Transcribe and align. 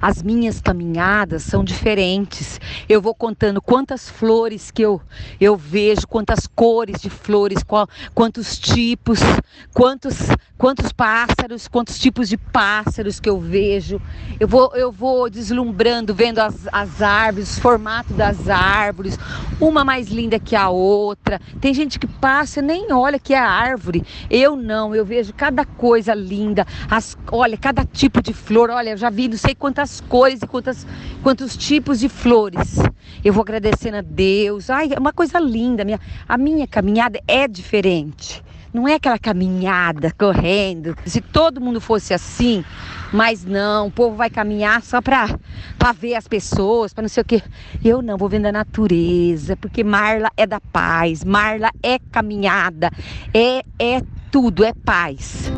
as 0.00 0.22
minhas 0.22 0.60
caminhadas 0.60 1.42
são 1.42 1.64
diferentes. 1.64 2.60
Eu 2.88 3.02
vou 3.02 3.14
contando 3.14 3.60
quantas 3.60 4.08
flores 4.08 4.70
que 4.70 4.82
eu, 4.82 5.00
eu 5.40 5.56
vejo, 5.56 6.06
quantas 6.06 6.46
cores 6.46 7.00
de 7.00 7.10
flores, 7.10 7.62
qual, 7.62 7.88
quantos 8.14 8.58
tipos, 8.58 9.18
quantos, 9.74 10.16
quantos 10.56 10.92
pássaros, 10.92 11.66
quantos 11.68 11.98
tipos 11.98 12.28
de 12.28 12.36
pássaros 12.36 13.18
que 13.18 13.28
eu 13.28 13.40
vejo. 13.40 14.00
Eu 14.38 14.46
vou, 14.46 14.70
eu 14.74 14.92
vou 14.92 15.28
deslumbrando, 15.28 16.14
vendo 16.14 16.38
as, 16.38 16.68
as 16.72 17.02
árvores, 17.02 17.58
o 17.58 17.60
formato 17.60 18.12
das 18.14 18.48
árvores, 18.48 19.18
uma 19.60 19.84
mais 19.84 20.08
linda 20.08 20.38
que 20.38 20.54
a 20.54 20.68
outra. 20.68 21.40
Tem 21.60 21.74
gente 21.74 21.98
que 21.98 22.06
passa 22.06 22.60
e 22.60 22.62
nem 22.62 22.92
olha 22.92 23.18
que 23.18 23.34
é 23.34 23.38
a 23.38 23.48
árvore. 23.48 24.04
Eu 24.30 24.54
não, 24.56 24.94
eu 24.94 25.04
vejo 25.04 25.32
cada 25.34 25.64
coisa 25.64 26.14
linda. 26.14 26.66
As, 26.90 27.16
olha, 27.30 27.56
cada 27.56 27.84
tipo 27.84 28.22
de 28.22 28.32
flor. 28.32 28.70
Olha, 28.70 28.90
eu 28.90 28.96
já 28.96 29.10
vi 29.10 29.28
não 29.28 29.36
sei 29.36 29.54
quantas 29.54 29.87
cores 30.08 30.42
e 30.42 30.46
quantas, 30.46 30.86
quantos 31.22 31.56
tipos 31.56 31.98
de 32.00 32.08
flores. 32.08 32.76
Eu 33.24 33.32
vou 33.32 33.42
agradecendo 33.42 33.96
a 33.96 34.02
Deus. 34.02 34.70
Ai, 34.70 34.90
é 34.94 34.98
uma 34.98 35.12
coisa 35.12 35.38
linda. 35.38 35.84
Minha, 35.84 36.00
a 36.28 36.38
minha 36.38 36.66
caminhada 36.66 37.20
é 37.26 37.48
diferente. 37.48 38.42
Não 38.72 38.86
é 38.86 38.94
aquela 38.94 39.18
caminhada 39.18 40.12
correndo. 40.16 40.94
Se 41.06 41.20
todo 41.20 41.60
mundo 41.60 41.80
fosse 41.80 42.12
assim, 42.12 42.62
mas 43.12 43.44
não, 43.44 43.86
o 43.86 43.90
povo 43.90 44.14
vai 44.14 44.28
caminhar 44.28 44.82
só 44.82 45.00
para 45.00 45.38
ver 45.96 46.14
as 46.14 46.28
pessoas, 46.28 46.92
para 46.92 47.02
não 47.02 47.08
sei 47.08 47.22
o 47.22 47.26
quê. 47.26 47.42
Eu 47.82 48.02
não, 48.02 48.18
vou 48.18 48.28
vendo 48.28 48.46
a 48.46 48.52
natureza, 48.52 49.56
porque 49.56 49.82
Marla 49.82 50.30
é 50.36 50.46
da 50.46 50.60
paz, 50.60 51.24
Marla 51.24 51.70
é 51.82 51.98
caminhada, 52.12 52.90
é, 53.32 53.62
é 53.78 54.02
tudo, 54.30 54.64
é 54.64 54.72
paz. 54.74 55.50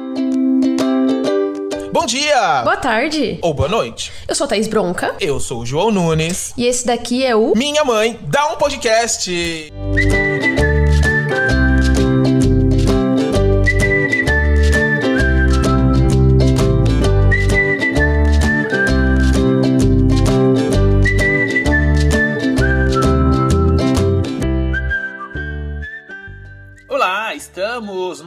Bom 1.92 2.06
dia! 2.06 2.62
Boa 2.62 2.76
tarde! 2.76 3.38
Ou 3.42 3.52
boa 3.52 3.68
noite. 3.68 4.12
Eu 4.28 4.34
sou 4.36 4.44
a 4.44 4.48
Thaís 4.48 4.68
Bronca. 4.68 5.16
Eu 5.20 5.40
sou 5.40 5.62
o 5.62 5.66
João 5.66 5.90
Nunes. 5.90 6.54
E 6.56 6.64
esse 6.64 6.86
daqui 6.86 7.26
é 7.26 7.34
o 7.34 7.52
Minha 7.56 7.84
Mãe 7.84 8.16
Dá 8.22 8.46
um 8.52 8.56
Podcast. 8.56 9.28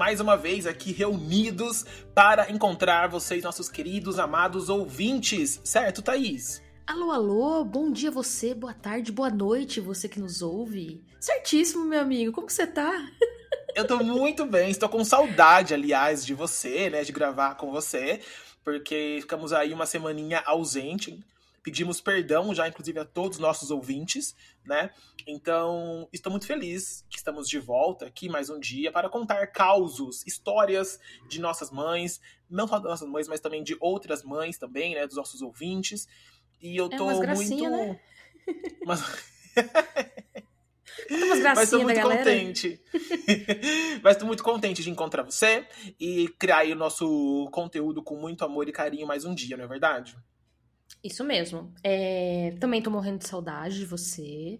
Mais 0.03 0.19
uma 0.19 0.35
vez 0.35 0.67
aqui 0.67 0.91
reunidos 0.91 1.85
para 2.13 2.51
encontrar 2.51 3.07
vocês, 3.07 3.41
nossos 3.41 3.69
queridos, 3.69 4.19
amados 4.19 4.67
ouvintes. 4.67 5.61
Certo, 5.63 6.01
Thaís? 6.01 6.61
Alô, 6.85 7.09
alô, 7.09 7.63
bom 7.63 7.89
dia 7.89 8.11
você, 8.11 8.53
boa 8.53 8.73
tarde, 8.73 9.13
boa 9.13 9.29
noite, 9.29 9.79
você 9.79 10.09
que 10.09 10.19
nos 10.19 10.41
ouve. 10.41 11.01
Certíssimo, 11.21 11.85
meu 11.85 12.01
amigo, 12.01 12.33
como 12.33 12.49
você 12.49 12.67
tá? 12.67 12.91
Eu 13.73 13.87
tô 13.87 14.03
muito 14.03 14.45
bem, 14.45 14.71
estou 14.71 14.89
com 14.89 15.05
saudade, 15.05 15.73
aliás, 15.73 16.25
de 16.25 16.33
você, 16.33 16.89
né, 16.89 17.05
de 17.05 17.13
gravar 17.13 17.55
com 17.55 17.71
você, 17.71 18.19
porque 18.61 19.19
ficamos 19.21 19.53
aí 19.53 19.73
uma 19.73 19.85
semaninha 19.85 20.43
ausente. 20.45 21.17
Pedimos 21.63 22.01
perdão 22.01 22.53
já, 22.53 22.67
inclusive, 22.67 22.99
a 22.99 23.05
todos 23.05 23.38
os 23.38 23.41
nossos 23.41 23.71
ouvintes, 23.71 24.35
né? 24.65 24.89
Então, 25.25 26.07
estou 26.11 26.31
muito 26.31 26.45
feliz 26.45 27.05
que 27.09 27.17
estamos 27.17 27.47
de 27.47 27.59
volta 27.59 28.05
aqui 28.05 28.27
mais 28.27 28.49
um 28.49 28.59
dia 28.59 28.91
para 28.91 29.09
contar 29.09 29.47
causos, 29.47 30.25
histórias 30.25 30.99
de 31.29 31.39
nossas 31.39 31.71
mães, 31.71 32.19
não 32.49 32.67
só 32.67 32.77
das 32.79 32.89
nossas 32.89 33.09
mães, 33.09 33.27
mas 33.27 33.39
também 33.39 33.63
de 33.63 33.77
outras 33.79 34.23
mães 34.23 34.57
também, 34.57 34.95
né? 34.95 35.07
Dos 35.07 35.17
nossos 35.17 35.41
ouvintes. 35.41 36.07
E 36.61 36.77
eu 36.77 36.89
É 36.91 36.97
tô 36.97 37.05
muito. 37.05 37.69
né? 37.69 37.99
Mas... 38.85 39.01
Mas 41.09 41.69
da 41.69 41.77
muito 41.79 42.01
contente. 42.01 42.81
Mas 44.01 44.17
tô 44.17 44.25
muito 44.25 44.44
contente 44.44 44.84
de 44.84 44.90
encontrar 44.90 45.23
você 45.23 45.67
e 46.00 46.28
criar 46.40 46.59
aí 46.59 46.72
o 46.72 46.75
nosso 46.75 47.50
conteúdo 47.51 48.01
com 48.03 48.16
muito 48.16 48.44
amor 48.45 48.67
e 48.67 48.72
carinho 48.72 49.07
mais 49.07 49.25
um 49.25 49.34
dia, 49.34 49.57
não 49.57 49.66
é 49.66 49.67
verdade? 49.67 50.16
Isso 51.03 51.23
mesmo. 51.23 51.73
É, 51.84 52.55
Também 52.59 52.81
tô 52.81 52.90
morrendo 52.90 53.19
de 53.19 53.28
saudade 53.28 53.79
de 53.79 53.85
você. 53.85 54.59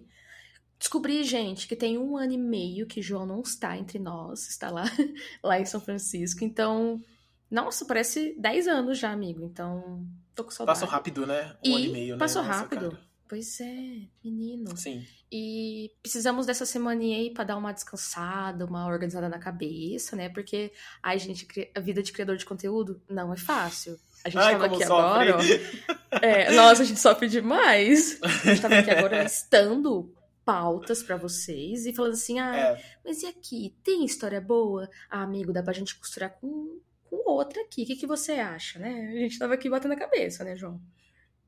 Descobri, 0.83 1.23
gente, 1.23 1.66
que 1.66 1.77
tem 1.77 1.97
um 1.97 2.17
ano 2.17 2.33
e 2.33 2.38
meio 2.38 2.85
que 2.85 3.01
João 3.01 3.25
não 3.25 3.39
está 3.39 3.77
entre 3.77 3.97
nós, 3.97 4.49
está 4.49 4.69
lá, 4.69 4.83
lá 5.41 5.57
em 5.57 5.63
São 5.63 5.79
Francisco. 5.79 6.44
Então, 6.44 7.01
nossa, 7.49 7.85
parece 7.85 8.35
10 8.38 8.67
anos 8.67 8.99
já, 8.99 9.09
amigo. 9.09 9.45
Então, 9.45 10.05
tô 10.35 10.44
com 10.44 10.51
saudade. 10.51 10.77
Passou 10.77 10.91
rápido, 10.91 11.25
né? 11.25 11.55
Um 11.66 11.69
E 11.69 11.73
ano 11.73 11.85
e 11.85 11.89
meio, 11.89 12.13
né? 12.16 12.19
passou 12.19 12.44
Nossa, 12.44 12.59
rápido. 12.59 12.89
cara. 12.91 13.01
Pois 13.29 13.61
é, 13.61 14.01
menino. 14.21 14.75
Sim. 14.75 15.05
E 15.31 15.89
precisamos 16.01 16.45
dessa 16.45 16.66
semaninha 16.66 17.17
aí 17.17 17.33
pra 17.33 17.45
dar 17.45 17.55
uma 17.55 17.71
descansada, 17.71 18.65
uma 18.65 18.85
organizada 18.85 19.29
na 19.29 19.39
cabeça, 19.39 20.17
né? 20.17 20.27
Porque, 20.27 20.73
ai, 21.01 21.17
gente, 21.17 21.47
a 21.73 21.79
vida 21.79 22.03
de 22.03 22.11
criador 22.11 22.35
de 22.35 22.45
conteúdo 22.45 23.01
não 23.09 23.31
é 23.33 23.38
fácil. 23.38 23.97
A 24.25 24.29
gente 24.29 24.41
Ai, 24.41 24.51
tava 24.51 24.65
aqui 24.65 24.85
sofre. 24.85 25.31
agora, 25.31 25.38
ó. 25.38 26.03
É, 26.21 26.51
nossa, 26.51 26.81
a 26.83 26.85
gente 26.85 27.00
sofre 27.00 27.29
demais. 27.29 28.19
A 28.21 28.27
gente 28.50 28.61
tava 28.61 28.79
aqui 28.79 28.91
agora 28.91 29.23
listando 29.23 30.13
pautas 30.46 31.02
pra 31.04 31.18
vocês 31.18 31.86
e 31.86 31.94
falando 31.94 32.14
assim, 32.14 32.40
ah, 32.40 32.56
É, 32.56 32.84
mas 33.04 33.24
e 33.24 33.26
aqui, 33.28 33.76
tem 33.84 34.06
história 34.06 34.42
boa? 34.42 34.90
Ah, 35.09 35.24
amigo, 35.24 35.54
dá 35.54 35.64
pra 35.64 35.74
gente 35.74 35.96
costurar 35.96 36.31
com, 36.40 36.80
com 37.09 37.30
outra 37.30 37.62
aqui. 37.62 37.84
O 37.84 37.86
que, 37.86 37.96
que 37.96 38.08
você 38.08 38.34
acha, 38.34 38.80
né? 38.80 39.09
A 39.14 39.20
gente 39.20 39.40
tava 39.40 39.54
aqui 39.54 39.70
batendo 39.70 39.94
a 39.94 39.98
cabeça, 39.98 40.44
né, 40.44 40.56
João? 40.56 40.81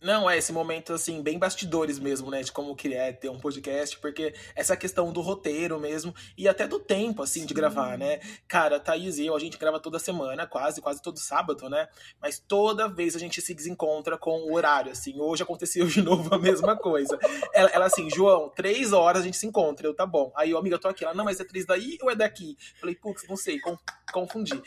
Não, 0.06 0.30
é 0.30 0.38
esse 0.38 0.54
momento, 0.54 0.94
assim, 0.94 1.24
bem 1.24 1.40
bastidores 1.40 1.98
mesmo, 1.98 2.30
né? 2.30 2.44
De 2.44 2.52
como 2.52 2.76
que 2.76 2.94
é 2.94 3.12
ter 3.12 3.28
um 3.28 3.40
podcast, 3.40 3.98
porque 3.98 4.36
essa 4.56 4.78
questão 4.78 5.12
do 5.12 5.20
roteiro 5.20 5.80
mesmo, 5.80 6.14
e 6.38 6.48
até 6.48 6.68
do 6.68 6.80
tempo, 6.80 7.24
assim, 7.24 7.42
de 7.42 7.48
Sim. 7.48 7.56
gravar, 7.56 7.98
né? 7.98 8.20
Cara, 8.48 8.80
Thaís 8.80 9.18
e 9.18 9.26
eu, 9.26 9.36
a 9.36 9.40
gente 9.40 9.58
grava 9.58 9.80
toda 9.80 9.98
semana, 9.98 10.46
quase, 10.46 10.80
quase 10.80 11.02
todo 11.02 11.18
sábado, 11.18 11.68
né? 11.72 11.88
Mas 12.22 12.38
toda 12.38 12.88
vez 12.88 13.16
a 13.16 13.20
gente 13.20 13.42
se 13.42 13.56
desencontra 13.56 14.16
com 14.16 14.42
o 14.42 14.54
horário, 14.54 14.92
assim. 14.92 15.20
Hoje 15.20 15.42
aconteceu 15.42 15.88
de 15.88 16.04
novo 16.04 16.36
a 16.36 16.38
mesma 16.38 16.78
coisa. 16.78 17.18
Ela, 17.52 17.70
ela 17.72 17.86
assim, 17.88 18.08
João, 18.08 18.50
três 18.50 18.94
horas 18.94 19.24
a 19.24 19.26
gente 19.26 19.38
se 19.38 19.48
encontra. 19.48 19.88
Eu, 19.88 19.96
tá 19.96 20.06
bom. 20.06 20.32
Aí, 20.36 20.52
eu, 20.52 20.60
amiga, 20.60 20.76
eu 20.76 20.80
tô 20.80 20.88
aqui. 20.88 21.04
Ela, 21.04 21.16
não, 21.16 21.26
mas 21.26 21.40
é 21.40 21.44
três 21.44 21.66
daí 21.66 21.98
ou 22.04 22.12
é 22.12 22.16
daqui? 22.16 22.56
Falei, 22.80 22.94
putz, 22.94 23.28
não 23.28 23.36
sei, 23.36 23.60
con- 23.60 23.80
confundi. 24.14 24.62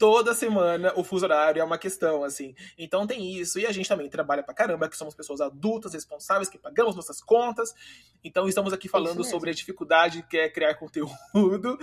Toda 0.00 0.32
semana 0.32 0.94
o 0.96 1.04
fuso 1.04 1.26
horário 1.26 1.60
é 1.60 1.62
uma 1.62 1.76
questão, 1.76 2.24
assim. 2.24 2.54
Então 2.78 3.06
tem 3.06 3.34
isso. 3.38 3.58
E 3.58 3.66
a 3.66 3.70
gente 3.70 3.86
também 3.86 4.08
trabalha 4.08 4.42
pra 4.42 4.54
caramba, 4.54 4.88
que 4.88 4.96
somos 4.96 5.14
pessoas 5.14 5.42
adultas, 5.42 5.92
responsáveis, 5.92 6.48
que 6.48 6.56
pagamos 6.56 6.96
nossas 6.96 7.20
contas. 7.20 7.74
Então 8.24 8.48
estamos 8.48 8.72
aqui 8.72 8.88
falando 8.88 9.18
mesmo. 9.18 9.30
sobre 9.30 9.50
a 9.50 9.52
dificuldade 9.52 10.22
que 10.22 10.38
é 10.38 10.48
criar 10.48 10.74
conteúdo. 10.76 11.78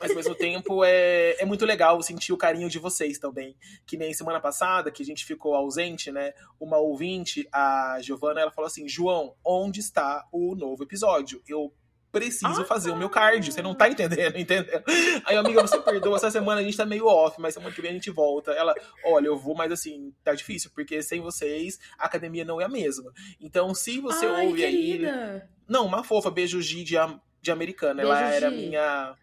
Mas 0.00 0.08
ao 0.08 0.16
mesmo 0.16 0.34
tempo 0.34 0.82
é, 0.82 1.36
é 1.38 1.44
muito 1.44 1.66
legal 1.66 2.02
sentir 2.02 2.32
o 2.32 2.38
carinho 2.38 2.70
de 2.70 2.78
vocês 2.78 3.18
também. 3.18 3.54
Que 3.86 3.98
nem 3.98 4.14
semana 4.14 4.40
passada, 4.40 4.90
que 4.90 5.02
a 5.02 5.06
gente 5.06 5.26
ficou 5.26 5.54
ausente, 5.54 6.10
né? 6.10 6.32
Uma 6.58 6.78
ouvinte, 6.78 7.46
a 7.52 7.98
Giovana, 8.00 8.40
ela 8.40 8.50
falou 8.50 8.68
assim: 8.68 8.88
João, 8.88 9.34
onde 9.44 9.80
está 9.80 10.26
o 10.32 10.54
novo 10.54 10.82
episódio? 10.84 11.42
Eu 11.46 11.70
preciso 12.12 12.62
Ah! 12.62 12.64
fazer 12.64 12.90
o 12.90 12.96
meu 12.96 13.08
card. 13.08 13.52
Você 13.52 13.62
não 13.62 13.74
tá 13.74 13.88
entendendo, 13.88 14.36
entendeu? 14.38 14.82
Aí, 15.24 15.36
amiga, 15.36 15.62
você 15.62 15.78
perdoa, 15.80 16.16
essa 16.16 16.30
semana 16.30 16.60
a 16.60 16.64
gente 16.64 16.76
tá 16.76 16.84
meio 16.86 17.06
off, 17.06 17.40
mas 17.40 17.54
semana 17.54 17.74
que 17.74 17.80
vem 17.80 17.90
a 17.90 17.94
gente 17.94 18.10
volta. 18.10 18.52
Ela, 18.52 18.74
olha, 19.04 19.26
eu 19.26 19.36
vou, 19.38 19.54
mas 19.54 19.70
assim, 19.72 20.12
tá 20.24 20.34
difícil, 20.34 20.70
porque 20.74 21.02
sem 21.02 21.20
vocês 21.20 21.78
a 21.98 22.06
academia 22.06 22.44
não 22.44 22.60
é 22.60 22.64
a 22.64 22.68
mesma. 22.68 23.12
Então, 23.40 23.74
se 23.74 24.00
você 24.00 24.26
Ai, 24.26 24.46
ouve 24.46 24.64
aí. 24.64 24.72
querida. 24.92 25.48
Não, 25.68 25.86
uma 25.86 26.02
fofa, 26.02 26.30
beijo 26.30 26.60
Gi 26.60 26.82
de, 26.84 26.96
de 27.40 27.50
americana. 27.50 28.02
ela 28.02 28.14
Beijo, 28.20 28.34
era 28.34 28.50
Gi. 28.50 28.56
minha. 28.56 29.14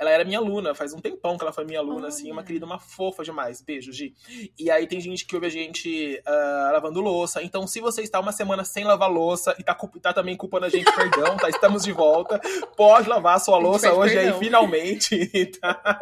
Ela 0.00 0.12
era 0.12 0.24
minha 0.24 0.38
aluna, 0.38 0.74
faz 0.74 0.94
um 0.94 0.98
tempão 0.98 1.36
que 1.36 1.44
ela 1.44 1.52
foi 1.52 1.62
minha 1.62 1.78
aluna, 1.78 2.08
assim, 2.08 2.30
uma 2.30 2.38
Olha. 2.38 2.46
querida, 2.46 2.64
uma 2.64 2.78
fofa 2.78 3.22
demais. 3.22 3.60
Beijo, 3.60 3.92
Gi. 3.92 4.14
E 4.58 4.70
aí 4.70 4.86
tem 4.86 4.98
gente 4.98 5.26
que 5.26 5.34
ouve 5.34 5.46
a 5.46 5.50
gente 5.50 6.18
ah, 6.24 6.70
lavando 6.72 7.02
louça. 7.02 7.42
Então, 7.42 7.66
se 7.66 7.80
você 7.80 8.00
está 8.00 8.18
uma 8.18 8.32
semana 8.32 8.64
sem 8.64 8.82
lavar 8.82 9.10
louça 9.10 9.54
e 9.58 9.62
tá, 9.62 9.74
tá 10.00 10.14
também 10.14 10.38
culpando 10.38 10.64
a 10.64 10.70
gente, 10.70 10.90
perdão, 10.90 11.36
tá? 11.36 11.50
Estamos 11.50 11.82
de 11.82 11.92
volta. 11.92 12.40
Pode 12.74 13.10
lavar 13.10 13.36
a 13.36 13.38
sua 13.38 13.56
A 13.56 13.60
louça 13.60 13.92
hoje 13.92 14.16
aí, 14.16 14.24
perdão. 14.24 14.40
finalmente. 14.40 15.30
tá? 15.60 16.00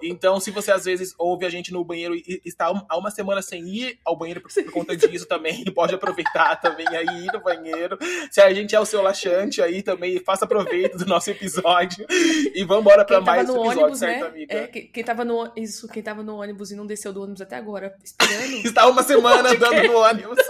Então, 0.00 0.38
se 0.38 0.52
você 0.52 0.70
às 0.70 0.84
vezes 0.84 1.12
ouve 1.18 1.44
a 1.44 1.50
gente 1.50 1.72
no 1.72 1.84
banheiro 1.84 2.14
e 2.14 2.40
está 2.44 2.66
há 2.88 2.96
uma 2.96 3.10
semana 3.10 3.42
sem 3.42 3.66
ir 3.66 3.98
ao 4.04 4.16
banheiro 4.16 4.40
por, 4.40 4.52
por 4.52 4.72
conta 4.72 4.96
disso 4.96 5.26
também, 5.26 5.64
pode 5.74 5.92
aproveitar 5.92 6.54
também 6.60 6.86
aí 6.86 7.24
ir 7.24 7.32
no 7.32 7.40
banheiro. 7.40 7.98
Se 8.30 8.40
a 8.40 8.54
gente 8.54 8.76
é 8.76 8.80
o 8.80 8.86
seu 8.86 9.02
laxante 9.02 9.60
aí 9.60 9.82
também, 9.82 10.20
faça 10.20 10.46
proveito 10.46 10.98
do 10.98 11.06
nosso 11.06 11.30
episódio. 11.30 12.06
E 12.54 12.62
vambora 12.62 13.04
pra 13.04 13.07
Quem 13.08 13.24
tava 13.24 13.42
no 13.42 13.50
episódio, 13.54 13.80
ônibus, 13.82 13.98
certo, 13.98 14.20
né? 14.20 14.26
amiga? 14.28 14.54
É, 14.54 14.66
que- 14.66 14.82
quem 14.82 15.02
tava 15.04 15.24
no 15.24 15.52
isso, 15.56 15.88
quem 15.88 16.02
tava 16.02 16.22
no 16.22 16.36
ônibus 16.40 16.70
e 16.70 16.76
não 16.76 16.86
desceu 16.86 17.12
do 17.12 17.22
ônibus 17.22 17.40
até 17.40 17.56
agora, 17.56 17.96
esperando, 18.04 18.52
Está 18.66 18.86
uma 18.86 19.02
semana 19.02 19.50
andando 19.50 19.82
no 19.86 19.96
ônibus. 19.98 20.38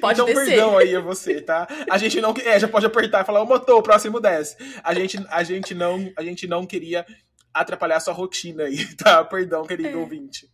pode 0.00 0.20
então, 0.20 0.26
descer. 0.26 0.46
perdão 0.46 0.78
aí 0.78 0.94
a 0.94 1.00
você, 1.00 1.40
tá? 1.40 1.66
A 1.90 1.98
gente 1.98 2.20
não. 2.20 2.34
É, 2.44 2.58
já 2.58 2.68
pode 2.68 2.86
apertar 2.86 3.22
e 3.22 3.24
falar, 3.26 3.42
ô 3.42 3.46
motor, 3.46 3.78
o 3.78 3.82
próximo 3.82 4.20
desce. 4.20 4.56
A 4.82 4.94
gente, 4.94 5.18
a 5.30 5.42
gente, 5.42 5.74
não, 5.74 6.10
a 6.16 6.22
gente 6.22 6.46
não 6.46 6.66
queria 6.66 7.04
atrapalhar 7.52 7.96
a 7.96 8.00
sua 8.00 8.14
rotina 8.14 8.64
aí, 8.64 8.84
tá? 8.96 9.24
Perdão, 9.24 9.64
querido 9.64 9.88
É. 9.90 9.96
ouvinte. 9.96 10.48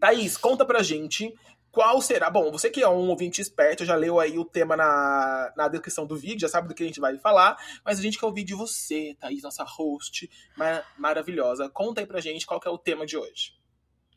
Thaís, 0.00 0.36
conta 0.36 0.64
pra 0.64 0.82
gente 0.82 1.34
qual 1.76 2.00
será. 2.00 2.30
Bom, 2.30 2.50
você 2.50 2.70
que 2.70 2.82
é 2.82 2.88
um 2.88 3.10
ouvinte 3.10 3.38
esperto, 3.38 3.84
já 3.84 3.94
leu 3.94 4.18
aí 4.18 4.38
o 4.38 4.46
tema 4.46 4.74
na, 4.78 5.52
na 5.54 5.68
descrição 5.68 6.06
do 6.06 6.16
vídeo, 6.16 6.40
já 6.40 6.48
sabe 6.48 6.68
do 6.68 6.74
que 6.74 6.82
a 6.82 6.86
gente 6.86 6.98
vai 6.98 7.18
falar, 7.18 7.54
mas 7.84 7.98
a 7.98 8.02
gente 8.02 8.18
quer 8.18 8.24
ouvir 8.24 8.44
de 8.44 8.54
você, 8.54 9.14
Thaís, 9.20 9.42
nossa 9.42 9.62
host 9.62 10.30
mar 10.56 10.90
maravilhosa. 10.96 11.68
Conta 11.68 12.00
aí 12.00 12.06
pra 12.06 12.18
gente 12.18 12.46
qual 12.46 12.58
que 12.58 12.66
é 12.66 12.70
o 12.70 12.78
tema 12.78 13.04
de 13.04 13.18
hoje. 13.18 13.52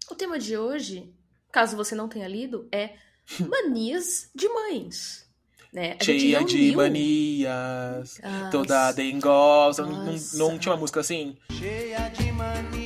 O 0.09 0.15
tema 0.15 0.39
de 0.39 0.57
hoje, 0.57 1.13
caso 1.51 1.75
você 1.75 1.93
não 1.93 2.07
tenha 2.07 2.29
lido, 2.29 2.65
é 2.71 2.93
manias 3.45 4.31
de 4.33 4.47
mães. 4.47 5.27
Né? 5.73 5.97
Cheia 6.01 6.41
de 6.45 6.73
manias, 6.73 8.19
Nossa. 8.23 8.49
toda 8.51 8.91
dengosa. 8.93 9.85
Não, 9.85 10.15
não, 10.35 10.57
tinha 10.57 10.73
uma 10.73 10.79
música 10.79 11.01
assim? 11.01 11.37
Cheia 11.51 12.07
de 12.07 12.31
manias, 12.31 12.78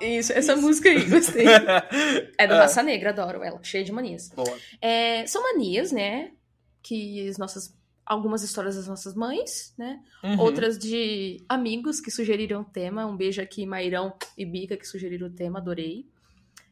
Isso, 0.00 0.32
essa 0.32 0.54
Isso. 0.54 0.62
música 0.62 0.88
aí, 0.88 1.04
gostei. 1.08 1.46
é 2.38 2.46
do 2.46 2.54
Raça 2.54 2.82
Negra, 2.82 3.10
adoro 3.10 3.42
ela. 3.42 3.62
Cheia 3.62 3.84
de 3.84 3.92
manias. 3.92 4.30
Boa. 4.30 4.56
É, 4.80 5.26
são 5.26 5.42
manias, 5.42 5.92
né? 5.92 6.32
Que 6.82 7.28
as 7.28 7.38
nossas 7.38 7.78
algumas 8.10 8.42
histórias 8.42 8.74
das 8.74 8.88
nossas 8.88 9.14
mães, 9.14 9.72
né? 9.78 10.02
Uhum. 10.24 10.40
Outras 10.40 10.76
de 10.76 11.44
amigos 11.48 12.00
que 12.00 12.10
sugeriram 12.10 12.62
o 12.62 12.64
tema. 12.64 13.06
Um 13.06 13.16
beijo 13.16 13.40
aqui, 13.40 13.64
Mairão 13.64 14.12
e 14.36 14.44
Bica, 14.44 14.76
que 14.76 14.84
sugeriram 14.84 15.28
o 15.28 15.30
tema, 15.30 15.60
adorei. 15.60 16.08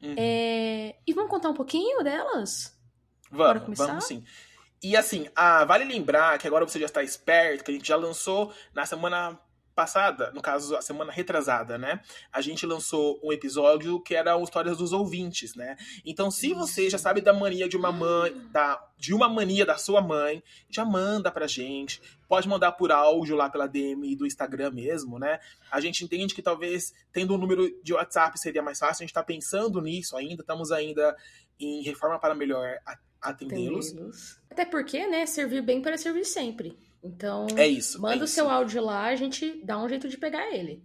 Uhum. 0.02 0.14
É... 0.16 0.96
E 1.06 1.12
vamos 1.12 1.30
contar 1.30 1.50
um 1.50 1.54
pouquinho 1.54 2.02
delas? 2.02 2.76
Vamos, 3.30 3.78
vamos 3.78 4.04
sim. 4.04 4.24
E 4.82 4.96
assim, 4.96 5.28
ah, 5.36 5.64
vale 5.64 5.84
lembrar 5.84 6.38
que 6.38 6.46
agora 6.46 6.66
você 6.66 6.80
já 6.80 6.86
está 6.86 7.04
esperto, 7.04 7.64
que 7.64 7.70
a 7.70 7.74
gente 7.74 7.86
já 7.86 7.96
lançou 7.96 8.52
na 8.74 8.84
semana 8.84 9.38
passada, 9.78 10.32
no 10.32 10.42
caso, 10.42 10.74
a 10.74 10.82
semana 10.82 11.12
retrasada, 11.12 11.78
né? 11.78 12.00
A 12.32 12.40
gente 12.40 12.66
lançou 12.66 13.20
um 13.22 13.32
episódio 13.32 14.00
que 14.00 14.12
era 14.12 14.36
histórias 14.42 14.78
dos 14.78 14.92
ouvintes, 14.92 15.54
né? 15.54 15.76
Então, 16.04 16.32
se 16.32 16.52
você 16.52 16.90
já 16.90 16.98
sabe 16.98 17.20
da 17.20 17.32
mania 17.32 17.68
de 17.68 17.76
uma 17.76 17.92
mãe, 17.92 18.34
da, 18.50 18.84
de 18.96 19.14
uma 19.14 19.28
mania 19.28 19.64
da 19.64 19.78
sua 19.78 20.02
mãe, 20.02 20.42
já 20.68 20.84
manda 20.84 21.30
pra 21.30 21.46
gente. 21.46 22.02
Pode 22.26 22.48
mandar 22.48 22.72
por 22.72 22.90
áudio 22.90 23.36
lá 23.36 23.48
pela 23.48 23.68
DM 23.68 24.16
do 24.16 24.26
Instagram 24.26 24.72
mesmo, 24.72 25.16
né? 25.16 25.38
A 25.70 25.80
gente 25.80 26.04
entende 26.04 26.34
que 26.34 26.42
talvez 26.42 26.92
tendo 27.12 27.32
um 27.34 27.38
número 27.38 27.70
de 27.80 27.94
WhatsApp 27.94 28.36
seria 28.36 28.60
mais 28.60 28.80
fácil. 28.80 29.04
A 29.04 29.06
gente 29.06 29.14
tá 29.14 29.22
pensando 29.22 29.80
nisso 29.80 30.16
ainda, 30.16 30.42
estamos 30.42 30.72
ainda 30.72 31.16
em 31.60 31.84
reforma 31.84 32.18
para 32.18 32.34
melhor 32.34 32.78
atendê-los. 33.22 33.94
Até 34.50 34.64
porque, 34.64 35.06
né, 35.06 35.24
servir 35.24 35.62
bem 35.62 35.80
para 35.80 35.96
servir 35.96 36.24
sempre. 36.24 36.76
Então, 37.02 37.46
é 37.56 37.66
isso. 37.66 38.00
Manda 38.00 38.22
é 38.22 38.24
o 38.24 38.28
seu 38.28 38.50
áudio 38.50 38.82
lá, 38.82 39.04
a 39.04 39.16
gente 39.16 39.60
dá 39.64 39.82
um 39.82 39.88
jeito 39.88 40.08
de 40.08 40.16
pegar 40.16 40.52
ele. 40.52 40.82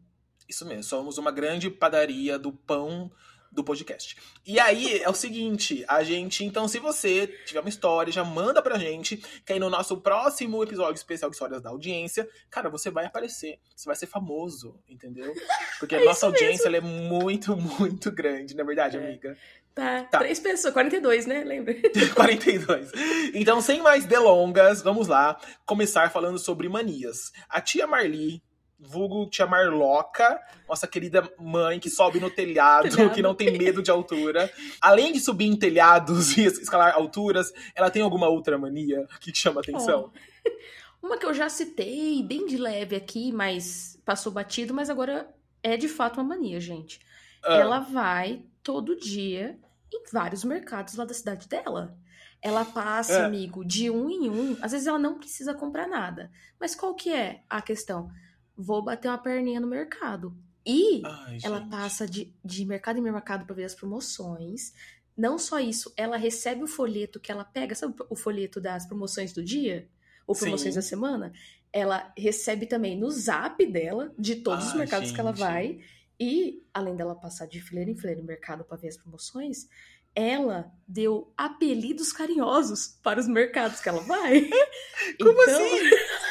Isso 0.48 0.66
mesmo, 0.66 0.84
somos 0.84 1.18
uma 1.18 1.32
grande 1.32 1.70
padaria 1.70 2.38
do 2.38 2.52
pão 2.52 3.12
do 3.54 3.64
podcast. 3.64 4.18
E 4.46 4.60
aí 4.60 5.00
é 5.02 5.10
o 5.10 5.14
seguinte, 5.14 5.86
a 5.88 6.04
gente, 6.04 6.44
então, 6.44 6.68
se 6.68 6.80
você 6.80 7.28
tiver 7.46 7.60
uma 7.60 7.70
história, 7.70 8.12
já 8.12 8.24
manda 8.24 8.62
pra 8.62 8.78
gente, 8.78 9.18
que 9.46 9.54
aí 9.54 9.60
no 9.60 9.70
nosso 9.70 10.02
próximo 10.02 10.64
episódio 10.64 10.96
especial 10.96 11.30
de 11.30 11.36
Histórias 11.36 11.62
da 11.62 11.70
Audiência, 11.70 12.28
cara, 12.50 12.70
você 12.70 12.90
vai 12.90 13.06
aparecer, 13.06 13.60
você 13.76 13.86
vai 13.86 13.96
ser 13.96 14.08
famoso, 14.08 14.80
entendeu? 14.90 15.34
Porque 15.80 15.94
é 15.96 16.02
a 16.02 16.06
nossa 16.06 16.26
audiência 16.26 16.68
é 16.68 16.82
muito, 16.82 17.56
muito 17.80 18.12
grande, 18.12 18.56
não 18.56 18.64
é 18.64 18.68
verdade, 18.68 18.98
é. 18.98 19.00
amiga? 19.00 19.38
Tá. 19.74 20.04
tá. 20.04 20.20
Três 20.20 20.40
pessoas, 20.40 20.74
42, 20.74 21.26
né? 21.26 21.44
Lembra? 21.44 21.74
42. 22.14 22.92
Então, 23.34 23.60
sem 23.60 23.82
mais 23.82 24.06
delongas, 24.06 24.82
vamos 24.82 25.08
lá 25.08 25.40
começar 25.66 26.12
falando 26.12 26.38
sobre 26.38 26.70
manias. 26.70 27.32
A 27.50 27.60
tia 27.60 27.88
Marli, 27.88 28.42
vulgo 28.80 29.30
tia 29.30 29.46
Marloca, 29.46 30.40
nossa 30.68 30.88
querida 30.88 31.28
mãe 31.40 31.80
que 31.80 31.90
sobe 31.90 32.20
no 32.20 32.30
telhado, 32.30 33.12
que 33.12 33.22
não 33.22 33.34
tem 33.34 33.58
medo 33.58 33.82
de 33.82 33.92
altura. 33.92 34.52
Além 34.82 35.12
de 35.12 35.20
subir 35.20 35.46
em 35.46 35.56
telhados 35.56 36.36
e 36.38 36.46
escalar 36.46 36.94
alturas, 36.94 37.52
ela 37.76 37.90
tem 37.90 38.02
alguma 38.02 38.28
outra 38.28 38.58
mania 38.58 39.08
que 39.20 39.34
chama 39.36 39.62
atenção? 39.62 40.12
Oh. 40.14 40.44
Uma 41.06 41.18
que 41.18 41.26
eu 41.26 41.34
já 41.34 41.50
citei, 41.50 42.24
bem 42.24 42.46
de 42.46 42.56
leve 42.56 42.96
aqui, 42.96 43.30
mas 43.34 44.00
passou 44.06 44.32
batido, 44.32 44.74
mas 44.74 44.90
agora 44.90 45.28
é 45.62 45.76
de 45.76 45.90
fato 45.90 46.22
uma 46.22 46.36
mania, 46.36 46.62
gente. 46.62 46.98
Ah. 47.44 47.58
Ela 47.58 47.80
vai 47.80 48.46
todo 48.64 48.96
dia 48.96 49.60
em 49.94 50.02
vários 50.14 50.46
mercados 50.46 50.96
lá 50.96 51.04
da 51.04 51.14
cidade 51.14 51.50
dela. 51.50 51.98
Ela 52.42 52.64
passa, 52.64 53.14
é. 53.14 53.26
amigo, 53.26 53.66
de 53.66 53.90
um 53.90 54.10
em 54.10 54.30
um. 54.30 54.58
Às 54.62 54.72
vezes 54.72 54.88
ela 54.88 55.00
não 55.00 55.18
precisa 55.18 55.54
comprar 55.54 55.88
nada. 55.88 56.32
Mas 56.60 56.74
qual 56.74 56.96
que 56.96 57.12
é 57.12 57.44
a 57.50 57.62
questão? 57.62 58.10
Vou 58.56 58.84
bater 58.84 59.08
uma 59.08 59.18
perninha 59.18 59.60
no 59.60 59.68
mercado. 59.68 60.36
E 60.66 61.02
Ai, 61.06 61.40
ela 61.44 61.60
gente. 61.60 61.70
passa 61.70 62.08
de, 62.08 62.34
de 62.44 62.66
mercado 62.66 62.98
em 62.98 63.02
mercado 63.02 63.46
para 63.46 63.56
ver 63.56 63.66
as 63.66 63.76
promoções. 63.76 64.74
Não 65.16 65.38
só 65.38 65.60
isso, 65.60 65.94
ela 65.96 66.18
recebe 66.18 66.64
o 66.64 66.68
folheto 66.68 67.20
que 67.20 67.32
ela 67.32 67.44
pega, 67.44 67.76
sabe 67.76 67.96
o 68.10 68.16
folheto 68.16 68.60
das 68.60 68.86
promoções 68.86 69.34
do 69.34 69.44
dia? 69.44 69.88
Ou 70.26 70.36
promoções 70.36 70.74
Sim. 70.74 70.80
da 70.80 70.82
semana? 70.82 71.34
Ela 71.72 72.12
recebe 72.18 72.66
também 72.66 72.98
no 72.98 73.12
zap 73.12 73.66
dela, 73.66 74.14
de 74.18 74.38
todos 74.38 74.66
Ai, 74.66 74.72
os 74.72 74.78
mercados 74.78 75.08
gente. 75.10 75.16
que 75.16 75.22
ela 75.22 75.32
vai. 75.32 75.80
E, 76.20 76.64
além 76.74 76.96
dela 76.96 77.16
passar 77.16 77.46
de 77.46 77.60
fileira 77.60 77.92
em 77.92 77.96
fileira 77.96 78.22
no 78.22 78.28
mercado 78.28 78.64
para 78.64 78.78
ver 78.78 78.88
as 78.88 78.98
promoções, 78.98 79.68
ela 80.16 80.72
deu 80.88 81.34
apelidos 81.36 82.14
carinhosos 82.14 83.00
para 83.02 83.20
os 83.20 83.28
mercados 83.28 83.80
que 83.80 83.90
ela 83.90 84.02
vai. 84.02 84.42
Como 85.20 85.42
então... 85.42 85.56
assim? 85.56 85.90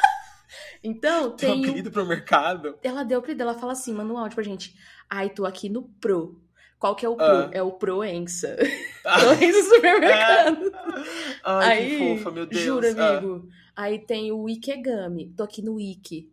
então, 0.82 1.31
tem. 1.37 1.61
Deu 1.61 1.70
apelido 1.70 1.90
para 1.90 2.02
o 2.02 2.06
mercado? 2.06 2.79
Ela 2.82 3.05
deu 3.05 3.19
apelido, 3.19 3.43
ela 3.43 3.55
fala 3.55 3.73
assim, 3.73 3.93
manda 3.93 4.12
um 4.12 4.19
áudio 4.19 4.34
pra 4.34 4.44
gente. 4.44 4.75
Ai, 5.08 5.31
tô 5.31 5.44
aqui 5.44 5.69
no 5.69 5.82
Pro. 5.82 6.40
Qual 6.79 6.96
que 6.96 7.06
é 7.06 7.08
o 7.08 7.14
Pro? 7.14 7.25
Ah. 7.26 7.50
É 7.52 7.62
o 7.62 7.73
Proença. 7.73 8.56
Ah. 9.05 9.20
Proença 9.20 9.62
supermercado. 9.62 10.73
Ai, 11.44 11.79
Aí, 11.79 11.90
que 11.90 11.99
fofa, 11.99 12.31
meu 12.31 12.46
Deus. 12.46 12.62
Jura, 12.62 12.88
ah. 12.99 13.19
amigo. 13.19 13.49
Ah. 13.76 13.82
Aí 13.84 13.99
tem 14.00 14.32
o 14.32 14.49
Ikegami. 14.49 15.32
Tô 15.37 15.44
aqui 15.44 15.62
no 15.62 15.75
Wiki. 15.75 16.31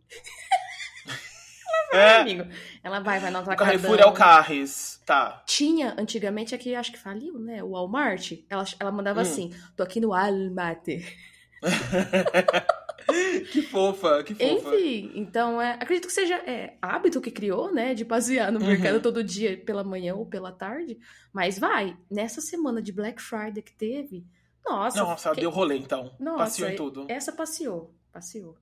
é. 1.92 2.16
amigo. 2.16 2.44
Ela 2.82 3.00
vai, 3.00 3.20
vai 3.20 3.30
no 3.30 3.38
atacadão. 3.38 3.64
O 3.64 3.78
Carrefour 3.78 4.00
é 4.00 4.06
o 4.06 4.12
Carres, 4.12 5.00
tá. 5.06 5.42
Tinha, 5.46 5.94
antigamente, 5.96 6.54
aqui 6.54 6.74
acho 6.74 6.92
que 6.92 6.98
faliu, 6.98 7.38
né? 7.38 7.62
O 7.62 7.70
Walmart. 7.70 8.32
Ela, 8.48 8.64
ela 8.78 8.90
mandava 8.90 9.20
hum. 9.20 9.22
assim, 9.22 9.54
tô 9.76 9.82
aqui 9.82 10.00
no 10.00 10.08
Walmart. 10.08 10.86
que 13.52 13.62
fofa, 13.62 14.22
que 14.22 14.34
fofa. 14.34 14.74
Enfim, 14.74 15.12
então 15.14 15.60
é, 15.60 15.74
acredito 15.74 16.06
que 16.06 16.12
seja 16.12 16.36
é, 16.36 16.76
hábito 16.80 17.20
que 17.20 17.30
criou, 17.30 17.72
né? 17.72 17.94
De 17.94 18.04
passear 18.04 18.50
no 18.52 18.60
uhum. 18.60 18.66
mercado 18.66 19.00
todo 19.00 19.24
dia, 19.24 19.56
pela 19.58 19.84
manhã 19.84 20.14
ou 20.14 20.26
pela 20.26 20.52
tarde. 20.52 20.98
Mas 21.32 21.58
vai, 21.58 21.96
nessa 22.10 22.40
semana 22.40 22.82
de 22.82 22.92
Black 22.92 23.20
Friday 23.20 23.62
que 23.62 23.72
teve, 23.72 24.26
nossa. 24.64 25.02
Nossa, 25.02 25.34
deu 25.34 25.50
rolê 25.50 25.78
então. 25.78 26.14
Nossa, 26.18 26.38
passeou 26.38 26.70
em 26.70 26.76
tudo. 26.76 27.06
Essa 27.08 27.32
passeou, 27.32 27.94
passeou. 28.12 28.56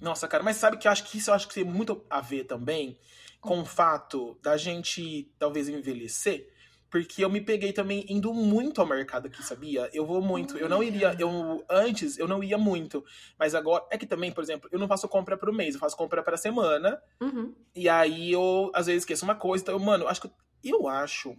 Nossa, 0.00 0.26
cara, 0.26 0.42
mas 0.42 0.56
sabe 0.56 0.76
que 0.76 0.88
eu 0.88 0.92
acho 0.92 1.04
que 1.04 1.18
isso 1.18 1.30
eu 1.30 1.34
acho 1.34 1.48
que 1.48 1.54
tem 1.54 1.64
muito 1.64 2.04
a 2.08 2.20
ver 2.20 2.44
também 2.44 2.98
com 3.40 3.60
o 3.60 3.64
fato 3.64 4.38
da 4.42 4.56
gente 4.56 5.32
talvez 5.38 5.68
envelhecer. 5.68 6.52
Porque 6.90 7.22
eu 7.22 7.28
me 7.28 7.40
peguei 7.40 7.72
também 7.72 8.04
indo 8.08 8.32
muito 8.32 8.80
ao 8.80 8.86
mercado 8.86 9.26
aqui, 9.26 9.42
sabia? 9.42 9.90
Eu 9.92 10.06
vou 10.06 10.22
muito. 10.22 10.56
Eu 10.56 10.68
não 10.68 10.82
iria. 10.82 11.14
Eu 11.18 11.64
Antes 11.68 12.18
eu 12.18 12.26
não 12.26 12.42
ia 12.42 12.56
muito. 12.56 13.04
Mas 13.38 13.54
agora. 13.54 13.84
É 13.90 13.98
que 13.98 14.06
também, 14.06 14.32
por 14.32 14.42
exemplo, 14.42 14.68
eu 14.72 14.78
não 14.78 14.88
faço 14.88 15.08
compra 15.08 15.36
pro 15.36 15.52
mês, 15.52 15.74
eu 15.74 15.80
faço 15.80 15.96
compra 15.96 16.22
pra 16.22 16.36
semana. 16.36 17.00
Uhum. 17.20 17.54
E 17.74 17.88
aí 17.88 18.32
eu, 18.32 18.70
às 18.74 18.86
vezes, 18.86 19.02
esqueço 19.02 19.24
uma 19.24 19.34
coisa. 19.34 19.62
Então, 19.62 19.78
mano, 19.78 20.04
eu 20.04 20.08
acho 20.08 20.22
que. 20.22 20.30
Eu 20.64 20.88
acho 20.88 21.36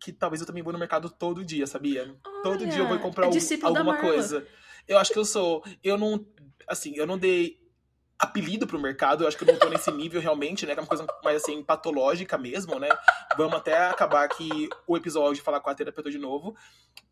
que 0.00 0.12
talvez 0.12 0.40
eu 0.40 0.46
também 0.46 0.62
vou 0.62 0.72
no 0.72 0.78
mercado 0.78 1.10
todo 1.10 1.44
dia, 1.44 1.66
sabia? 1.66 2.02
Olha, 2.02 2.42
todo 2.42 2.66
dia 2.66 2.78
eu 2.78 2.88
vou 2.88 2.98
comprar 2.98 3.26
é 3.26 3.30
alguma 3.64 3.98
coisa. 3.98 4.46
Eu 4.86 4.96
acho 4.96 5.12
que 5.12 5.18
eu 5.18 5.24
sou. 5.24 5.62
Eu 5.82 5.98
não 5.98 6.24
assim, 6.68 6.92
eu 6.94 7.06
não 7.06 7.18
dei 7.18 7.58
apelido 8.18 8.66
pro 8.66 8.80
mercado, 8.80 9.22
eu 9.22 9.28
acho 9.28 9.36
que 9.36 9.44
eu 9.44 9.52
não 9.52 9.58
tô 9.58 9.68
nesse 9.68 9.90
nível 9.92 10.20
realmente, 10.20 10.66
né? 10.66 10.74
Que 10.74 10.80
é 10.80 10.82
uma 10.82 10.88
coisa 10.88 11.06
mais 11.22 11.42
assim, 11.42 11.62
patológica 11.62 12.36
mesmo, 12.36 12.78
né? 12.78 12.88
Vamos 13.36 13.54
até 13.54 13.76
acabar 13.86 14.24
aqui 14.24 14.68
o 14.86 14.96
episódio 14.96 15.36
de 15.36 15.42
falar 15.42 15.60
com 15.60 15.70
a 15.70 15.74
terapeuta 15.74 16.10
de 16.10 16.18
novo. 16.18 16.56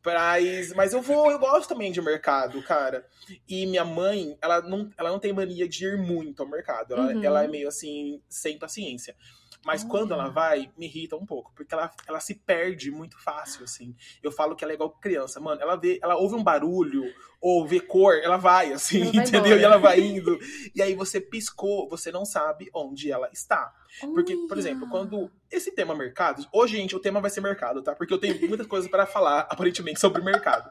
Mas, 0.05 0.73
mas 0.75 0.93
eu 0.93 1.03
vou, 1.03 1.31
eu 1.31 1.39
gosto 1.39 1.69
também 1.69 1.93
de 1.93 2.01
mercado, 2.01 2.61
cara. 2.63 3.07
E 3.49 3.67
minha 3.67 3.85
mãe, 3.85 4.37
ela 4.41 4.61
não, 4.63 4.91
ela 4.97 5.11
não 5.11 5.19
tem 5.19 5.33
mania 5.33 5.69
de 5.69 5.85
ir 5.85 5.97
muito 5.97 6.43
ao 6.43 6.49
mercado. 6.49 6.95
Ela, 6.95 7.13
uhum. 7.13 7.25
ela 7.25 7.45
é 7.45 7.49
meio 7.49 7.69
assim, 7.69 8.21
sem 8.29 8.59
paciência. 8.59 9.17
Mas 9.65 9.83
oh. 9.83 9.89
quando 9.89 10.13
ela 10.15 10.29
vai, 10.29 10.71
me 10.79 10.87
irrita 10.87 11.17
um 11.17 11.27
pouco, 11.27 11.53
porque 11.55 11.75
ela, 11.75 11.91
ela 12.07 12.21
se 12.21 12.37
perde 12.37 12.89
muito 12.93 13.21
fácil, 13.21 13.65
assim. 13.65 13.97
Eu 14.23 14.31
falo 14.31 14.55
que 14.55 14.63
ela 14.63 14.73
é 14.73 14.75
igual 14.75 14.91
criança, 14.91 15.41
mano. 15.41 15.61
Ela 15.61 15.75
vê, 15.75 15.99
ela 16.01 16.17
ouve 16.17 16.37
um 16.37 16.45
barulho, 16.45 17.03
ou 17.41 17.67
ver 17.67 17.81
cor, 17.81 18.15
ela 18.23 18.37
vai, 18.37 18.73
assim, 18.73 19.03
Ela 19.03 19.13
vai 19.13 19.23
entendeu? 19.23 19.41
embora. 19.47 19.61
E 19.61 19.65
ela 19.65 19.79
vai 19.79 20.01
indo. 20.01 20.39
E 20.75 20.83
aí 20.83 20.95
você 20.95 21.21
piscou, 21.21 21.89
você 21.89 22.11
não 22.11 22.25
sabe 22.25 22.69
onde 22.75 23.11
ela 23.11 23.29
está. 23.33 23.73
Porque, 24.01 24.35
por 24.37 24.53
Olha. 24.53 24.59
exemplo, 24.59 24.89
quando 24.91 25.31
esse 25.51 25.71
tema 25.71 25.95
mercado, 25.95 26.47
hoje, 26.53 26.77
gente, 26.77 26.95
o 26.95 27.01
tema 27.01 27.21
vai 27.21 27.31
ser 27.31 27.41
mercado, 27.41 27.83
tá? 27.83 27.95
Porque 27.95 28.13
eu 28.13 28.19
tenho 28.19 28.39
muitas 28.49 28.67
coisas 28.67 28.91
para 28.91 29.07
falar, 29.07 29.41
aparentemente, 29.51 30.01
sobre 30.01 30.23
mercado. 30.23 30.69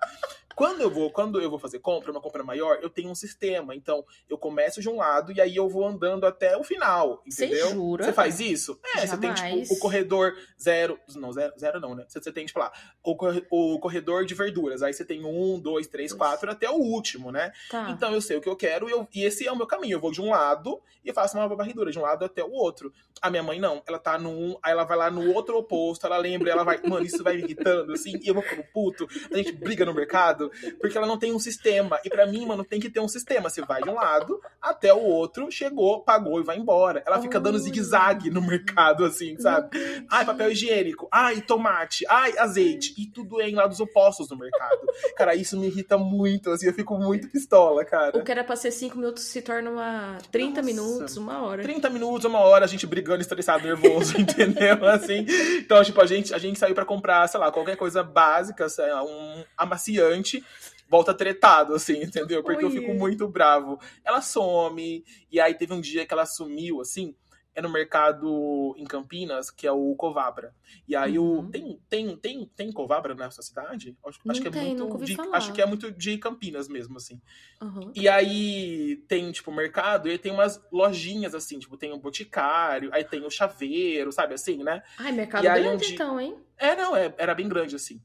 Quando 0.55 0.79
eu 0.81 0.89
vou, 0.89 1.11
quando 1.11 1.41
eu 1.41 1.49
vou 1.49 1.59
fazer 1.59 1.79
compra, 1.79 2.11
uma 2.11 2.21
compra 2.21 2.41
maior, 2.43 2.79
eu 2.81 2.89
tenho 2.89 3.09
um 3.09 3.15
sistema. 3.15 3.75
Então, 3.75 4.05
eu 4.29 4.37
começo 4.37 4.79
de 4.79 4.87
um 4.87 4.95
lado 4.97 5.33
e 5.33 5.41
aí 5.41 5.53
eu 5.55 5.67
vou 5.67 5.85
andando 5.85 6.25
até 6.25 6.55
o 6.55 6.63
final, 6.63 7.21
Você 7.27 7.45
entendeu? 7.47 7.71
jura? 7.71 8.05
Você 8.05 8.13
faz 8.13 8.39
isso? 8.39 8.79
É, 8.95 9.05
você 9.05 9.17
tem, 9.17 9.35
Jamais. 9.35 9.63
tipo, 9.67 9.73
o 9.73 9.79
corredor 9.79 10.33
zero. 10.61 10.97
Não, 11.15 11.33
zero, 11.33 11.53
zero 11.59 11.79
não, 11.81 11.93
né? 11.93 12.05
Você, 12.07 12.21
você 12.21 12.31
tem, 12.31 12.45
tipo, 12.45 12.59
lá, 12.59 12.71
o, 13.03 13.17
corre- 13.17 13.45
o 13.51 13.79
corredor 13.79 14.23
de 14.25 14.33
verduras. 14.33 14.81
Aí 14.81 14.93
você 14.93 15.03
tem 15.03 15.25
um, 15.25 15.59
dois, 15.59 15.87
três, 15.87 16.11
Dois. 16.11 16.17
quatro, 16.17 16.49
até 16.55 16.69
o 16.69 16.75
último, 16.75 17.31
né? 17.31 17.51
Tá. 17.69 17.89
Então 17.91 18.13
eu 18.13 18.21
sei 18.21 18.37
o 18.37 18.41
que 18.41 18.49
eu 18.49 18.55
quero 18.55 18.87
e, 18.89 18.91
eu- 18.91 19.07
e 19.13 19.23
esse 19.23 19.45
é 19.47 19.51
o 19.51 19.55
meu 19.55 19.67
caminho. 19.67 19.95
Eu 19.95 19.99
vou 19.99 20.11
de 20.11 20.21
um 20.21 20.29
lado 20.29 20.81
e 21.03 21.13
faço 21.13 21.37
uma 21.37 21.47
varredura, 21.47 21.91
de 21.91 21.99
um 21.99 22.01
lado 22.01 22.25
até 22.25 22.43
o 22.43 22.51
outro. 22.51 22.91
A 23.21 23.29
minha 23.29 23.43
mãe 23.43 23.59
não, 23.59 23.81
ela 23.87 23.99
tá 23.99 24.17
num, 24.17 24.57
aí 24.63 24.71
ela 24.71 24.83
vai 24.83 24.97
lá 24.97 25.09
no 25.11 25.31
outro 25.33 25.57
oposto, 25.57 26.05
ela 26.05 26.17
lembra, 26.17 26.49
ela 26.51 26.63
vai, 26.63 26.79
mano, 26.83 27.05
isso 27.05 27.23
vai 27.23 27.35
me 27.37 27.43
irritando, 27.43 27.93
assim, 27.93 28.19
e 28.21 28.27
eu 28.27 28.33
vou 28.33 28.43
ficando 28.43 28.63
puto. 28.73 29.07
A 29.31 29.37
gente 29.37 29.51
briga 29.51 29.85
no 29.85 29.93
mercado, 29.93 30.51
porque 30.81 30.97
ela 30.97 31.05
não 31.07 31.17
tem 31.17 31.31
um 31.31 31.39
sistema. 31.39 31.99
E 32.03 32.09
pra 32.09 32.25
mim, 32.25 32.45
mano, 32.45 32.63
tem 32.63 32.79
que 32.79 32.89
ter 32.89 32.99
um 32.99 33.07
sistema. 33.07 33.49
Você 33.49 33.61
vai 33.61 33.81
de 33.83 33.89
um 33.89 33.93
lado 33.95 34.39
até 34.61 34.93
o 34.93 34.99
outro, 34.99 35.49
chegou, 35.51 36.01
pagou 36.03 36.39
e 36.39 36.43
vai 36.43 36.57
embora. 36.57 37.03
Ela 37.05 37.21
fica 37.21 37.39
dando 37.39 37.57
zigue-zague 37.59 38.29
no 38.29 38.41
mercado, 38.41 39.05
assim, 39.05 39.37
sabe? 39.39 39.69
Ai, 40.09 40.25
papel 40.25 40.51
higiênico. 40.51 41.07
Ai, 41.11 41.41
tomate. 41.41 42.05
Ai, 42.09 42.37
azeite. 42.37 42.93
E 42.97 43.05
tudo 43.07 43.39
é 43.41 43.49
em 43.49 43.55
lados 43.55 43.79
opostos 43.79 44.29
no 44.29 44.37
mercado. 44.37 44.79
Cara, 45.15 45.35
isso 45.35 45.57
me 45.59 45.67
irrita 45.67 45.97
muito, 45.97 46.44
assim, 46.53 46.67
eu 46.67 46.73
fico 46.73 46.97
muito 46.97 47.27
pistola, 47.29 47.83
cara. 47.83 48.17
O 48.17 48.23
que 48.23 48.31
era 48.31 48.43
pra 48.43 48.55
ser 48.55 48.71
5 48.71 48.97
minutos 48.97 49.23
se 49.23 49.41
torna 49.41 49.69
uma 49.69 50.17
30 50.31 50.61
Nossa. 50.61 50.63
minutos, 50.63 51.17
uma 51.17 51.41
hora. 51.43 51.63
30 51.63 51.89
minutos, 51.89 52.25
uma 52.25 52.39
hora, 52.39 52.65
a 52.65 52.67
gente 52.67 52.85
brigando, 52.85 53.21
estressado, 53.21 53.63
nervoso, 53.63 54.17
entendeu? 54.19 54.85
Assim. 54.87 55.25
Então, 55.57 55.83
tipo, 55.83 56.01
a 56.01 56.05
gente, 56.05 56.33
a 56.33 56.37
gente 56.37 56.59
saiu 56.59 56.75
pra 56.75 56.85
comprar, 56.85 57.27
sei 57.27 57.39
lá, 57.39 57.51
qualquer 57.51 57.75
coisa 57.75 58.03
básica, 58.03 58.67
sei 58.69 58.91
lá, 58.91 59.03
um 59.03 59.43
amaciante, 59.57 60.43
volta 60.89 61.13
tretado, 61.13 61.73
assim, 61.73 62.03
entendeu? 62.03 62.43
Porque 62.43 62.63
eu 62.63 62.69
Oi. 62.69 62.75
fico 62.79 62.93
muito 62.93 63.27
bravo. 63.27 63.79
Ela 64.03 64.21
some, 64.21 65.03
e 65.31 65.39
aí 65.39 65.53
teve 65.53 65.73
um 65.73 65.81
dia 65.81 66.05
que 66.05 66.13
ela 66.13 66.25
sumiu, 66.25 66.81
assim, 66.81 67.15
é 67.55 67.61
no 67.61 67.69
mercado 67.69 68.75
em 68.77 68.83
Campinas, 68.83 69.49
que 69.49 69.65
é 69.65 69.71
o 69.71 69.95
Covabra. 69.95 70.53
E 70.87 70.95
aí 70.95 71.17
o. 71.17 71.23
Uhum. 71.39 71.49
Tem, 71.49 71.79
tem, 71.89 72.17
tem, 72.17 72.45
tem 72.55 72.71
Covabra 72.71 73.15
na 73.15 73.31
sua 73.31 73.43
cidade? 73.43 73.97
Acho, 74.05 74.19
acho 74.29 74.41
que 74.41 74.47
é 74.49 74.51
tem, 74.51 74.75
muito. 74.75 74.97
de- 75.05 75.17
acho 75.31 75.53
que 75.53 75.61
é 75.61 75.65
muito 75.65 75.91
de 75.91 76.17
Campinas 76.17 76.67
mesmo, 76.67 76.97
assim. 76.97 77.19
Aham. 77.61 77.91
E 77.95 78.09
aí 78.09 78.97
tem, 79.07 79.31
tipo, 79.31 79.51
mercado, 79.51 80.09
e 80.09 80.17
tem 80.17 80.31
umas 80.31 80.61
lojinhas, 80.71 81.33
assim, 81.33 81.57
tipo, 81.57 81.77
tem 81.77 81.93
o 81.93 81.97
Boticário, 81.97 82.89
aí 82.93 83.03
tem 83.03 83.25
o 83.25 83.29
chaveiro, 83.31 84.11
sabe, 84.11 84.33
assim, 84.33 84.63
né? 84.63 84.83
Ai, 84.97 85.11
mercado 85.13 85.43
E 85.45 85.47
aí 85.47 85.61
grande 85.63 85.75
onde- 85.85 85.93
então, 85.93 86.19
hein? 86.19 86.35
É, 86.57 86.75
não, 86.75 86.95
é, 86.95 87.13
era 87.17 87.33
bem 87.33 87.47
grande, 87.47 87.75
assim. 87.75 88.01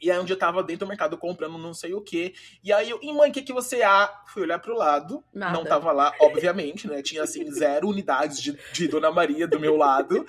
E 0.00 0.10
aí 0.10 0.18
onde 0.18 0.32
eu 0.32 0.38
tava 0.38 0.62
dentro 0.62 0.86
do 0.86 0.88
mercado 0.88 1.18
comprando 1.18 1.58
não 1.58 1.74
sei 1.74 1.94
o 1.94 2.00
quê. 2.00 2.32
E 2.62 2.72
aí 2.72 2.88
eu, 2.90 2.98
e 3.02 3.12
mãe, 3.12 3.30
o 3.30 3.32
que 3.32 3.42
que 3.42 3.52
você 3.52 3.82
há? 3.82 4.22
Fui 4.26 4.42
olhar 4.42 4.58
pro 4.58 4.76
lado, 4.76 5.24
Nada. 5.32 5.52
não 5.52 5.64
tava 5.64 5.90
lá, 5.92 6.12
obviamente, 6.20 6.86
né? 6.86 7.02
Tinha, 7.02 7.22
assim, 7.22 7.50
zero 7.50 7.88
unidades 7.88 8.40
de, 8.40 8.56
de 8.72 8.88
Dona 8.88 9.10
Maria 9.10 9.46
do 9.46 9.58
meu 9.58 9.76
lado. 9.76 10.26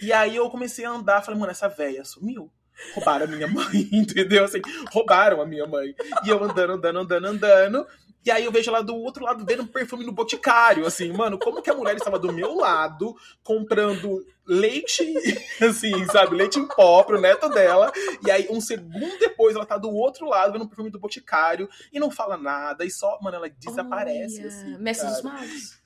E 0.00 0.12
aí 0.12 0.36
eu 0.36 0.50
comecei 0.50 0.84
a 0.84 0.90
andar, 0.90 1.22
falei, 1.22 1.38
mano, 1.38 1.52
essa 1.52 1.68
véia 1.68 2.04
sumiu. 2.04 2.50
Roubaram 2.94 3.26
a 3.26 3.28
minha 3.28 3.46
mãe, 3.46 3.88
entendeu? 3.92 4.44
Assim, 4.44 4.60
roubaram 4.90 5.40
a 5.40 5.46
minha 5.46 5.66
mãe. 5.66 5.94
E 6.24 6.28
eu 6.28 6.42
andando, 6.42 6.72
andando, 6.72 6.98
andando, 6.98 7.26
andando. 7.26 7.86
E 8.24 8.30
aí 8.30 8.44
eu 8.44 8.52
vejo 8.52 8.70
ela 8.70 8.82
do 8.82 8.96
outro 8.96 9.24
lado 9.24 9.44
vendo 9.44 9.66
perfume 9.66 10.04
no 10.04 10.12
boticário, 10.12 10.86
assim, 10.86 11.12
mano, 11.12 11.38
como 11.38 11.60
que 11.60 11.68
a 11.68 11.74
mulher 11.74 11.94
estava 11.94 12.18
do 12.18 12.32
meu 12.32 12.54
lado 12.54 13.14
comprando 13.42 14.24
leite, 14.46 15.14
assim, 15.62 16.04
sabe, 16.06 16.34
leite 16.34 16.58
em 16.58 16.66
pó 16.66 17.02
pro 17.02 17.20
neto 17.20 17.50
dela, 17.50 17.92
e 18.24 18.30
aí 18.30 18.46
um 18.48 18.62
segundo 18.62 19.18
depois 19.18 19.54
ela 19.54 19.66
tá 19.66 19.76
do 19.76 19.90
outro 19.90 20.26
lado 20.26 20.52
vendo 20.52 20.66
perfume 20.66 20.90
do 20.90 20.98
boticário 20.98 21.68
e 21.92 22.00
não 22.00 22.10
fala 22.10 22.38
nada, 22.38 22.84
e 22.84 22.90
só, 22.90 23.18
mano, 23.20 23.36
ela 23.36 23.48
desaparece, 23.50 24.38
Olha, 24.38 24.48
assim. 24.48 24.78
Mestre 24.78 25.08
dos 25.08 25.22
magos. 25.22 25.78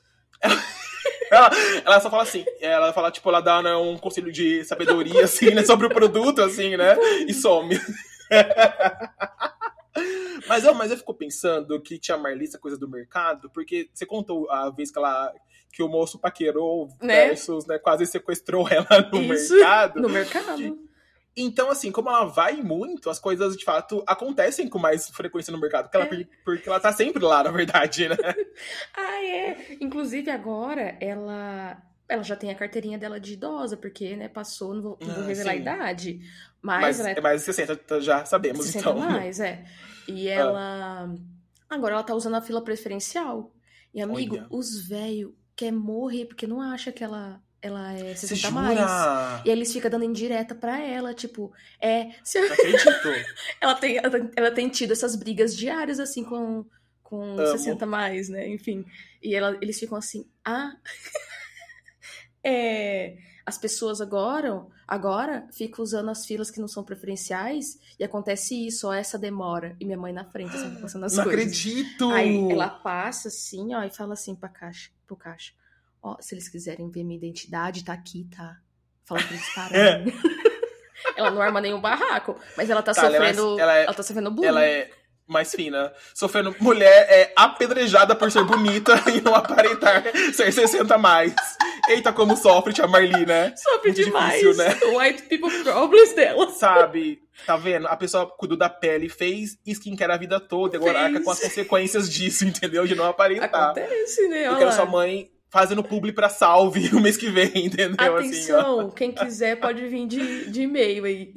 Ela, 1.31 1.51
ela 1.85 2.01
só 2.01 2.09
fala 2.09 2.23
assim, 2.23 2.45
ela 2.59 2.91
fala, 2.93 3.11
tipo, 3.11 3.29
ela 3.29 3.43
dá 3.43 3.61
né, 3.61 3.75
um 3.77 3.99
conselho 3.99 4.33
de 4.33 4.65
sabedoria, 4.65 5.25
assim, 5.25 5.51
né, 5.51 5.63
sobre 5.63 5.87
o 5.87 5.91
produto, 5.91 6.41
assim, 6.41 6.77
né, 6.77 6.97
e 7.27 7.35
some. 7.35 7.79
Mas 10.47 10.65
eu, 10.65 10.75
mas 10.75 10.91
eu 10.91 10.97
fico 10.97 11.13
pensando 11.15 11.81
que 11.81 11.99
tinha 11.99 12.17
Marli 12.17 12.45
essa 12.45 12.59
coisa 12.59 12.77
do 12.79 12.89
mercado, 12.89 13.51
porque 13.51 13.89
você 13.93 14.07
contou 14.07 14.51
a 14.51 14.71
vez 14.71 14.91
que 14.91 14.99
ela 14.99 15.33
que 15.73 15.83
o 15.83 15.89
moço 15.89 16.19
paquerou 16.19 16.89
Né? 17.03 17.27
versus, 17.29 17.67
né, 17.67 17.79
quase 17.79 18.07
sequestrou 18.07 18.67
ela 18.73 18.87
no 19.13 19.21
Isso, 19.35 19.55
mercado. 19.55 20.01
No 20.01 20.09
mercado. 20.09 20.79
Então, 21.37 21.71
assim, 21.71 21.93
como 21.93 22.09
ela 22.09 22.25
vai 22.25 22.63
muito, 22.63 23.09
as 23.11 23.21
coisas 23.21 23.57
de 23.57 23.65
fato 23.65 24.03
acontecem 24.07 24.69
com 24.69 24.79
mais 24.79 25.09
frequência 25.11 25.53
no 25.53 25.61
mercado, 25.61 25.85
porque 25.85 25.97
ela, 25.97 26.23
É. 26.23 26.27
porque 26.45 26.69
ela 26.69 26.81
tá 26.81 26.93
sempre 26.93 27.23
lá, 27.23 27.45
na 27.45 27.51
verdade, 27.53 28.09
né? 28.09 28.17
Ah, 28.97 29.25
é. 29.25 29.77
Inclusive 29.81 30.31
agora 30.31 30.97
ela 31.01 31.81
ela 32.09 32.23
já 32.23 32.35
tem 32.37 32.51
a 32.51 32.55
carteirinha 32.55 32.97
dela 32.99 33.21
de 33.21 33.35
idosa, 33.35 33.77
porque, 33.77 34.17
né, 34.17 34.29
passou, 34.29 34.75
não 34.75 34.83
vou, 34.83 34.99
não 35.01 35.15
vou 35.15 35.25
Ah, 35.25 35.27
revelar 35.27 35.53
a 35.53 35.57
idade, 35.57 36.21
mas, 36.63 36.81
Mas 36.81 37.01
ela 37.01 37.11
é 37.11 37.21
mais 37.21 37.41
de 37.41 37.45
60, 37.47 38.01
já 38.01 38.25
sabemos, 38.25 38.65
60 38.67 38.79
então. 38.91 38.99
mais, 38.99 39.41
é. 39.41 39.65
E 40.09 40.29
Ah. 40.31 40.33
ela 40.35 41.15
agora 41.69 41.95
ela 41.95 42.03
tá 42.03 42.15
usando 42.15 42.37
a 42.37 42.41
fila 42.41 42.63
preferencial. 42.65 43.53
E 43.93 44.01
amigo, 44.01 44.37
Olha. 44.37 44.47
os 44.51 44.87
velhos 44.89 45.33
quer 45.55 45.71
morrer 45.73 46.25
porque 46.27 46.47
não 46.47 46.61
acha 46.63 46.91
que 46.93 47.03
ela 47.05 47.41
ela 47.61 47.93
é 47.93 48.15
Você 48.15 48.29
60 48.29 48.49
jura? 48.51 48.53
mais. 48.63 49.45
E 49.45 49.51
aí 49.51 49.57
eles 49.57 49.73
ficam 49.73 49.91
dando 49.91 50.05
indireta 50.05 50.55
pra 50.55 50.79
ela, 50.79 51.13
tipo, 51.13 51.53
é, 51.81 52.11
se 52.23 52.41
Não 52.41 52.53
acredito. 52.53 53.09
ela 53.61 53.75
tem, 53.75 53.97
ela, 53.99 54.11
tem- 54.11 54.31
ela 54.37 54.51
tem 54.53 54.69
tido 54.69 54.93
essas 54.93 55.17
brigas 55.17 55.57
diárias, 55.57 55.99
assim, 55.99 56.23
com, 56.23 56.65
com 57.03 57.21
Amo. 57.37 57.47
60 57.59 57.85
mais, 57.85 58.29
né? 58.29 58.47
Enfim. 58.49 58.85
E 59.21 59.35
ela, 59.35 59.59
eles 59.61 59.77
ficam 59.79 59.99
assim, 59.99 60.25
ah. 60.45 60.71
é, 62.49 63.17
as 63.45 63.59
pessoas 63.59 64.01
agora, 64.01 64.65
agora 64.87 65.47
ficam 65.53 65.83
usando 65.83 66.09
as 66.11 66.25
filas 66.27 66.51
que 66.51 66.61
não 66.61 66.69
são 66.69 66.83
preferenciais 66.85 67.79
e 67.99 68.05
acontece 68.05 68.67
isso, 68.67 68.89
ó, 68.89 68.93
essa 68.95 69.19
demora. 69.19 69.77
E 69.81 69.85
minha 69.85 69.99
mãe 69.99 70.13
na 70.13 70.25
frente, 70.25 70.55
assim, 70.57 70.75
passando 70.81 71.05
as 71.05 71.17
Não 71.17 71.25
coisas. 71.25 71.41
acredito! 71.43 72.11
Aí 72.11 72.51
ela 72.51 72.69
passa 72.69 73.29
assim, 73.29 73.75
ó, 73.75 73.83
e 73.85 73.91
fala 73.91 74.15
assim 74.15 74.35
pra 74.35 74.49
caixa, 74.49 74.91
pro 75.07 75.17
caixa. 75.17 75.53
Ó, 76.03 76.17
se 76.21 76.35
eles 76.35 76.49
quiserem 76.49 76.89
ver 76.91 77.05
minha 77.05 77.19
identidade, 77.19 77.85
tá 77.85 77.93
aqui, 77.93 78.29
tá? 78.37 78.59
Fala 79.05 79.21
pra 79.23 79.31
eles 79.35 79.55
pararem. 79.55 80.07
ela 81.17 81.31
não 81.31 81.41
arma 81.43 81.61
nenhum 81.61 81.81
barraco, 81.81 82.37
mas 82.57 82.71
ela 82.71 82.83
tá, 82.83 82.93
Tá, 82.93 83.07
ela 83.07 83.17
é 83.17 83.19
sofrendo. 83.33 83.59
ela 83.61 83.77
é- 83.77 83.85
ela 83.85 83.95
tá 83.95 84.03
sofrendo 84.03 84.31
bullying. 84.31 84.49
Ela 84.49 84.65
é 84.65 84.91
mais 85.29 85.55
fina. 85.55 85.93
Sofrendo. 86.15 86.55
Mulher 86.59 87.07
é 87.09 87.33
apedrejada 87.37 88.15
por 88.15 88.31
ser 88.31 88.45
bonita 88.45 88.95
e 89.15 89.21
não 89.21 89.35
aparentar 89.35 90.05
ser 90.33 90.53
60 90.53 90.95
a 90.95 90.99
mais. 90.99 91.35
Eita, 91.89 92.13
como 92.13 92.37
sofre, 92.37 92.73
tia 92.73 92.87
Marli, 92.87 93.25
né? 93.25 93.55
Sofre 93.57 93.93
muito 93.93 94.05
demais. 94.05 94.41
difícil, 94.41 94.57
né? 94.57 94.79
O 94.87 94.99
white 94.99 95.23
people 95.25 95.63
problems 95.63 96.15
dela. 96.15 96.51
Sabe? 96.51 97.21
Tá 97.47 97.57
vendo? 97.57 97.87
A 97.87 97.97
pessoa 97.97 98.27
cuidou 98.27 98.59
da 98.59 98.69
pele, 98.69 99.09
fez 99.09 99.57
skincare 99.67 100.13
a 100.13 100.17
vida 100.17 100.41
toda, 100.41 100.77
e 100.77 100.79
agora 100.79 101.01
arca 101.03 101.21
com 101.21 101.31
as 101.31 101.41
consequências 101.41 102.11
disso, 102.11 102.45
entendeu? 102.45 102.87
De 102.87 102.95
não 102.95 103.05
aparentar. 103.05 103.71
Acontece, 103.71 104.27
né? 104.29 104.47
Eu 104.47 104.51
Olha 104.51 104.59
quero 104.59 104.73
sua 104.73 104.87
mãe 104.87 105.31
fazendo 105.51 105.83
publi 105.83 106.13
pra 106.13 106.29
salve 106.29 106.89
o 106.95 107.01
mês 107.01 107.17
que 107.17 107.31
vem, 107.31 107.67
entendeu? 107.67 108.17
Assim. 108.17 108.29
Atenção, 108.29 108.91
quem 108.91 109.13
quiser 109.13 109.57
pode 109.57 109.87
vir 109.87 110.07
de, 110.07 110.51
de 110.51 110.63
e-mail 110.63 111.05
aí. 111.05 111.33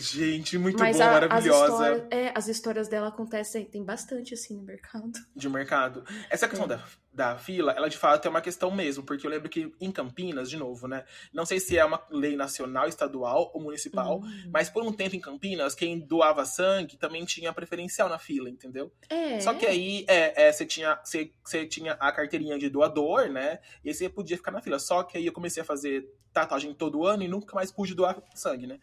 Gente, 0.00 0.56
muito 0.58 0.78
Mas 0.78 0.96
boa, 0.96 1.06
a- 1.08 1.08
as, 1.16 1.20
maravilhosa. 1.28 1.72
histórias, 1.72 2.06
é, 2.10 2.32
as 2.34 2.48
histórias 2.48 2.88
dela 2.88 3.08
acontecem, 3.08 3.64
tem 3.64 3.84
bastante 3.84 4.34
assim 4.34 4.56
no 4.56 4.62
mercado. 4.62 5.10
de 5.34 5.48
mercado. 5.48 6.04
Essa 6.30 6.48
questão 6.48 6.66
É. 6.66 6.68
da, 6.68 6.84
da 7.12 7.36
fila, 7.38 7.72
ela 7.72 7.88
de 7.88 7.96
fato 7.98 8.26
é 8.26 8.28
uma 8.28 8.40
questão 8.40 8.70
mesmo, 8.70 9.02
porque 9.02 9.26
eu 9.26 9.30
lembro 9.30 9.48
que 9.48 9.72
em 9.80 9.90
Campinas, 9.90 10.48
de 10.48 10.56
novo, 10.56 10.86
né? 10.86 11.04
Não 11.32 11.44
sei 11.44 11.58
se 11.60 11.76
é 11.76 11.84
uma 11.84 12.00
lei 12.10 12.36
nacional, 12.36 12.86
estadual 12.88 13.50
ou 13.54 13.60
municipal, 13.60 14.20
Hum. 14.20 14.50
mas 14.52 14.70
por 14.70 14.82
um 14.84 14.92
tempo 14.92 15.16
em 15.16 15.20
Campinas, 15.20 15.74
quem 15.74 15.98
doava 15.98 16.44
sangue 16.44 16.96
também 16.96 17.24
tinha 17.24 17.52
preferencial 17.52 18.08
na 18.08 18.18
fila, 18.18 18.48
entendeu? 18.48 18.92
É. 19.08 19.40
Só 19.40 19.52
que 19.54 19.66
aí 19.66 20.04
é, 20.08 20.46
é, 20.48 20.52
você, 20.52 20.64
tinha, 20.64 20.98
você, 21.02 21.32
você 21.44 21.66
tinha 21.66 21.92
a 21.94 22.12
carteirinha 22.12 22.58
de 22.58 22.68
doador, 22.68 23.28
né? 23.28 23.58
E 23.84 23.88
aí 23.88 23.94
você 23.94 24.08
podia 24.08 24.36
ficar 24.36 24.50
na 24.52 24.60
fila. 24.62 24.78
Só 24.78 25.02
que 25.02 25.18
aí 25.18 25.26
eu 25.26 25.32
comecei 25.32 25.62
a 25.62 25.66
fazer 25.66 26.08
tatuagem 26.32 26.72
todo 26.74 27.04
ano 27.06 27.22
e 27.22 27.28
nunca 27.28 27.54
mais 27.54 27.72
pude 27.72 27.94
doar 27.94 28.22
sangue, 28.34 28.66
né? 28.66 28.78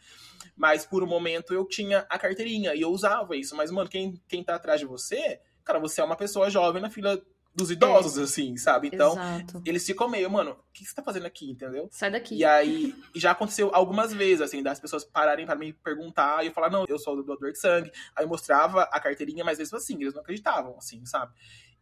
Mas 0.55 0.85
por 0.85 1.03
um 1.03 1.07
momento 1.07 1.53
eu 1.53 1.65
tinha 1.65 2.05
a 2.09 2.19
carteirinha 2.19 2.75
e 2.75 2.81
eu 2.81 2.89
usava 2.89 3.35
isso. 3.35 3.55
Mas, 3.55 3.71
mano, 3.71 3.89
quem, 3.89 4.21
quem 4.27 4.43
tá 4.43 4.55
atrás 4.55 4.79
de 4.79 4.85
você, 4.85 5.39
cara, 5.63 5.79
você 5.79 6.01
é 6.01 6.03
uma 6.03 6.15
pessoa 6.15 6.49
jovem 6.49 6.81
na 6.81 6.89
fila 6.89 7.21
dos 7.55 7.71
idosos, 7.71 8.17
é. 8.17 8.23
assim, 8.23 8.57
sabe? 8.57 8.89
Então, 8.93 9.13
Exato. 9.13 9.61
eles 9.65 9.85
ficam 9.85 10.09
meio, 10.09 10.29
mano, 10.29 10.51
o 10.51 10.73
que 10.73 10.83
você 10.83 10.93
tá 10.93 11.01
fazendo 11.01 11.25
aqui, 11.25 11.49
entendeu? 11.49 11.87
Sai 11.89 12.11
daqui. 12.11 12.35
E 12.35 12.43
aí, 12.43 12.93
já 13.15 13.31
aconteceu 13.31 13.71
algumas 13.73 14.13
vezes, 14.13 14.41
assim, 14.41 14.61
das 14.61 14.77
pessoas 14.77 15.05
pararem 15.05 15.45
para 15.45 15.55
me 15.55 15.71
perguntar 15.71 16.43
e 16.43 16.47
eu 16.47 16.53
falar, 16.53 16.69
não, 16.69 16.83
eu 16.87 16.99
sou 16.99 17.23
doador 17.23 17.53
de 17.53 17.57
sangue. 17.57 17.89
Aí 18.13 18.25
eu 18.25 18.27
mostrava 18.27 18.83
a 18.83 18.99
carteirinha, 18.99 19.45
mas 19.45 19.57
mesmo 19.57 19.77
assim, 19.77 19.95
eles 20.01 20.13
não 20.13 20.21
acreditavam, 20.21 20.75
assim, 20.77 21.05
sabe? 21.05 21.31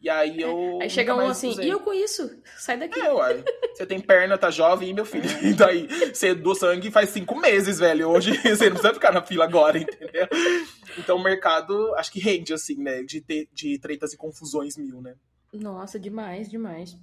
E 0.04 0.10
aí 0.10 0.42
eu. 0.42 0.80
Aí 0.82 0.90
chega 0.90 1.16
um 1.16 1.30
assim, 1.30 1.48
usei. 1.48 1.66
e 1.66 1.70
eu 1.70 1.80
com 1.80 1.94
isso? 1.94 2.30
Sai 2.58 2.78
daqui. 2.78 3.00
É, 3.00 3.14
uai. 3.14 3.42
Você 3.74 3.86
tem 3.86 4.02
perna, 4.02 4.38
tá 4.38 4.52
jovem, 4.52 4.90
e 4.90 4.94
meu 4.94 5.06
filho. 5.06 5.30
E 5.42 5.54
daí, 5.56 5.88
você 6.14 6.36
doou 6.36 6.54
sangue 6.54 6.92
faz 6.92 7.10
cinco 7.12 7.40
meses, 7.40 7.80
velho. 7.80 8.10
Hoje 8.10 8.34
você 8.44 8.66
não 8.66 8.74
precisa 8.74 8.94
ficar 8.94 9.14
na 9.14 9.22
fila 9.22 9.46
agora, 9.46 9.78
entendeu? 9.78 10.28
Então 10.98 11.16
o 11.16 11.24
mercado, 11.24 11.96
acho 11.96 12.12
que 12.12 12.20
rende, 12.20 12.54
assim, 12.54 12.76
né? 12.76 13.02
De, 13.02 13.22
ter, 13.22 13.48
de 13.54 13.80
tretas 13.80 14.12
e 14.12 14.18
confusões 14.18 14.76
mil, 14.76 15.02
né? 15.02 15.16
Nossa, 15.54 15.98
demais, 15.98 16.50
demais. 16.50 16.98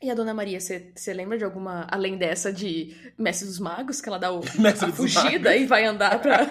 E 0.00 0.10
a 0.10 0.14
Dona 0.14 0.32
Maria, 0.32 0.58
você 0.58 1.12
lembra 1.12 1.36
de 1.36 1.44
alguma, 1.44 1.86
além 1.90 2.16
dessa 2.16 2.50
de 2.50 2.96
Mestre 3.18 3.46
dos 3.46 3.58
Magos, 3.58 4.00
que 4.00 4.08
ela 4.08 4.18
dá 4.18 4.32
o, 4.32 4.40
a 4.40 4.92
fugida 4.92 5.54
e 5.54 5.66
vai 5.66 5.84
andar 5.84 6.22
pra, 6.22 6.50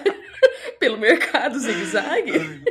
pelo 0.78 0.98
mercado 0.98 1.58
zigue-zague? 1.58 2.64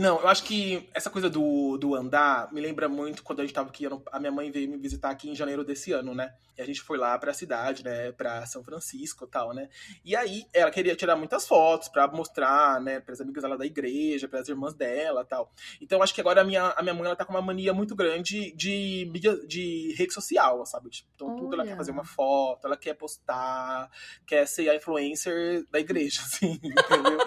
Não, 0.00 0.18
eu 0.18 0.28
acho 0.28 0.44
que 0.44 0.88
essa 0.94 1.10
coisa 1.10 1.28
do, 1.28 1.76
do 1.76 1.94
andar 1.94 2.50
me 2.54 2.58
lembra 2.58 2.88
muito 2.88 3.22
quando 3.22 3.40
a 3.40 3.42
gente 3.42 3.52
tava 3.52 3.68
aqui. 3.68 3.84
A 4.10 4.18
minha 4.18 4.32
mãe 4.32 4.50
veio 4.50 4.66
me 4.66 4.78
visitar 4.78 5.10
aqui 5.10 5.28
em 5.28 5.36
janeiro 5.36 5.62
desse 5.62 5.92
ano, 5.92 6.14
né? 6.14 6.32
E 6.56 6.62
a 6.62 6.64
gente 6.64 6.80
foi 6.80 6.96
lá 6.96 7.18
pra 7.18 7.34
cidade, 7.34 7.84
né? 7.84 8.10
Pra 8.12 8.46
São 8.46 8.64
Francisco 8.64 9.26
e 9.26 9.28
tal, 9.28 9.52
né? 9.52 9.68
E 10.02 10.16
aí 10.16 10.46
ela 10.54 10.70
queria 10.70 10.96
tirar 10.96 11.16
muitas 11.16 11.46
fotos 11.46 11.88
pra 11.88 12.08
mostrar, 12.08 12.80
né? 12.80 12.98
Pras 12.98 13.20
amigas 13.20 13.42
dela 13.42 13.58
da 13.58 13.66
igreja, 13.66 14.26
pras 14.26 14.48
irmãs 14.48 14.72
dela 14.72 15.22
tal. 15.22 15.52
Então 15.82 16.02
acho 16.02 16.14
que 16.14 16.20
agora 16.22 16.40
a 16.40 16.44
minha, 16.44 16.70
a 16.70 16.82
minha 16.82 16.94
mãe 16.94 17.04
ela 17.04 17.16
tá 17.16 17.26
com 17.26 17.34
uma 17.34 17.42
mania 17.42 17.74
muito 17.74 17.94
grande 17.94 18.52
de 18.56 19.06
mídia, 19.12 19.36
de 19.46 19.94
rede 19.98 20.14
social, 20.14 20.64
sabe? 20.64 20.88
Então 21.14 21.28
Olha. 21.28 21.36
tudo 21.36 21.54
ela 21.56 21.66
quer 21.66 21.76
fazer 21.76 21.90
uma 21.90 22.06
foto, 22.06 22.66
ela 22.66 22.76
quer 22.78 22.94
postar, 22.94 23.90
quer 24.26 24.46
ser 24.46 24.70
a 24.70 24.74
influencer 24.74 25.66
da 25.70 25.78
igreja, 25.78 26.22
assim, 26.24 26.58
entendeu? 26.64 27.18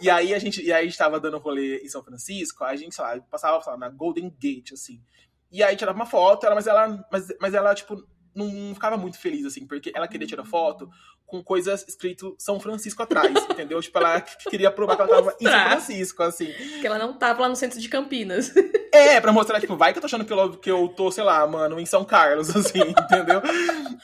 e 0.00 0.10
aí 0.10 0.34
a 0.34 0.40
gente, 0.40 0.60
e 0.60 0.72
aí 0.72 0.82
a 0.82 0.84
gente 0.84 0.98
tava 0.98 1.20
dando 1.20 1.38
rolê 1.38 1.78
em 1.78 1.88
São 1.88 2.02
Francisco 2.02 2.15
Francisco, 2.16 2.64
a 2.64 2.74
gente, 2.74 2.94
sei 2.94 3.04
lá, 3.04 3.20
passava 3.30 3.62
lá, 3.66 3.76
na 3.76 3.88
Golden 3.88 4.34
Gate, 4.40 4.72
assim. 4.72 5.00
E 5.50 5.62
aí 5.62 5.76
tirava 5.76 5.96
uma 5.96 6.06
foto, 6.06 6.44
ela, 6.44 6.54
mas 6.54 6.66
ela, 6.66 7.06
mas, 7.10 7.28
mas 7.40 7.54
ela, 7.54 7.74
tipo, 7.74 8.02
não 8.34 8.74
ficava 8.74 8.96
muito 8.96 9.18
feliz, 9.18 9.46
assim, 9.46 9.66
porque 9.66 9.92
ela 9.94 10.08
queria 10.08 10.26
tirar 10.26 10.44
foto 10.44 10.88
com 11.26 11.42
coisas 11.42 11.86
escrito 11.88 12.36
São 12.38 12.60
Francisco 12.60 13.02
atrás, 13.02 13.32
entendeu? 13.50 13.80
Tipo, 13.80 13.98
ela 13.98 14.20
queria 14.20 14.70
provar 14.70 14.96
que 14.96 15.02
ela 15.02 15.10
tava 15.10 15.36
em 15.40 15.44
São 15.44 15.70
Francisco, 15.70 16.22
assim. 16.22 16.52
Que 16.80 16.86
ela 16.86 16.98
não 16.98 17.18
tava 17.18 17.42
lá 17.42 17.48
no 17.48 17.56
centro 17.56 17.80
de 17.80 17.88
Campinas. 17.88 18.52
É, 18.92 19.20
pra 19.20 19.30
mostrar, 19.30 19.60
tipo, 19.60 19.76
vai 19.76 19.92
que 19.92 19.98
eu 19.98 20.00
tô 20.00 20.06
achando 20.06 20.24
que 20.58 20.70
eu, 20.70 20.88
tô, 20.88 21.10
sei 21.10 21.22
lá, 21.22 21.46
mano, 21.46 21.78
em 21.78 21.84
São 21.84 22.02
Carlos, 22.02 22.48
assim, 22.56 22.80
entendeu? 22.80 23.42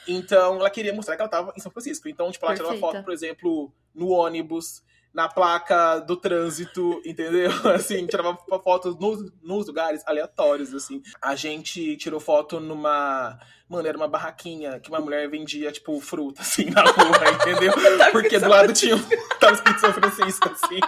Então, 0.06 0.56
ela 0.56 0.68
queria 0.68 0.92
mostrar 0.92 1.16
que 1.16 1.22
ela 1.22 1.30
tava 1.30 1.50
em 1.56 1.60
São 1.60 1.72
Francisco. 1.72 2.10
Então, 2.10 2.30
tipo, 2.30 2.44
ela 2.44 2.54
Perfeita. 2.54 2.74
tirava 2.76 2.92
foto, 2.92 3.02
por 3.02 3.10
exemplo, 3.10 3.72
no 3.94 4.10
ônibus, 4.10 4.82
na 5.12 5.28
placa 5.28 5.98
do 6.00 6.16
trânsito, 6.16 7.00
entendeu? 7.04 7.50
Assim, 7.74 8.06
tirava 8.06 8.36
fotos 8.62 8.98
nos, 8.98 9.30
nos 9.42 9.66
lugares 9.66 10.02
aleatórios, 10.06 10.74
assim. 10.74 11.02
A 11.20 11.34
gente 11.34 11.96
tirou 11.96 12.20
foto 12.20 12.60
numa. 12.60 13.38
Mano, 13.68 13.88
era 13.88 13.96
uma 13.96 14.08
barraquinha 14.08 14.78
que 14.80 14.90
uma 14.90 15.00
mulher 15.00 15.28
vendia, 15.30 15.72
tipo, 15.72 15.98
fruta, 16.00 16.42
assim, 16.42 16.68
na 16.70 16.82
rua, 16.82 17.16
entendeu? 17.40 17.72
Porque 18.10 18.38
do 18.38 18.48
lado 18.48 18.72
tinha. 18.72 18.96
Tava 19.40 19.54
escrito 19.54 19.80
São 19.80 19.92
Francisco, 19.92 20.50
assim. 20.50 20.80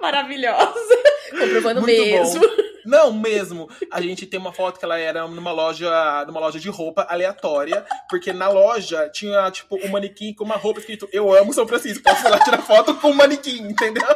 Maravilhosa. 0.00 0.96
Comprovando 1.30 1.80
Muito 1.82 2.00
mesmo. 2.00 2.40
Bom. 2.40 2.63
Não, 2.84 3.12
mesmo. 3.12 3.68
A 3.90 4.00
gente 4.00 4.26
tem 4.26 4.38
uma 4.38 4.52
foto 4.52 4.78
que 4.78 4.84
ela 4.84 4.98
era 4.98 5.26
numa 5.26 5.52
loja, 5.52 6.24
numa 6.26 6.40
loja 6.40 6.58
de 6.58 6.68
roupa 6.68 7.06
aleatória, 7.08 7.84
porque 8.08 8.32
na 8.32 8.48
loja 8.48 9.08
tinha, 9.08 9.50
tipo, 9.50 9.76
um 9.84 9.88
manequim 9.88 10.32
com 10.34 10.44
uma 10.44 10.56
roupa 10.56 10.80
escrito 10.80 11.08
Eu 11.12 11.34
amo 11.34 11.52
São 11.52 11.66
Francisco. 11.66 12.02
Posso 12.02 12.26
ir 12.26 12.30
lá 12.30 12.38
tirar 12.40 12.62
foto 12.62 12.94
com 12.96 13.10
um 13.10 13.14
manequim, 13.14 13.62
entendeu? 13.62 14.06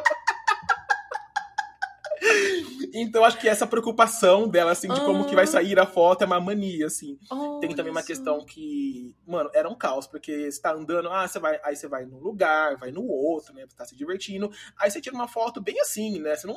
Então 3.02 3.24
acho 3.24 3.38
que 3.38 3.48
essa 3.48 3.66
preocupação 3.66 4.48
dela, 4.48 4.72
assim, 4.72 4.88
de 4.88 5.00
como 5.00 5.26
que 5.26 5.34
vai 5.34 5.46
sair 5.46 5.78
a 5.78 5.86
foto 5.86 6.22
é 6.22 6.26
uma 6.26 6.40
mania, 6.40 6.86
assim. 6.86 7.18
Oh, 7.30 7.58
Tem 7.60 7.70
também 7.70 7.92
isso. 7.92 8.00
uma 8.00 8.02
questão 8.02 8.44
que, 8.44 9.14
mano, 9.26 9.50
era 9.54 9.68
um 9.68 9.74
caos, 9.74 10.06
porque 10.06 10.50
você 10.50 10.60
tá 10.60 10.72
andando, 10.72 11.08
ah, 11.08 11.26
você 11.26 11.38
vai, 11.38 11.60
aí 11.64 11.76
você 11.76 11.88
vai 11.88 12.04
num 12.04 12.18
lugar, 12.18 12.76
vai 12.76 12.90
no 12.90 13.06
outro, 13.06 13.54
né? 13.54 13.64
Você 13.68 13.76
tá 13.76 13.84
se 13.84 13.96
divertindo. 13.96 14.50
Aí 14.78 14.90
você 14.90 15.00
tira 15.00 15.14
uma 15.14 15.28
foto 15.28 15.60
bem 15.60 15.80
assim, 15.80 16.18
né? 16.20 16.36
Você 16.36 16.46
não. 16.46 16.56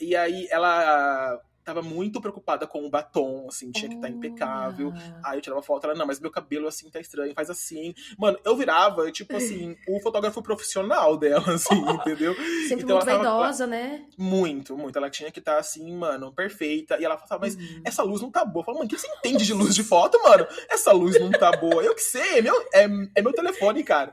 E 0.00 0.14
aí 0.16 0.46
ela 0.50 1.40
tava 1.64 1.82
muito 1.82 2.20
preocupada 2.20 2.66
com 2.66 2.84
o 2.84 2.90
batom, 2.90 3.46
assim, 3.48 3.70
tinha 3.70 3.88
que 3.88 3.96
estar 3.96 4.08
tá 4.08 4.12
impecável. 4.12 4.92
Aí 5.24 5.38
eu 5.38 5.42
tirava 5.42 5.62
foto, 5.62 5.84
ela, 5.84 5.94
não, 5.94 6.06
mas 6.06 6.20
meu 6.20 6.30
cabelo, 6.30 6.66
assim, 6.66 6.90
tá 6.90 7.00
estranho, 7.00 7.34
faz 7.34 7.50
assim. 7.50 7.94
Mano, 8.18 8.38
eu 8.44 8.56
virava, 8.56 9.10
tipo 9.12 9.36
assim, 9.36 9.76
o 9.88 10.00
fotógrafo 10.00 10.42
profissional 10.42 11.16
dela, 11.16 11.54
assim, 11.54 11.74
entendeu? 11.92 12.34
Sempre 12.68 12.84
então, 12.84 12.96
muito 12.96 13.08
ela 13.08 13.22
tava, 13.22 13.22
vaidosa, 13.22 13.66
né? 13.66 14.04
Muito, 14.18 14.76
muito. 14.76 14.96
Ela 14.96 15.10
tinha 15.10 15.30
que 15.30 15.38
estar, 15.38 15.54
tá, 15.54 15.60
assim, 15.60 15.94
mano, 15.94 16.32
perfeita. 16.32 16.98
E 16.98 17.04
ela 17.04 17.16
falava, 17.16 17.46
mas 17.46 17.54
uhum. 17.54 17.82
essa 17.84 18.02
luz 18.02 18.20
não 18.20 18.30
tá 18.30 18.44
boa. 18.44 18.62
Eu 18.62 18.64
falava, 18.64 18.84
mano, 18.84 18.90
o 18.90 18.94
que 18.94 19.00
você 19.00 19.08
entende 19.18 19.44
de 19.44 19.52
luz 19.52 19.74
de 19.74 19.84
foto, 19.84 20.20
mano? 20.22 20.46
Essa 20.68 20.92
luz 20.92 21.18
não 21.20 21.30
tá 21.30 21.52
boa. 21.52 21.82
Eu 21.82 21.94
que 21.94 22.02
sei, 22.02 22.38
é 22.38 22.42
meu, 22.42 22.54
é, 22.74 22.88
é 23.16 23.22
meu 23.22 23.32
telefone, 23.32 23.82
cara. 23.82 24.12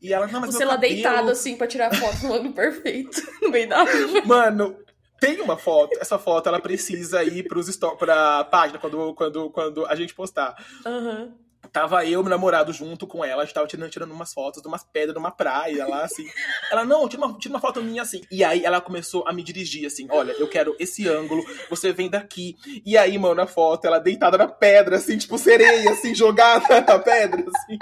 E 0.00 0.12
ela, 0.12 0.26
não, 0.26 0.40
mas 0.40 0.54
Você 0.54 0.64
lá 0.64 0.74
cabelo... 0.74 0.94
deitado, 0.94 1.30
assim, 1.30 1.56
pra 1.56 1.66
tirar 1.66 1.94
foto 1.94 2.26
no 2.26 2.34
ângulo 2.34 2.52
perfeito, 2.52 3.20
no 3.40 3.50
meio 3.50 3.68
da 3.68 3.82
rua. 3.82 4.24
Mano, 4.24 4.76
tem 5.20 5.40
uma 5.40 5.56
foto, 5.56 5.96
essa 6.00 6.18
foto 6.18 6.48
ela 6.48 6.58
precisa 6.58 7.22
ir 7.22 7.46
pros 7.46 7.76
pra 7.98 8.42
página 8.44 8.78
quando, 8.78 9.14
quando, 9.14 9.50
quando 9.50 9.86
a 9.86 9.94
gente 9.94 10.14
postar. 10.14 10.56
Uhum. 10.84 11.32
Tava 11.72 12.04
eu 12.04 12.22
meu 12.22 12.30
namorado 12.30 12.72
junto 12.72 13.06
com 13.06 13.24
ela, 13.24 13.42
a 13.42 13.44
gente 13.44 13.54
tava 13.54 13.66
tirando, 13.66 13.90
tirando 13.90 14.10
umas 14.10 14.32
fotos 14.32 14.60
de 14.60 14.66
umas 14.66 14.82
pedras 14.82 15.14
numa 15.14 15.30
praia 15.30 15.86
lá, 15.86 16.02
assim. 16.02 16.26
Ela, 16.70 16.84
não, 16.84 17.06
tira 17.06 17.24
uma, 17.24 17.38
tira 17.38 17.54
uma 17.54 17.60
foto 17.60 17.82
minha 17.82 18.02
assim. 18.02 18.22
E 18.30 18.42
aí 18.42 18.64
ela 18.64 18.80
começou 18.80 19.22
a 19.28 19.32
me 19.32 19.42
dirigir, 19.42 19.86
assim: 19.86 20.08
olha, 20.10 20.32
eu 20.32 20.48
quero 20.48 20.74
esse 20.80 21.06
ângulo, 21.06 21.44
você 21.68 21.92
vem 21.92 22.10
daqui. 22.10 22.56
E 22.84 22.96
aí, 22.96 23.16
mano, 23.18 23.36
na 23.36 23.46
foto, 23.46 23.84
ela 23.84 24.00
deitada 24.00 24.38
na 24.38 24.48
pedra, 24.48 24.96
assim, 24.96 25.16
tipo 25.16 25.38
sereia, 25.38 25.90
assim, 25.92 26.12
jogada 26.14 26.80
na 26.80 26.98
pedra, 26.98 27.40
assim. 27.40 27.78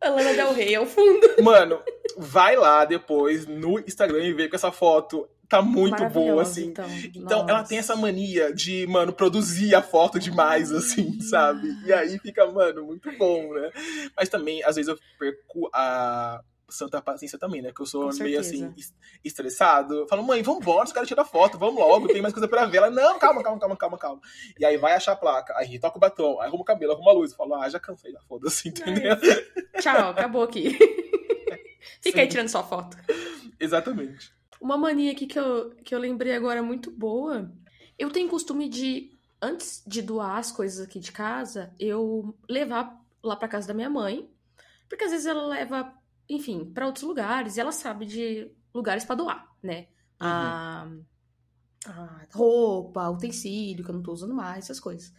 A 0.00 0.08
Lana 0.08 0.32
Del 0.32 0.52
Rey 0.52 0.74
ao 0.74 0.86
fundo. 0.86 1.42
Mano, 1.42 1.82
vai 2.16 2.56
lá 2.56 2.84
depois 2.84 3.46
no 3.46 3.78
Instagram 3.78 4.24
e 4.24 4.32
vê 4.32 4.48
com 4.48 4.56
essa 4.56 4.72
foto 4.72 5.28
tá 5.52 5.60
muito 5.60 6.08
boa, 6.08 6.40
assim. 6.40 6.68
Então, 6.68 6.86
então 7.14 7.48
ela 7.48 7.62
tem 7.62 7.76
essa 7.76 7.94
mania 7.94 8.54
de, 8.54 8.86
mano, 8.86 9.12
produzir 9.12 9.74
a 9.74 9.82
foto 9.82 10.18
demais, 10.18 10.72
assim, 10.72 11.20
sabe? 11.20 11.68
E 11.84 11.92
aí 11.92 12.18
fica, 12.18 12.50
mano, 12.50 12.86
muito 12.86 13.12
bom, 13.18 13.52
né? 13.52 13.70
Mas 14.16 14.30
também, 14.30 14.64
às 14.64 14.76
vezes, 14.76 14.88
eu 14.88 14.98
perco 15.18 15.68
a 15.74 16.40
santa 16.70 17.02
paciência 17.02 17.38
também, 17.38 17.60
né? 17.60 17.70
Que 17.70 17.82
eu 17.82 17.86
sou 17.86 18.10
meio 18.14 18.40
assim, 18.40 18.74
estressado. 19.22 19.94
Eu 19.94 20.08
falo, 20.08 20.22
mãe, 20.22 20.42
vambora, 20.42 20.84
os 20.84 20.92
caras 20.92 21.06
tiram 21.06 21.24
foto, 21.24 21.58
vamos 21.58 21.78
logo, 21.78 22.08
tem 22.08 22.22
mais 22.22 22.32
coisa 22.32 22.48
pra 22.48 22.64
ver. 22.64 22.78
Ela, 22.78 22.90
não, 22.90 23.18
calma, 23.18 23.42
calma, 23.42 23.60
calma, 23.60 23.76
calma, 23.76 23.98
calma. 23.98 24.20
E 24.58 24.64
aí 24.64 24.78
vai 24.78 24.94
achar 24.94 25.12
a 25.12 25.16
placa, 25.16 25.54
aí 25.58 25.78
toca 25.78 25.98
o 25.98 26.00
batom, 26.00 26.40
aí 26.40 26.48
arruma 26.48 26.62
o 26.62 26.64
cabelo, 26.64 26.92
arruma 26.92 27.10
a 27.10 27.14
luz. 27.14 27.32
Eu 27.32 27.36
falo, 27.36 27.54
ah, 27.56 27.68
já 27.68 27.78
cansei, 27.78 28.10
já 28.10 28.20
foda-se, 28.22 28.70
entendeu? 28.70 29.16
Tchau, 29.80 30.10
acabou 30.10 30.44
aqui. 30.44 30.78
Fica 32.00 32.16
Sim. 32.16 32.20
aí 32.20 32.28
tirando 32.28 32.48
sua 32.48 32.64
foto. 32.64 32.96
Exatamente. 33.60 34.32
Uma 34.62 34.78
mania 34.78 35.10
aqui 35.10 35.26
que 35.26 35.36
eu, 35.36 35.74
que 35.82 35.92
eu 35.92 35.98
lembrei 35.98 36.36
agora 36.36 36.62
muito 36.62 36.88
boa. 36.88 37.52
Eu 37.98 38.10
tenho 38.12 38.30
costume 38.30 38.68
de, 38.68 39.10
antes 39.42 39.82
de 39.84 40.00
doar 40.00 40.38
as 40.38 40.52
coisas 40.52 40.86
aqui 40.86 41.00
de 41.00 41.10
casa, 41.10 41.74
eu 41.80 42.32
levar 42.48 42.96
lá 43.20 43.34
para 43.34 43.48
casa 43.48 43.66
da 43.66 43.74
minha 43.74 43.90
mãe. 43.90 44.30
Porque 44.88 45.02
às 45.02 45.10
vezes 45.10 45.26
ela 45.26 45.44
leva, 45.48 45.92
enfim, 46.28 46.64
para 46.64 46.86
outros 46.86 47.02
lugares 47.02 47.56
e 47.56 47.60
ela 47.60 47.72
sabe 47.72 48.06
de 48.06 48.52
lugares 48.72 49.04
para 49.04 49.16
doar, 49.16 49.52
né? 49.60 49.88
Uhum. 50.20 50.28
A, 50.28 50.88
a, 51.86 52.26
roupa, 52.32 53.10
utensílio 53.10 53.84
que 53.84 53.90
eu 53.90 53.96
não 53.96 54.02
tô 54.02 54.12
usando 54.12 54.32
mais, 54.32 54.66
essas 54.66 54.78
coisas. 54.78 55.12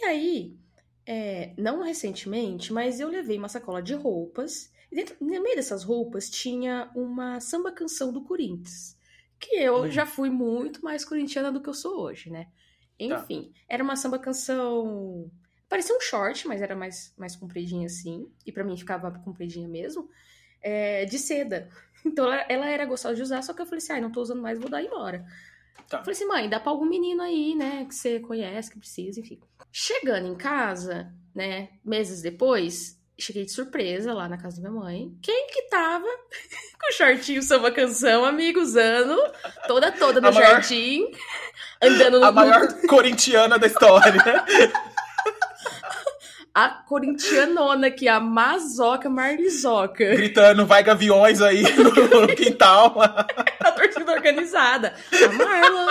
E 0.00 0.02
aí, 0.06 0.56
é, 1.04 1.52
não 1.58 1.82
recentemente, 1.82 2.72
mas 2.72 3.00
eu 3.00 3.08
levei 3.10 3.36
uma 3.36 3.50
sacola 3.50 3.82
de 3.82 3.92
roupas 3.92 4.71
dentro, 4.94 5.16
no 5.20 5.26
meio 5.26 5.56
dessas 5.56 5.82
roupas 5.84 6.28
tinha 6.28 6.90
uma 6.94 7.40
samba 7.40 7.72
canção 7.72 8.12
do 8.12 8.22
Corinthians. 8.22 8.96
Que 9.38 9.56
eu 9.56 9.82
hum. 9.82 9.90
já 9.90 10.06
fui 10.06 10.30
muito 10.30 10.84
mais 10.84 11.04
corintiana 11.04 11.50
do 11.50 11.60
que 11.60 11.68
eu 11.68 11.74
sou 11.74 12.00
hoje, 12.00 12.30
né? 12.30 12.44
Tá. 12.44 12.50
Enfim, 12.98 13.50
tá. 13.52 13.60
era 13.68 13.82
uma 13.82 13.96
samba 13.96 14.18
canção. 14.18 15.30
Parecia 15.68 15.96
um 15.96 16.00
short, 16.00 16.46
mas 16.46 16.62
era 16.62 16.76
mais, 16.76 17.12
mais 17.16 17.34
compridinha 17.34 17.86
assim. 17.86 18.30
E 18.46 18.52
para 18.52 18.62
mim 18.62 18.76
ficava 18.76 19.10
compridinha 19.10 19.68
mesmo. 19.68 20.08
É, 20.60 21.04
de 21.04 21.18
seda. 21.18 21.68
Então 22.04 22.24
ela, 22.24 22.44
ela, 22.48 22.68
era 22.68 22.84
gostosa 22.84 23.14
de 23.14 23.22
usar, 23.22 23.42
só 23.42 23.54
que 23.54 23.62
eu 23.62 23.64
falei 23.64 23.78
assim: 23.78 23.92
ai, 23.92 23.98
ah, 24.00 24.02
não 24.02 24.10
tô 24.10 24.20
usando 24.20 24.42
mais, 24.42 24.58
vou 24.58 24.68
dar 24.68 24.82
embora. 24.82 25.24
Tá. 25.88 25.98
Falei 25.98 26.12
assim, 26.12 26.26
mãe, 26.26 26.48
dá 26.48 26.58
pra 26.58 26.72
algum 26.72 26.84
menino 26.84 27.22
aí, 27.22 27.54
né, 27.54 27.84
que 27.84 27.94
você 27.94 28.18
conhece, 28.18 28.70
que 28.70 28.78
precisa, 28.78 29.20
enfim. 29.20 29.40
Chegando 29.70 30.26
em 30.26 30.34
casa, 30.34 31.12
né, 31.34 31.70
meses 31.84 32.22
depois, 32.22 33.00
cheguei 33.22 33.44
de 33.44 33.52
surpresa 33.52 34.12
lá 34.12 34.28
na 34.28 34.36
casa 34.36 34.60
da 34.60 34.68
minha 34.68 34.82
mãe. 34.82 35.16
Quem 35.22 35.46
que 35.46 35.62
tava 35.62 36.04
com 36.80 36.88
o 36.88 36.92
shortinho 36.92 37.42
samba 37.42 37.70
canção, 37.70 38.24
amigo, 38.24 38.60
usando, 38.60 39.16
toda 39.66 39.92
toda 39.92 40.20
no 40.20 40.32
maior... 40.32 40.50
jardim, 40.50 41.10
andando 41.80 42.18
no... 42.20 42.26
A 42.26 42.32
maior 42.32 42.66
corintiana 42.88 43.58
da 43.58 43.66
história. 43.68 44.12
a 46.52 46.68
corintianona 46.68 47.86
aqui, 47.86 48.08
a 48.08 48.18
Mazoca 48.18 49.08
Marlizoca. 49.08 50.04
Gritando, 50.04 50.66
vai 50.66 50.82
gaviões 50.82 51.40
aí 51.40 51.62
no, 51.62 52.26
quintal. 52.34 52.96
a 53.00 53.72
torcida 53.72 54.12
organizada. 54.12 54.94
A 55.12 55.32
Marla. 55.32 55.86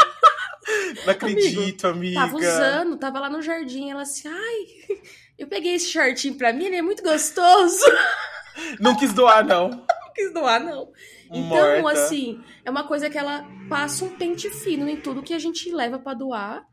Não 1.06 1.13
acredito, 1.13 1.88
amiga. 1.88 2.20
Tava 2.20 2.38
usando, 2.38 2.98
tava 2.98 3.20
lá 3.20 3.30
no 3.30 3.41
jardim, 3.41 3.89
ela 3.89 4.04
assim, 4.04 4.28
ai, 4.28 5.00
eu 5.41 5.47
peguei 5.47 5.73
esse 5.73 5.89
shortinho 5.89 6.36
pra 6.36 6.54
mim, 6.54 6.65
ele 6.65 6.75
é 6.75 6.82
muito 6.84 7.01
gostoso. 7.01 7.84
Não 8.80 8.95
quis 8.95 9.12
doar, 9.12 9.43
não. 9.43 9.69
Não 9.69 10.13
quis 10.13 10.32
doar, 10.32 10.63
não. 10.63 10.91
Então, 11.32 11.82
Morta. 11.82 11.99
assim, 11.99 12.43
é 12.63 12.69
uma 12.69 12.86
coisa 12.86 13.10
que 13.10 13.17
ela 13.17 13.47
passa 13.67 14.06
um 14.06 14.15
pente 14.15 14.49
fino 14.49 14.88
em 14.88 14.99
tudo 14.99 15.23
que 15.23 15.34
a 15.34 15.39
gente 15.39 15.71
leva 15.71 15.97
para 15.97 16.13
doar. 16.13 16.67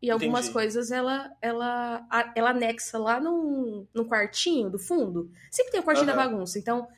E 0.00 0.10
algumas 0.10 0.46
Entendi. 0.46 0.52
coisas 0.52 0.90
ela, 0.90 1.30
ela, 1.42 2.06
ela 2.34 2.50
anexa 2.50 2.98
lá 2.98 3.20
no, 3.20 3.86
no 3.92 4.06
quartinho 4.06 4.70
do 4.70 4.78
fundo. 4.78 5.30
Sempre 5.50 5.72
tem 5.72 5.80
o 5.80 5.84
quartinho 5.84 6.08
uhum. 6.08 6.16
da 6.16 6.24
bagunça. 6.24 6.58
Então, 6.58 6.88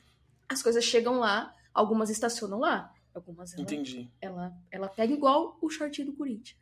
as 0.48 0.62
coisas 0.62 0.85
chegam 0.85 1.18
lá, 1.18 1.52
algumas 1.74 2.09
estacionam 2.09 2.61
lá. 2.61 2.92
Algumas 3.14 3.52
ela, 3.52 3.62
Entendi. 3.62 4.11
Ela, 4.20 4.52
ela 4.70 4.88
pega 4.88 5.12
igual 5.12 5.59
o 5.61 5.68
shortinho 5.68 6.12
do 6.12 6.16
Corinthians. 6.16 6.56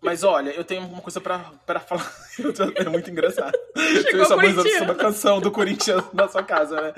Mas 0.00 0.24
olha, 0.24 0.50
eu 0.50 0.64
tenho 0.64 0.86
uma 0.86 1.02
coisa 1.02 1.20
pra, 1.20 1.52
pra 1.66 1.78
falar. 1.78 2.10
É 2.74 2.88
muito 2.88 3.10
engraçado. 3.10 3.56
Chegou 4.02 4.24
sua 4.24 4.36
mãe 4.36 4.54
sobre 4.54 4.92
a 4.92 4.94
canção 4.94 5.40
do 5.40 5.50
Corinthians 5.50 6.02
na 6.12 6.26
sua 6.26 6.42
casa, 6.42 6.80
né? 6.80 6.94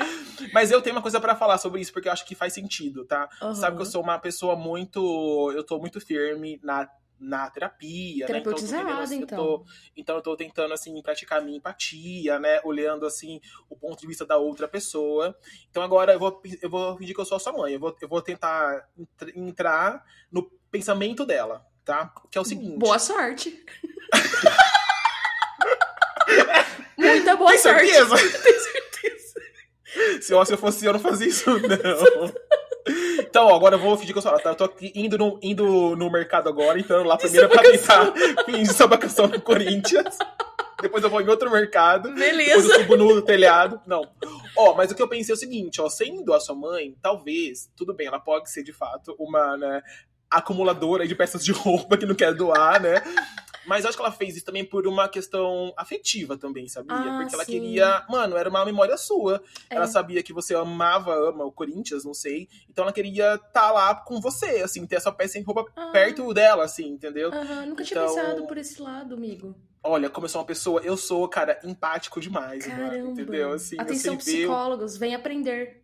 Mas 0.52 0.70
eu 0.70 0.80
tenho 0.80 0.94
uma 0.94 1.02
coisa 1.02 1.20
para 1.20 1.34
falar 1.34 1.58
sobre 1.58 1.80
isso, 1.80 1.92
porque 1.92 2.08
eu 2.08 2.12
acho 2.12 2.24
que 2.24 2.34
faz 2.34 2.52
sentido, 2.52 3.04
tá? 3.04 3.28
Uhum. 3.42 3.54
Sabe 3.54 3.76
que 3.76 3.82
eu 3.82 3.86
sou 3.86 4.02
uma 4.02 4.18
pessoa 4.18 4.54
muito. 4.54 5.52
Eu 5.54 5.64
tô 5.64 5.78
muito 5.78 6.00
firme 6.00 6.60
na 6.62 6.88
na 7.22 7.48
terapia, 7.48 8.26
né? 8.28 8.38
Então, 8.38 8.52
assim, 9.00 9.22
então. 9.22 9.38
Eu 9.38 9.44
tô, 9.44 9.64
então 9.96 10.16
eu 10.16 10.22
tô 10.22 10.36
tentando 10.36 10.74
assim 10.74 11.00
praticar 11.00 11.40
minha 11.40 11.56
empatia, 11.56 12.38
né? 12.40 12.60
Olhando 12.64 13.06
assim 13.06 13.40
o 13.70 13.76
ponto 13.76 14.00
de 14.00 14.06
vista 14.08 14.26
da 14.26 14.36
outra 14.36 14.66
pessoa. 14.66 15.36
Então 15.70 15.82
agora 15.82 16.12
eu 16.12 16.18
vou 16.18 16.42
eu 16.60 16.68
vou 16.68 16.96
fingir 16.98 17.14
que 17.14 17.20
eu 17.20 17.24
sou 17.24 17.36
a 17.36 17.40
sua 17.40 17.52
mãe. 17.52 17.74
Eu 17.74 17.80
vou, 17.80 17.96
eu 18.00 18.08
vou 18.08 18.20
tentar 18.20 18.88
entrar 19.36 20.04
no 20.30 20.42
pensamento 20.70 21.24
dela, 21.24 21.64
tá? 21.84 22.12
Que 22.30 22.38
é 22.38 22.40
o 22.40 22.44
seguinte. 22.44 22.78
Boa 22.78 22.98
sorte. 22.98 23.64
Muita 26.96 27.36
boa 27.36 27.50
Tem 27.50 27.58
sorte. 27.58 27.86
Certeza? 27.86 28.16
Tem 28.42 28.58
certeza. 28.58 29.32
Se 30.22 30.32
eu, 30.32 30.44
se 30.44 30.54
eu 30.54 30.58
fosse 30.58 30.86
eu 30.86 30.92
não 30.92 31.00
fazia 31.00 31.26
isso 31.26 31.50
não. 31.58 32.32
Então, 33.18 33.46
ó, 33.46 33.56
agora 33.56 33.76
eu 33.76 33.78
vou 33.78 33.96
fingir 33.96 34.12
que 34.12 34.18
eu 34.18 34.22
sou. 34.22 34.32
Eu 34.32 34.54
tô 34.54 34.64
aqui 34.64 34.92
indo 34.94 35.18
no, 35.18 35.38
indo 35.42 35.96
no 35.96 36.10
mercado 36.10 36.48
agora, 36.48 36.78
então 36.78 37.02
lá 37.04 37.16
primeiro 37.16 37.48
pra 37.48 37.62
tentar 37.62 38.12
fingir 38.44 38.72
sobre 38.72 38.96
a 38.96 38.98
canção 38.98 39.28
do 39.28 39.40
Corinthians. 39.40 40.16
Depois 40.80 41.04
eu 41.04 41.10
vou 41.10 41.20
em 41.20 41.28
outro 41.28 41.50
mercado. 41.50 42.12
Beleza. 42.12 42.56
Depois 42.56 42.68
eu 42.68 42.80
subo 42.80 42.96
no 42.96 43.22
telhado. 43.22 43.80
Não. 43.86 44.02
Ó, 44.56 44.74
mas 44.74 44.90
o 44.90 44.94
que 44.94 45.02
eu 45.02 45.08
pensei 45.08 45.32
é 45.32 45.36
o 45.36 45.38
seguinte, 45.38 45.80
ó, 45.80 45.88
sendo 45.88 46.34
a 46.34 46.40
sua 46.40 46.54
mãe, 46.54 46.94
talvez, 47.00 47.70
tudo 47.76 47.94
bem, 47.94 48.08
ela 48.08 48.18
pode 48.18 48.50
ser 48.50 48.62
de 48.62 48.72
fato 48.72 49.14
uma, 49.18 49.56
né, 49.56 49.80
acumuladora 50.32 51.06
de 51.06 51.14
peças 51.14 51.44
de 51.44 51.52
roupa 51.52 51.96
que 51.96 52.06
não 52.06 52.14
quer 52.14 52.34
doar, 52.34 52.80
né? 52.82 53.02
Mas 53.64 53.86
acho 53.86 53.96
que 53.96 54.02
ela 54.02 54.10
fez 54.10 54.34
isso 54.36 54.44
também 54.44 54.64
por 54.64 54.88
uma 54.88 55.08
questão 55.08 55.72
afetiva 55.76 56.36
também, 56.36 56.66
sabia? 56.66 56.96
Ah, 56.96 57.18
Porque 57.20 57.34
ela 57.34 57.44
sim. 57.44 57.52
queria. 57.52 58.04
Mano, 58.08 58.36
era 58.36 58.50
uma 58.50 58.64
memória 58.64 58.96
sua. 58.96 59.40
É. 59.70 59.76
Ela 59.76 59.86
sabia 59.86 60.20
que 60.20 60.32
você 60.32 60.52
amava, 60.52 61.14
ama 61.14 61.44
o 61.44 61.52
Corinthians, 61.52 62.04
não 62.04 62.12
sei. 62.12 62.48
Então 62.68 62.82
ela 62.82 62.92
queria 62.92 63.34
estar 63.36 63.48
tá 63.52 63.70
lá 63.70 63.94
com 63.94 64.20
você, 64.20 64.62
assim, 64.62 64.84
ter 64.84 64.96
essa 64.96 65.12
peça 65.12 65.38
em 65.38 65.42
roupa 65.42 65.64
Ah. 65.76 65.90
perto 65.92 66.34
dela, 66.34 66.64
assim, 66.64 66.88
entendeu? 66.88 67.32
Aham, 67.32 67.66
nunca 67.66 67.84
tinha 67.84 68.02
Então- 68.02 68.12
pensado 68.14 68.46
por 68.48 68.58
esse 68.58 68.82
lado, 68.82 69.14
amigo. 69.14 69.54
Olha, 69.84 70.08
como 70.10 70.24
eu 70.26 70.28
sou 70.28 70.40
uma 70.40 70.46
pessoa, 70.46 70.80
eu 70.84 70.96
sou, 70.96 71.28
cara, 71.28 71.58
empático 71.64 72.20
demais, 72.20 72.66
mano, 72.68 72.80
Caramba. 72.90 73.10
entendeu? 73.10 73.52
Assim, 73.52 73.76
Atenção, 73.80 74.16
psicólogos, 74.16 74.96
vem 74.96 75.14
aprender. 75.14 75.81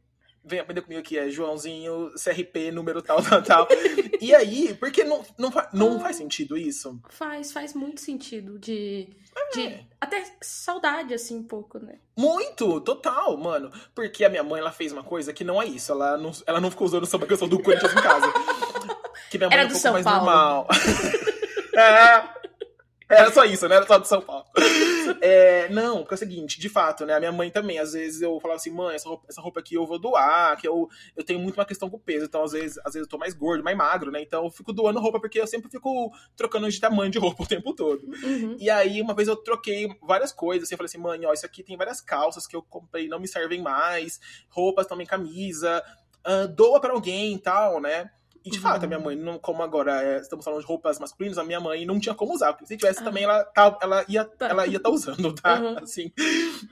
Vem 0.49 0.61
aprender 0.61 0.81
comigo 0.81 1.01
aqui, 1.01 1.19
é 1.19 1.29
Joãozinho, 1.29 2.11
CRP, 2.17 2.73
número 2.73 3.03
tal, 3.03 3.23
tal, 3.23 3.43
tal. 3.43 3.69
e 4.21 4.35
aí, 4.35 4.75
porque 4.81 5.05
não, 5.05 5.23
não, 5.37 5.53
não 5.75 5.97
Ah. 5.97 6.01
faz 6.01 6.17
sentido 6.17 6.57
isso? 6.57 6.99
Faz, 7.11 7.53
faz 7.53 7.75
muito 7.75 8.01
sentido 8.01 8.59
de, 8.59 9.09
É. 9.37 9.55
de 9.55 9.87
até 10.01 10.25
saudade, 10.41 11.13
assim, 11.13 11.37
um 11.37 11.43
pouco, 11.45 11.79
né? 11.79 11.97
Muito, 12.17 12.81
total, 12.81 13.37
mano. 13.37 13.71
Porque 13.95 14.25
a 14.25 14.29
minha 14.31 14.43
mãe, 14.43 14.61
ela 14.61 14.73
fez 14.73 14.91
uma 14.93 15.03
coisa 15.05 15.33
que 15.33 15.45
não 15.45 15.61
é 15.61 15.67
isso. 15.67 15.93
Ela 15.93 16.17
não, 16.17 16.33
ela 16.47 16.61
não 16.61 16.71
ficou 16.71 16.87
usando 16.87 17.05
samba 17.07 17.27
canção 17.27 17.47
do 17.47 17.63
Corinthians 17.63 17.93
em 17.93 17.97
casa. 18.03 18.27
Que 19.31 19.37
minha 19.37 19.51
mãe 19.51 19.59
Era 19.59 19.65
é 19.65 19.67
um 19.67 19.69
do 19.69 19.73
pouco 19.73 19.83
São 19.83 19.93
mais 19.93 20.05
Paulo. 20.05 20.25
normal. 20.25 20.69
é, 21.77 22.25
era 23.11 23.31
só 23.31 23.45
isso, 23.45 23.69
né? 23.69 23.77
Era 23.77 23.87
só 23.87 23.99
do 23.99 24.07
São 24.07 24.23
Paulo. 24.23 24.47
É, 25.21 25.69
não, 25.69 25.99
porque 25.99 26.15
é 26.15 26.17
o 26.17 26.19
seguinte, 26.19 26.61
de 26.61 26.69
fato, 26.69 27.05
né? 27.05 27.15
A 27.15 27.19
minha 27.19 27.33
mãe 27.33 27.51
também, 27.51 27.79
às 27.79 27.93
vezes 27.93 28.23
eu 28.23 28.39
falava 28.41 28.57
assim, 28.57 28.71
mãe, 28.71 28.95
essa 28.95 29.09
roupa, 29.09 29.27
essa 29.29 29.41
roupa 29.41 29.61
aqui 29.61 29.75
eu 29.75 29.87
vou 29.87 29.99
doar, 29.99 30.57
que 30.57 30.67
eu, 30.67 30.89
eu 31.17 31.25
tenho 31.25 31.41
muito 31.41 31.57
uma 31.57 31.65
questão 31.65 31.91
com 31.91 31.97
o 31.97 32.01
peso. 32.01 32.27
Então, 32.27 32.43
às 32.43 32.53
vezes, 32.53 32.79
às 32.79 32.95
vezes 32.95 33.07
eu 33.07 33.09
tô 33.09 33.19
mais 33.19 33.35
gordo, 33.35 33.65
mais 33.65 33.77
magro, 33.77 34.11
né? 34.11 34.23
Então 34.23 34.45
eu 34.45 34.51
fico 34.51 34.73
doando 34.73 35.01
roupa 35.01 35.21
porque 35.21 35.41
eu 35.41 35.47
sempre 35.47 35.71
fico 35.71 36.13
trocando 36.37 36.69
de 36.71 36.81
tamanho 36.81 37.11
de 37.11 37.19
roupa 37.19 37.43
o 37.45 37.47
tempo 37.47 37.75
todo. 37.75 38.05
Uhum. 38.23 38.57
E 38.59 38.71
aí, 38.71 39.03
uma 39.03 39.15
vez 39.15 39.29
eu 39.29 39.37
troquei 39.37 39.89
várias 40.03 40.33
coisas, 40.33 40.65
assim, 40.65 40.75
eu 40.75 40.79
falei 40.79 40.89
assim, 40.89 40.99
mãe, 40.99 41.27
ó, 41.27 41.33
isso 41.33 41.47
aqui 41.47 41.63
tem 41.63 41.77
várias 41.77 42.01
calças 42.01 42.47
que 42.47 42.57
eu 42.57 42.63
comprei 42.63 43.09
não 43.09 43.19
me 43.19 43.29
servem 43.29 43.61
mais, 43.61 44.21
roupas 44.49 44.87
também, 44.87 45.07
camisa, 45.07 45.83
ah, 46.25 46.47
doa 46.47 46.81
pra 46.81 46.93
alguém 46.93 47.35
e 47.35 47.39
tal, 47.39 47.81
né? 47.81 48.11
E 48.49 48.51
de 48.51 48.57
Uhum. 48.57 48.63
fato, 48.63 48.85
a 48.85 48.87
minha 48.87 48.99
mãe, 48.99 49.15
não, 49.15 49.39
como 49.39 49.63
agora 49.63 50.03
é, 50.03 50.19
estamos 50.19 50.45
falando 50.45 50.61
de 50.61 50.67
roupas 50.67 50.99
masculinas, 50.99 51.37
a 51.39 51.45
minha 51.45 51.61
mãe 51.61 51.85
não 51.85 52.01
tinha 52.01 52.15
como 52.15 52.35
usar. 52.35 52.53
Porque 52.55 52.67
se 52.67 52.77
tivesse 52.77 53.01
Ah. 53.01 53.05
também, 53.05 53.25
ela, 53.25 53.45
tá, 53.45 53.79
ela 53.83 54.05
ia 54.09 54.25
Tá. 54.25 54.49
ela 54.49 54.67
ia 54.67 54.79
estar 54.79 54.91
usando, 54.91 55.33
tá? 55.35 55.61
Uhum. 55.61 55.77
Assim, 55.83 56.11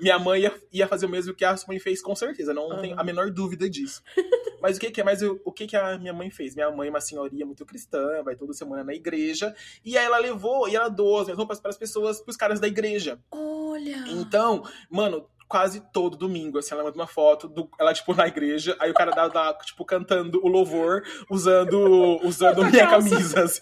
minha 0.01 0.19
mãe 0.19 0.43
ia, 0.43 0.55
ia 0.73 0.89
fazer 0.89 1.07
o 1.07 1.09
mesmo 1.09 1.35
que 1.35 1.45
a 1.45 1.57
sua 1.57 1.69
mãe 1.69 1.79
fez, 1.79 2.01
com 2.01 2.15
certeza. 2.17 2.55
Não 2.55 2.69
Uhum. 2.69 2.81
tenho 2.81 2.99
a 3.01 3.05
menor 3.05 3.31
dúvida 3.31 3.69
disso. 3.69 4.03
Mas 4.63 4.79
o 4.79 4.81
que, 4.81 4.91
que 4.91 5.01
é? 5.01 5.05
Mas 5.05 5.21
o, 5.23 5.39
o 5.45 5.53
que, 5.53 5.67
que 5.67 5.77
a 5.77 5.99
minha 5.99 6.13
mãe 6.15 6.31
fez? 6.31 6.55
Minha 6.55 6.71
mãe 6.71 6.89
é 6.89 6.91
uma 6.91 7.01
senhoria 7.01 7.45
muito 7.45 7.65
cristã, 7.67 8.23
vai 8.25 8.35
toda 8.35 8.53
semana 8.55 8.83
na 8.83 8.95
igreja. 8.95 9.55
E 9.85 9.97
aí 9.99 10.05
ela 10.05 10.19
levou 10.19 10.67
e 10.69 10.75
ela 10.75 10.89
doou 10.89 11.19
as 11.21 11.27
minhas 11.27 11.39
roupas 11.39 11.61
para 11.61 11.71
as 11.71 11.77
pessoas, 11.77 12.21
para 12.21 12.31
os 12.31 12.37
caras 12.37 12.59
da 12.59 12.67
igreja. 12.67 13.19
Olha! 13.31 14.05
Então, 14.09 14.63
mano, 14.91 15.29
quase 15.49 15.81
todo 15.93 16.17
domingo, 16.17 16.59
assim, 16.59 16.75
ela 16.75 16.83
manda 16.83 16.97
uma 16.97 17.07
foto, 17.07 17.49
do, 17.49 17.71
ela, 17.79 17.95
tipo, 17.95 18.13
na 18.15 18.27
igreja, 18.27 18.77
aí 18.81 18.91
o 18.91 18.95
cara 18.95 19.13
dá, 19.13 19.29
dá, 19.29 19.55
tipo, 19.55 19.85
cantando 19.85 20.41
o 20.45 20.49
louvor, 20.49 21.03
usando, 21.31 22.19
usando 22.25 22.65
minha 22.65 22.87
calça. 22.89 23.09
camisa, 23.11 23.45
assim, 23.45 23.61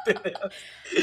entendeu? 0.00 0.50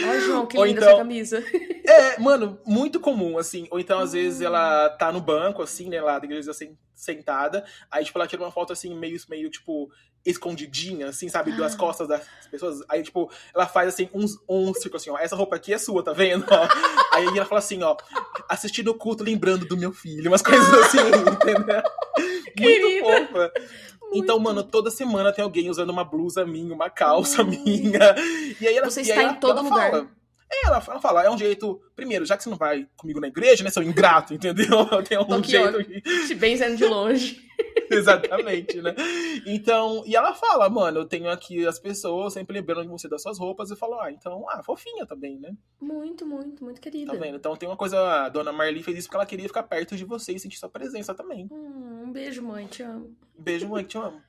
Ó, 0.07 0.19
João, 0.19 0.45
que 0.45 0.57
Ou 0.57 0.65
linda 0.65 0.81
então- 0.81 0.89
essa 0.89 0.97
camisa. 0.99 1.43
É, 1.85 2.19
mano, 2.19 2.59
muito 2.65 2.99
comum, 2.99 3.37
assim. 3.39 3.67
Ou 3.71 3.79
então, 3.79 3.99
às 3.99 4.13
vezes, 4.13 4.41
Hum. 4.41 4.45
ela 4.45 4.89
tá 4.89 5.11
no 5.11 5.19
banco, 5.21 5.61
assim, 5.63 5.89
né, 5.89 5.99
lá 6.01 6.19
da 6.19 6.25
igreja, 6.25 6.51
assim, 6.51 6.77
sentada. 6.93 7.65
Aí, 7.89 8.05
tipo, 8.05 8.17
ela 8.19 8.27
tira 8.27 8.43
uma 8.43 8.51
foto, 8.51 8.71
assim, 8.73 8.93
meio, 8.95 9.17
meio 9.29 9.49
tipo, 9.49 9.89
escondidinha, 10.25 11.07
assim, 11.09 11.29
sabe? 11.29 11.51
Das 11.57 11.73
Ah. 11.73 11.77
costas 11.77 12.07
das 12.07 12.21
pessoas. 12.51 12.81
Aí, 12.89 13.01
tipo, 13.03 13.31
ela 13.53 13.65
faz, 13.67 13.89
assim, 13.89 14.09
uns, 14.13 14.37
um 14.47 14.73
círculo, 14.73 14.97
assim, 14.97 15.09
ó. 15.09 15.17
Essa 15.17 15.35
roupa 15.35 15.55
aqui 15.55 15.73
é 15.73 15.77
sua, 15.77 16.03
tá 16.03 16.13
vendo? 16.13 16.45
Aí 17.13 17.25
ela 17.27 17.45
fala 17.45 17.59
assim, 17.59 17.81
ó. 17.83 17.95
Assistindo 18.47 18.89
o 18.89 18.95
culto, 18.95 19.23
lembrando 19.23 19.65
do 19.65 19.77
meu 19.77 19.91
filho. 19.91 20.29
Umas 20.29 20.41
coisas 20.41 20.67
assim, 20.85 20.97
entendeu? 20.99 21.81
Querida. 22.55 23.07
Muito 23.07 23.27
fofa. 23.27 23.51
Então, 24.11 24.37
Muito. 24.39 24.55
mano, 24.55 24.63
toda 24.63 24.89
semana 24.89 25.31
tem 25.31 25.43
alguém 25.43 25.69
usando 25.69 25.91
uma 25.91 26.03
blusa 26.03 26.43
minha, 26.45 26.73
uma 26.73 26.89
calça 26.89 27.43
minha. 27.43 28.15
E 28.59 28.67
aí 28.67 28.75
ela 28.75 28.89
Você 28.89 29.01
e 29.01 29.03
está 29.03 29.13
aí 29.15 29.25
em 29.25 29.29
ela- 29.29 29.35
todo 29.37 29.59
ela 29.59 29.61
lugar. 29.61 29.91
Fala, 29.91 30.07
ela, 30.51 30.83
ela 30.87 30.99
fala, 30.99 31.23
é 31.23 31.29
um 31.29 31.37
jeito. 31.37 31.81
Primeiro, 31.95 32.25
já 32.25 32.35
que 32.35 32.43
você 32.43 32.49
não 32.49 32.57
vai 32.57 32.87
comigo 32.97 33.19
na 33.19 33.27
igreja, 33.27 33.63
né, 33.63 33.69
seu 33.69 33.83
ingrato, 33.83 34.33
entendeu? 34.35 34.87
Tem 35.07 35.17
um 35.17 35.25
Tô 35.25 35.35
aqui, 35.35 35.51
jeito. 35.51 36.01
Te 36.27 36.35
benzendo 36.35 36.75
de 36.75 36.85
longe. 36.85 37.47
Exatamente, 37.91 38.81
né? 38.81 38.95
Então, 39.45 40.03
e 40.05 40.15
ela 40.15 40.33
fala, 40.33 40.69
mano, 40.69 40.99
eu 40.99 41.05
tenho 41.05 41.29
aqui 41.29 41.65
as 41.65 41.79
pessoas 41.79 42.33
sempre 42.33 42.53
lembrando 42.53 42.83
de 42.83 42.87
você 42.87 43.07
das 43.07 43.21
suas 43.21 43.37
roupas. 43.37 43.71
E 43.71 43.75
falo, 43.75 43.99
ah, 43.99 44.11
então, 44.11 44.45
ah, 44.49 44.63
fofinha 44.63 45.05
também, 45.05 45.39
né? 45.39 45.55
Muito, 45.79 46.25
muito, 46.25 46.63
muito 46.63 46.79
querida. 46.79 47.11
Tá 47.11 47.17
vendo? 47.17 47.35
Então 47.35 47.55
tem 47.55 47.67
uma 47.67 47.77
coisa, 47.77 47.99
a 48.25 48.29
dona 48.29 48.51
Marli 48.51 48.83
fez 48.83 48.97
isso 48.97 49.07
porque 49.07 49.17
ela 49.17 49.25
queria 49.25 49.47
ficar 49.47 49.63
perto 49.63 49.95
de 49.95 50.05
você 50.05 50.33
e 50.33 50.39
sentir 50.39 50.57
sua 50.57 50.69
presença 50.69 51.13
também. 51.13 51.47
Hum, 51.51 52.03
um 52.05 52.11
beijo, 52.11 52.41
mãe, 52.41 52.67
te 52.67 52.83
amo. 52.83 53.15
Beijo, 53.37 53.67
mãe, 53.67 53.83
te 53.83 53.97
amo. 53.97 54.21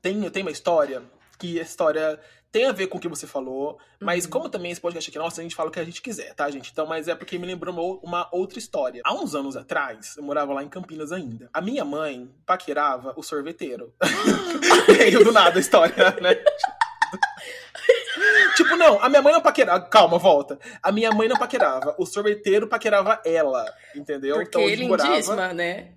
Tem, 0.00 0.30
tem 0.30 0.42
uma 0.42 0.50
história 0.50 1.02
que 1.38 1.58
a 1.58 1.62
história 1.62 2.20
tem 2.54 2.66
a 2.66 2.72
ver 2.72 2.86
com 2.86 2.98
o 2.98 3.00
que 3.00 3.08
você 3.08 3.26
falou, 3.26 3.78
mas 4.00 4.24
Uhum. 4.26 4.30
como 4.30 4.48
também 4.48 4.70
esse 4.70 4.80
podcast 4.80 5.10
aqui, 5.10 5.18
nossa, 5.18 5.40
a 5.40 5.42
gente 5.42 5.56
fala 5.56 5.70
o 5.70 5.72
que 5.72 5.80
a 5.80 5.84
gente 5.84 6.00
quiser, 6.00 6.32
tá, 6.34 6.48
gente? 6.48 6.70
Então, 6.70 6.86
mas 6.86 7.08
é 7.08 7.14
porque 7.16 7.36
me 7.36 7.48
lembrou 7.48 7.98
uma- 8.00 8.28
outra 8.30 8.60
história. 8.60 9.02
Há 9.04 9.12
uns 9.12 9.34
anos 9.34 9.56
atrás, 9.56 10.16
eu 10.16 10.22
morava 10.22 10.52
lá 10.54 10.62
em 10.62 10.68
Campinas 10.68 11.10
ainda. 11.10 11.50
A 11.52 11.60
minha 11.60 11.84
mãe 11.84 12.30
paquerava 12.46 13.12
o 13.16 13.24
sorveteiro. 13.24 13.92
Veio 14.86 15.24
do 15.24 15.32
nada 15.32 15.58
a 15.58 15.60
história, 15.60 15.94
né? 16.20 16.36
Tipo, 18.56 18.76
não, 18.76 19.02
a 19.02 19.08
minha 19.08 19.20
mãe 19.20 19.32
não 19.32 19.40
paquerava. 19.40 19.84
Calma, 19.86 20.16
volta. 20.18 20.56
A 20.80 20.92
minha 20.92 21.10
mãe 21.10 21.26
não 21.28 21.36
paquerava. 21.36 21.94
O 21.98 22.06
sorveteiro 22.06 22.68
paquerava 22.68 23.20
ela, 23.24 23.64
entendeu? 23.96 24.36
Porque 24.36 24.48
então, 24.48 24.62
onde 24.64 24.84
morava- 24.86 25.52
né? 25.52 25.92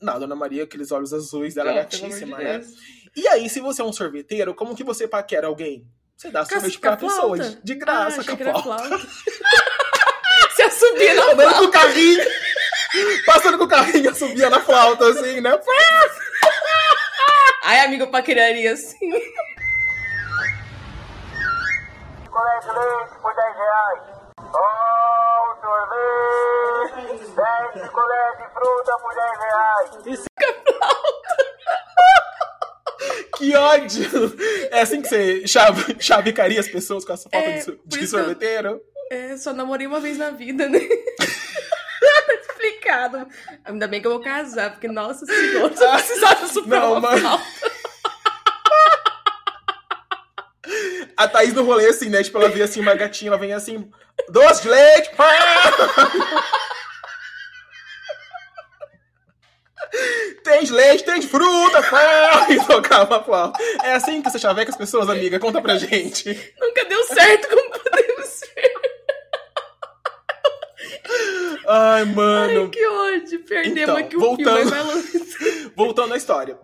Não, 0.00 0.18
Dona 0.20 0.34
Maria, 0.34 0.64
aqueles 0.64 0.92
olhos 0.92 1.14
azuis 1.14 1.54
dela, 1.54 1.70
Não, 1.70 1.76
gatíssima, 1.78 2.36
né? 2.38 2.58
de 2.58 2.66
Deus. 2.66 2.74
E 3.16 3.28
aí, 3.28 3.48
se 3.48 3.60
você 3.60 3.80
é 3.82 3.84
um 3.84 3.92
sorveteiro, 3.92 4.54
como 4.54 4.74
que 4.74 4.82
você 4.84 5.06
paquera 5.06 5.46
alguém? 5.46 5.86
Você 6.22 6.30
dá 6.30 6.42
a 6.42 6.46
pra 6.46 6.60
pessoa, 6.96 7.36
flauta. 7.36 7.58
de 7.64 7.74
graça, 7.74 8.20
ah, 8.20 8.24
com 8.24 8.30
a 8.30 8.34
achei 8.34 8.36
que 8.36 8.42
era 8.44 8.62
flauta. 8.62 8.86
flauta. 8.86 9.06
Você 10.54 10.70
subia 10.70 11.14
na 11.14 11.22
Andando 11.22 11.36
com 11.36 11.50
flauta. 11.50 11.66
o 11.66 11.70
carrinho, 11.72 12.24
passando 13.26 13.58
com 13.58 13.64
o 13.64 13.68
carrinho, 13.68 14.14
subia 14.14 14.48
na 14.48 14.60
flauta, 14.60 15.08
assim, 15.08 15.40
né? 15.40 15.50
Ai, 17.64 17.80
amigo, 17.80 18.04
eu 18.04 18.10
paqueraria 18.12 18.72
assim. 18.72 19.10
Colégio 22.30 22.72
Leite 22.72 23.18
por 23.20 23.34
10 23.34 23.56
reais. 23.56 24.02
Oh, 24.38 25.56
sorvete! 25.60 27.34
10 27.34 27.82
picolés 27.82 28.38
de 28.38 28.44
fruta 28.54 28.96
por 29.02 29.12
10 29.12 29.38
reais. 29.40 30.24
Que 33.42 33.56
ódio! 33.56 34.36
É 34.70 34.82
assim 34.82 35.02
que 35.02 35.08
você 35.08 35.46
chave, 35.48 35.96
chavecaria 35.98 36.60
as 36.60 36.68
pessoas 36.68 37.04
com 37.04 37.12
essa 37.12 37.28
falta 37.28 37.44
É, 37.48 37.58
de, 37.58 37.64
de 37.64 37.64
isso 37.72 37.80
que 37.86 38.02
eu- 38.02 38.06
sorveteiro? 38.06 38.80
É, 39.10 39.36
só 39.36 39.52
namorei 39.52 39.84
uma 39.88 39.98
vez 39.98 40.16
na 40.16 40.30
vida, 40.30 40.68
né? 40.68 40.78
Tá 40.78 42.34
explicado. 42.40 43.26
Ainda 43.64 43.88
bem 43.88 44.00
que 44.00 44.06
eu 44.06 44.12
vou 44.12 44.20
casar, 44.20 44.70
porque, 44.70 44.86
nossa 44.86 45.26
senhora, 45.26 45.74
se 45.76 45.82
eu 45.84 45.90
precisava 45.90 46.46
superar 46.46 46.82
Não, 46.82 46.92
uma 46.92 47.00
mas- 47.00 47.20
flauta. 47.20 47.44
A 51.16 51.26
Thaís 51.28 51.52
no 51.52 51.64
rolê, 51.64 51.86
assim, 51.88 52.08
né? 52.08 52.22
Tipo, 52.22 52.38
ela 52.38 52.48
vê 52.48 52.62
assim 52.62 52.80
uma 52.80 52.94
gatinha, 52.94 53.28
ela 53.30 53.38
vem 53.38 53.52
assim, 53.52 53.90
doce 54.28 54.62
de 54.62 54.68
leite, 54.68 55.10
pá! 55.16 55.28
Tem 60.42 60.64
de 60.64 60.72
leite, 60.72 61.04
tem 61.04 61.20
de 61.20 61.26
fruta, 61.28 61.82
pá! 61.82 62.46
E 62.50 62.64
tocava 62.66 63.18
a 63.18 63.22
flauta. 63.22 63.62
É 63.84 63.92
assim 63.92 64.22
que 64.22 64.30
você 64.30 64.38
chaveca 64.38 64.70
as 64.70 64.76
pessoas, 64.76 65.08
amiga? 65.08 65.38
Conta 65.38 65.60
pra 65.60 65.76
gente. 65.76 66.28
Nunca 66.58 66.84
deu 66.86 67.02
certo, 67.04 67.48
como 67.48 67.70
podemos 67.70 68.40
ver. 68.56 68.72
Ai, 71.68 72.04
mano. 72.06 72.62
Ai, 72.62 72.68
que 72.68 72.86
ódio. 72.86 73.44
Perdemos 73.44 73.80
Então, 73.82 73.96
aqui 73.96 74.16
o 74.16 74.20
voltando. 74.20 74.70
filme. 74.72 75.72
Voltando 75.76 76.14
à 76.14 76.16
história. 76.16 76.58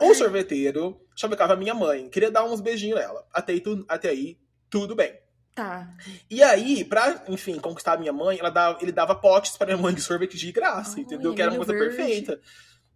O 0.00 0.14
sorveteiro 0.14 1.00
chavecava 1.16 1.56
minha 1.56 1.74
mãe. 1.74 2.08
Queria 2.08 2.30
dar 2.30 2.44
uns 2.44 2.60
beijinhos 2.60 2.98
nela. 2.98 3.24
Até 3.32 3.52
aí, 3.52 3.62
até 3.88 4.08
aí 4.10 4.36
tudo 4.68 4.94
bem. 4.94 5.14
Tá. 5.54 5.88
E 6.28 6.42
aí, 6.42 6.84
pra, 6.84 7.22
enfim, 7.28 7.60
conquistar 7.60 7.92
a 7.92 7.96
minha 7.96 8.12
mãe, 8.12 8.38
ela 8.38 8.50
dava, 8.50 8.78
ele 8.82 8.90
dava 8.90 9.14
potes 9.14 9.56
pra 9.56 9.66
minha 9.66 9.78
mãe 9.78 9.94
de 9.94 10.00
sorvete 10.00 10.36
de 10.36 10.50
graça, 10.50 11.00
entendeu? 11.00 11.32
Que 11.32 11.42
era 11.42 11.52
uma 11.52 11.58
coisa 11.58 11.72
verde. 11.72 11.96
perfeita. 11.96 12.40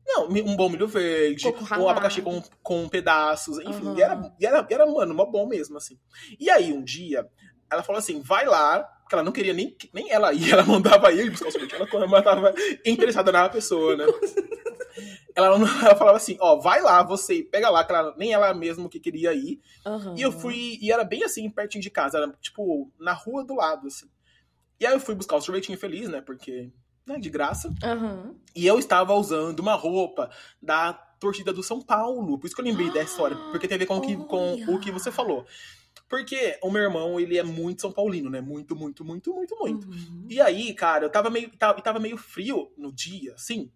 Não, 0.04 0.26
um 0.26 0.56
bom 0.56 0.68
milho 0.70 0.88
verde, 0.88 1.46
um 1.78 1.88
abacaxi 1.88 2.22
com, 2.22 2.42
com 2.62 2.88
pedaços, 2.88 3.58
enfim. 3.58 3.88
Aham. 3.88 3.96
E, 3.96 4.02
era, 4.02 4.34
e, 4.40 4.46
era, 4.46 4.66
e 4.68 4.74
era, 4.74 4.86
mano, 4.86 5.14
mó 5.14 5.26
bom 5.26 5.46
mesmo, 5.46 5.76
assim. 5.76 5.98
E 6.40 6.50
aí, 6.50 6.72
um 6.72 6.82
dia, 6.82 7.28
ela 7.70 7.82
falou 7.82 7.98
assim, 7.98 8.20
vai 8.22 8.46
lá, 8.46 8.88
porque 9.08 9.14
ela 9.14 9.24
não 9.24 9.32
queria 9.32 9.54
nem, 9.54 9.74
nem 9.94 10.10
ela 10.12 10.34
ir, 10.34 10.52
ela 10.52 10.62
mandava 10.64 11.10
ir 11.10 11.30
buscar 11.30 11.48
o 11.48 11.50
sorvete, 11.50 11.74
ela, 11.74 11.88
ela 11.90 12.22
tava 12.22 12.54
interessada 12.84 13.32
na 13.32 13.48
pessoa, 13.48 13.96
né? 13.96 14.04
Ela, 15.34 15.56
ela 15.56 15.96
falava 15.96 16.16
assim, 16.16 16.36
ó, 16.40 16.56
vai 16.56 16.82
lá, 16.82 17.02
você 17.02 17.42
pega 17.42 17.70
lá, 17.70 17.84
que 17.84 17.92
ela, 17.92 18.14
nem 18.18 18.32
ela 18.32 18.52
mesmo 18.52 18.88
que 18.88 19.00
queria 19.00 19.32
ir. 19.32 19.60
Aham. 19.86 20.14
E 20.16 20.20
eu 20.20 20.30
fui, 20.32 20.76
e 20.82 20.92
era 20.92 21.04
bem 21.04 21.24
assim, 21.24 21.48
pertinho 21.48 21.80
de 21.80 21.88
casa, 21.88 22.18
era 22.18 22.32
tipo 22.40 22.92
na 22.98 23.12
rua 23.12 23.44
do 23.44 23.54
lado, 23.54 23.86
assim. 23.86 24.10
E 24.78 24.86
aí 24.86 24.92
eu 24.92 25.00
fui 25.00 25.14
buscar 25.14 25.36
o 25.36 25.40
sorvetinho 25.40 25.78
feliz, 25.78 26.08
né? 26.08 26.20
Porque, 26.20 26.70
né, 27.06 27.18
de 27.18 27.30
graça. 27.30 27.72
Aham. 27.82 28.34
E 28.54 28.66
eu 28.66 28.78
estava 28.78 29.14
usando 29.14 29.60
uma 29.60 29.74
roupa 29.74 30.28
da 30.60 30.92
torcida 30.92 31.52
do 31.52 31.62
São 31.62 31.80
Paulo. 31.80 32.38
Por 32.38 32.46
isso 32.46 32.54
que 32.54 32.60
eu 32.60 32.64
lembrei 32.66 32.90
dessa 32.90 33.10
história. 33.10 33.36
Porque 33.50 33.66
tem 33.66 33.76
a 33.76 33.78
ver 33.78 33.86
com, 33.86 33.98
o 33.98 34.00
que, 34.00 34.16
com 34.16 34.74
o 34.74 34.80
que 34.80 34.90
você 34.90 35.10
falou. 35.10 35.46
Porque 36.08 36.58
o 36.62 36.70
meu 36.70 36.82
irmão, 36.82 37.20
ele 37.20 37.36
é 37.36 37.42
muito 37.42 37.82
São 37.82 37.92
Paulino, 37.92 38.30
né? 38.30 38.40
Muito, 38.40 38.74
muito, 38.74 39.04
muito, 39.04 39.34
muito, 39.34 39.56
muito. 39.56 39.88
Uhum. 39.88 40.26
E 40.28 40.40
aí, 40.40 40.72
cara, 40.72 41.04
eu 41.04 41.10
tava 41.10 41.28
meio, 41.28 41.50
tava, 41.56 41.80
tava 41.82 42.00
meio 42.00 42.16
frio 42.16 42.72
no 42.78 42.92
dia, 42.92 43.34
assim. 43.34 43.70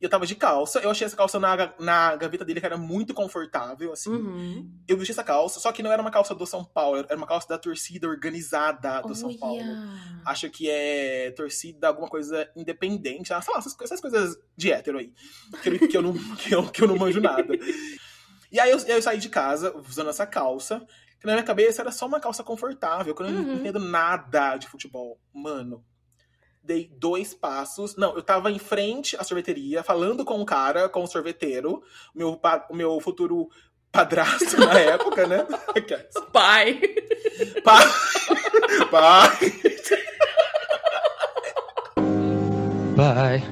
E 0.00 0.04
eu 0.04 0.10
tava 0.10 0.26
de 0.26 0.34
calça. 0.34 0.80
Eu 0.80 0.90
achei 0.90 1.06
essa 1.06 1.16
calça 1.16 1.38
na, 1.38 1.72
na 1.78 2.16
gaveta 2.16 2.44
dele 2.44 2.60
que 2.60 2.66
era 2.66 2.76
muito 2.76 3.14
confortável, 3.14 3.92
assim. 3.92 4.10
Uhum. 4.10 4.70
Eu 4.86 4.96
vesti 4.98 5.12
essa 5.12 5.24
calça, 5.24 5.58
só 5.60 5.72
que 5.72 5.82
não 5.82 5.92
era 5.92 6.02
uma 6.02 6.10
calça 6.10 6.34
do 6.34 6.44
São 6.44 6.64
Paulo, 6.64 6.98
era 6.98 7.16
uma 7.16 7.26
calça 7.26 7.48
da 7.48 7.56
torcida 7.56 8.08
organizada 8.08 9.00
do 9.02 9.14
São 9.14 9.34
Paulo. 9.36 9.62
Olha. 9.62 10.22
Acho 10.24 10.50
que 10.50 10.68
é 10.68 11.30
torcida, 11.30 11.88
alguma 11.88 12.08
coisa 12.08 12.50
independente. 12.54 13.32
ah, 13.32 13.40
Sei 13.40 13.54
lá, 13.54 13.60
essas, 13.60 13.76
essas 13.80 14.00
coisas 14.00 14.36
de 14.56 14.72
hétero 14.72 14.98
aí. 14.98 15.12
Que 15.62 15.68
eu, 15.68 15.88
que 15.88 15.96
eu 15.96 16.02
não, 16.02 16.12
que 16.36 16.54
eu, 16.54 16.68
que 16.68 16.82
eu 16.82 16.88
não 16.88 16.96
manjo 16.96 17.20
nada. 17.20 17.54
E 18.52 18.60
aí 18.60 18.70
eu, 18.70 18.78
eu 18.78 19.00
saí 19.00 19.18
de 19.18 19.28
casa 19.28 19.74
usando 19.76 20.10
essa 20.10 20.26
calça, 20.26 20.86
na 21.26 21.32
minha 21.34 21.44
cabeça 21.44 21.82
era 21.82 21.90
só 21.92 22.06
uma 22.06 22.20
calça 22.20 22.42
confortável, 22.44 23.14
que 23.14 23.22
eu 23.22 23.30
não 23.30 23.40
Uhum. 23.42 23.54
entendo 23.56 23.78
nada 23.78 24.56
de 24.56 24.68
futebol. 24.68 25.18
Mano, 25.34 25.84
dei 26.62 26.90
dois 26.96 27.34
passos. 27.34 27.96
Não, 27.96 28.14
eu 28.16 28.22
tava 28.22 28.50
em 28.50 28.58
frente 28.58 29.16
à 29.16 29.24
sorveteria, 29.24 29.82
falando 29.82 30.24
com 30.24 30.40
o 30.40 30.46
cara, 30.46 30.88
com 30.88 31.02
o 31.02 31.06
sorveteiro, 31.06 31.82
o 32.14 32.18
meu, 32.18 32.40
o 32.70 32.74
meu 32.76 33.00
futuro 33.00 33.48
padrasto 33.92 34.56
na 34.58 34.72
época, 34.78 35.26
né? 35.26 35.46
Pai. 36.32 36.80
Pa... 37.62 37.78
Pai. 38.90 39.30
Pai. 42.96 43.42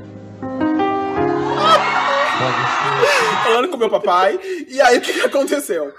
falando 3.44 3.68
com 3.68 3.76
meu 3.76 3.90
papai. 3.90 4.38
E 4.68 4.80
aí, 4.80 4.98
o 4.98 5.00
que, 5.00 5.12
que 5.12 5.20
aconteceu? 5.20 5.92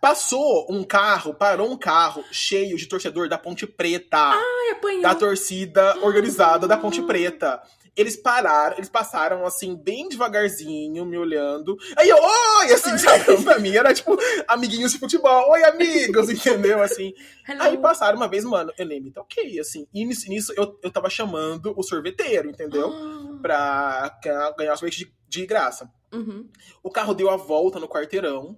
Passou 0.00 0.66
um 0.70 0.82
carro, 0.84 1.34
parou 1.34 1.70
um 1.70 1.76
carro 1.76 2.24
cheio 2.30 2.76
de 2.76 2.86
torcedor 2.86 3.28
da 3.28 3.38
Ponte 3.38 3.66
Preta. 3.66 4.16
Ai, 4.18 4.70
apanhou. 4.72 5.02
da 5.02 5.14
torcida 5.14 5.96
organizada 6.02 6.66
da 6.66 6.76
Ponte 6.76 7.02
Preta. 7.02 7.60
Eles 7.96 8.16
pararam, 8.16 8.76
eles 8.76 8.88
passaram 8.88 9.44
assim, 9.44 9.74
bem 9.76 10.08
devagarzinho, 10.08 11.04
me 11.04 11.18
olhando. 11.18 11.76
Aí 11.96 12.08
eu, 12.08 12.16
oi! 12.16 12.72
Assim, 12.72 12.96
sabe? 12.96 13.42
Pra 13.42 13.58
mim 13.58 13.74
era 13.76 13.92
tipo, 13.92 14.16
amiguinhos 14.46 14.92
de 14.92 14.98
futebol, 14.98 15.50
oi, 15.50 15.64
amigos, 15.64 16.30
entendeu? 16.30 16.80
Assim. 16.80 17.12
Hello. 17.46 17.62
Aí 17.62 17.76
passaram 17.76 18.16
uma 18.16 18.28
vez, 18.28 18.44
mano, 18.44 18.72
eu 18.78 18.86
nem 18.86 19.00
me 19.02 19.10
toquei, 19.10 19.58
assim. 19.58 19.86
E 19.92 20.04
nisso, 20.04 20.54
eu, 20.56 20.78
eu 20.82 20.90
tava 20.90 21.10
chamando 21.10 21.74
o 21.76 21.82
sorveteiro, 21.82 22.48
entendeu? 22.48 22.90
Ah. 22.90 23.38
Pra 23.42 24.18
ganhar- 24.22 24.54
ganhar 24.56 24.76
sorvete 24.76 24.98
de, 25.04 25.12
de 25.28 25.46
graça. 25.46 25.90
Uhum. 26.12 26.48
O 26.82 26.90
carro 26.90 27.12
deu 27.12 27.28
a 27.28 27.36
volta 27.36 27.78
no 27.80 27.88
quarteirão, 27.88 28.56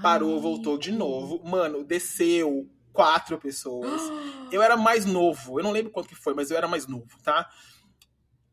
parou, 0.00 0.34
Ai. 0.36 0.40
voltou 0.40 0.78
de 0.78 0.92
novo. 0.92 1.40
Mano, 1.44 1.84
desceu 1.84 2.66
quatro 2.92 3.38
pessoas. 3.38 4.00
Eu 4.50 4.62
era 4.62 4.76
mais 4.78 5.04
novo, 5.04 5.58
eu 5.60 5.62
não 5.62 5.70
lembro 5.70 5.92
quanto 5.92 6.08
que 6.08 6.14
foi, 6.14 6.32
mas 6.32 6.50
eu 6.50 6.56
era 6.56 6.66
mais 6.66 6.86
novo, 6.86 7.06
tá? 7.22 7.46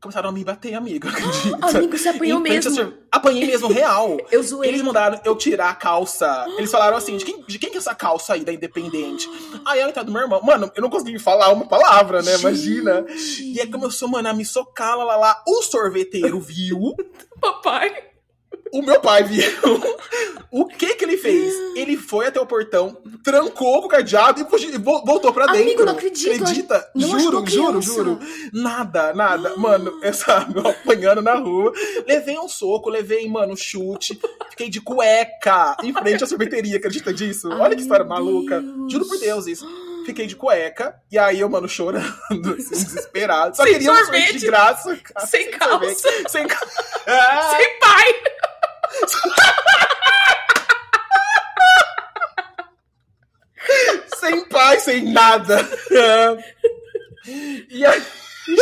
Começaram 0.01 0.27
a 0.29 0.31
me 0.33 0.43
bater, 0.43 0.73
amigo, 0.73 1.07
acredita? 1.09 1.65
Amigo, 1.77 1.97
você 1.97 2.09
apanhou 2.09 2.39
mesmo. 2.41 2.69
sor- 2.69 2.93
Apanhei 3.09 3.47
mesmo, 3.47 3.69
real. 3.69 4.17
Eu 4.29 4.43
zoei. 4.43 4.67
Eles 4.69 4.81
mandaram 4.81 5.19
eu 5.23 5.35
tirar 5.37 5.69
a 5.69 5.73
calça. 5.73 6.45
Eles 6.57 6.69
falaram 6.69 6.97
assim: 6.97 7.15
de 7.17 7.23
quem, 7.25 7.41
de 7.43 7.57
quem 7.57 7.69
que 7.71 7.77
é 7.77 7.79
essa 7.79 7.95
calça 7.95 8.33
aí 8.33 8.43
da 8.43 8.51
Independente? 8.53 9.27
Aí 9.65 9.79
eu 9.79 9.91
tá 9.93 10.03
do 10.03 10.11
meu 10.11 10.21
irmão. 10.21 10.41
Mano, 10.43 10.69
eu 10.75 10.81
não 10.81 10.89
consegui 10.89 11.17
falar 11.17 11.51
uma 11.53 11.65
palavra, 11.65 12.21
né? 12.21 12.35
Imagina. 12.37 13.05
Gente. 13.07 13.53
E 13.53 13.61
aí 13.61 13.67
começou, 13.71 14.09
mano, 14.09 14.27
a 14.29 14.33
me 14.33 14.43
socar 14.45 14.97
lá, 14.97 15.05
lá, 15.05 15.15
lá. 15.15 15.43
O 15.47 15.61
sorveteiro 15.63 16.39
viu. 16.41 16.93
Papai. 17.39 18.09
O 18.73 18.81
meu 18.81 18.99
pai 18.99 19.23
viu. 19.23 19.43
O 20.51 20.65
que 20.65 20.95
que 20.95 21.03
ele 21.05 21.17
fez? 21.17 21.53
Ele 21.75 21.97
foi 21.97 22.27
até 22.27 22.39
o 22.39 22.45
portão, 22.45 22.97
trancou 23.23 23.81
com 23.81 23.87
o 23.87 23.89
cadeado 23.89 24.41
e 24.41 24.45
fugiu- 24.45 24.79
voltou 24.81 25.33
pra 25.33 25.45
Amigo, 25.45 25.63
dentro. 25.65 25.85
não 25.85 25.93
acredito. 25.93 26.43
Acredita? 26.43 26.91
Não 26.95 27.19
juro, 27.19 27.45
juro, 27.45 27.81
juro. 27.81 28.19
Nada, 28.53 29.13
nada. 29.13 29.55
Mano, 29.57 29.99
eu 30.01 30.13
sabe, 30.13 30.57
eu 30.57 30.67
apanhando 30.67 31.21
na 31.21 31.35
rua. 31.35 31.73
Levei 32.07 32.37
um 32.39 32.47
soco, 32.47 32.89
levei, 32.89 33.27
mano, 33.29 33.53
um 33.53 33.57
chute. 33.57 34.19
Fiquei 34.51 34.69
de 34.69 34.79
cueca 34.81 35.75
em 35.83 35.93
frente 35.93 36.23
à 36.23 36.27
sorveteria, 36.27 36.77
acredita 36.77 37.13
disso? 37.13 37.51
Ai, 37.51 37.59
Olha 37.61 37.75
que 37.75 37.81
história 37.81 38.05
maluca. 38.05 38.61
Deus. 38.61 38.91
Juro 38.91 39.05
por 39.07 39.17
Deus 39.19 39.47
isso. 39.47 39.65
Fiquei 40.05 40.27
de 40.27 40.35
cueca, 40.35 40.95
e 41.11 41.17
aí 41.17 41.39
eu, 41.39 41.49
mano, 41.49 41.67
chorando, 41.67 42.05
assim, 42.29 42.69
desesperado. 42.75 43.57
Só 43.57 43.63
Sem 43.63 43.73
queria 43.73 43.91
um 43.91 43.95
sorvete 43.95 44.21
sorvete. 44.21 44.39
de 44.39 44.45
graça, 44.45 44.95
cara. 44.97 45.25
Sem 45.27 45.49
calça. 45.51 45.95
sorvete. 45.95 46.31
Sem 46.31 46.47
calça. 46.47 46.83
Ah! 47.07 47.55
Sem 47.57 47.79
pai. 47.79 48.13
Sem 54.17 54.49
pai, 54.49 54.79
sem 54.79 55.11
nada. 55.11 55.57
E 57.27 57.83
aí, 57.83 58.03
e 58.47 58.61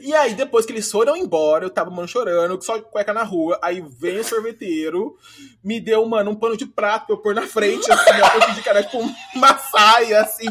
E 0.00 0.14
aí, 0.14 0.34
depois 0.34 0.66
que 0.66 0.72
eles 0.72 0.90
foram 0.90 1.16
embora, 1.16 1.64
eu 1.64 1.70
tava, 1.70 1.90
mano, 1.90 2.08
chorando, 2.08 2.62
só 2.62 2.76
de 2.76 2.82
cueca 2.84 3.12
na 3.12 3.22
rua. 3.22 3.58
Aí 3.62 3.82
vem 3.98 4.18
o 4.18 4.24
sorveteiro, 4.24 5.16
me 5.62 5.80
deu, 5.80 6.04
mano, 6.06 6.30
um 6.30 6.34
pano 6.34 6.56
de 6.56 6.66
prato 6.66 7.06
pra 7.06 7.14
eu 7.14 7.18
pôr 7.18 7.34
na 7.34 7.42
frente, 7.42 7.90
assim, 7.90 8.10
ó, 8.20 8.62
que 8.62 8.68
era 8.68 8.82
tipo 8.82 8.98
uma 9.34 9.58
saia, 9.58 10.20
assim, 10.20 10.48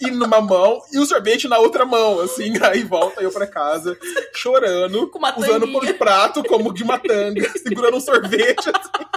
e 0.00 0.10
numa 0.10 0.40
mão, 0.40 0.80
e 0.92 0.98
o 0.98 1.06
sorvete 1.06 1.48
na 1.48 1.58
outra 1.58 1.84
mão, 1.84 2.20
assim. 2.20 2.52
Aí 2.62 2.82
volta 2.82 3.22
eu 3.22 3.30
pra 3.30 3.46
casa, 3.46 3.98
chorando, 4.34 5.08
Com 5.08 5.18
usando 5.18 5.64
o 5.64 5.72
pano 5.72 5.86
de 5.86 5.94
prato 5.94 6.42
como 6.44 6.72
de 6.72 6.82
uma 6.82 6.98
tanga, 6.98 7.48
segurando 7.58 7.96
um 7.96 8.00
sorvete, 8.00 8.70
assim. 8.70 9.08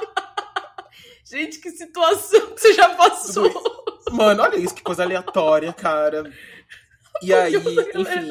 Gente, 1.24 1.60
que 1.60 1.72
situação 1.72 2.48
que 2.48 2.60
você 2.60 2.74
já 2.74 2.90
passou. 2.90 3.50
Mano, 4.12 4.44
olha 4.44 4.58
isso, 4.58 4.76
que 4.76 4.82
coisa 4.82 5.04
aleatória, 5.04 5.72
cara. 5.72 6.30
E 7.22 7.34
aí, 7.34 7.54
enfim. 7.56 8.28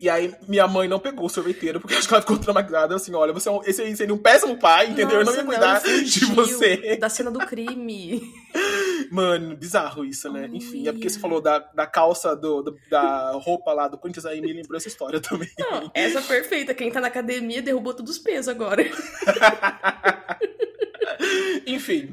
E 0.00 0.08
aí, 0.08 0.34
minha 0.48 0.66
mãe 0.66 0.88
não 0.88 0.98
pegou 0.98 1.26
o 1.26 1.28
sorveteiro, 1.28 1.80
porque 1.80 1.94
acho 1.96 2.08
que 2.08 2.14
ela 2.14 2.20
ficou 2.20 2.38
traumatizada, 2.38 2.94
assim, 2.96 3.14
olha, 3.14 3.32
você 3.32 3.48
é 3.48 3.52
um, 3.52 3.62
esse 3.64 3.82
aí 3.82 3.94
seria 3.96 4.14
um 4.14 4.18
péssimo 4.18 4.56
pai, 4.58 4.86
entendeu? 4.90 5.20
eu 5.20 5.24
não 5.24 5.32
ia 5.34 5.42
Nossa, 5.42 5.44
cuidar 5.44 5.86
ele 5.86 6.04
de 6.04 6.24
você. 6.26 6.96
Da 6.96 7.08
cena 7.08 7.30
do 7.30 7.38
crime. 7.40 8.22
Mano, 9.10 9.56
bizarro 9.56 10.04
isso, 10.04 10.30
né? 10.32 10.48
Enfim, 10.52 10.88
é 10.88 10.92
porque 10.92 11.10
você 11.10 11.18
falou 11.18 11.40
da, 11.40 11.58
da 11.58 11.86
calça, 11.86 12.34
do, 12.34 12.62
do- 12.62 12.76
da 12.88 13.32
roupa 13.32 13.72
lá 13.72 13.86
do 13.88 13.98
Corinthians, 13.98 14.24
aí 14.24 14.40
me 14.40 14.52
lembrou 14.52 14.76
essa 14.76 14.88
história 14.88 15.20
também. 15.22 15.48
Não, 15.58 15.90
essa 15.94 16.20
é 16.20 16.22
perfeita. 16.22 16.72
Quem 16.74 16.90
tá 16.90 17.00
na 17.00 17.08
academia 17.08 17.60
derrubou 17.60 17.92
todos 17.94 18.16
os 18.16 18.18
pesos 18.22 18.48
agora. 18.48 18.82
Enfim, 21.66 22.12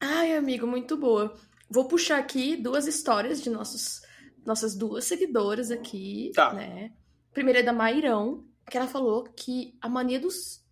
Ai, 0.00 0.34
amigo, 0.34 0.66
muito 0.66 0.96
boa. 0.96 1.34
Vou 1.68 1.84
puxar 1.86 2.18
aqui 2.18 2.56
duas 2.56 2.86
histórias 2.86 3.42
de 3.42 3.50
nossos, 3.50 4.00
nossas 4.44 4.74
duas 4.76 5.04
seguidoras 5.04 5.70
aqui, 5.70 6.30
Tá. 6.34 6.52
né? 6.52 6.92
Primeira 7.32 7.60
é 7.60 7.62
da 7.62 7.72
Mairão, 7.72 8.44
que 8.70 8.76
ela 8.76 8.86
falou 8.86 9.24
que 9.24 9.76
a 9.80 9.88
mania 9.88 10.18
dos. 10.20 10.64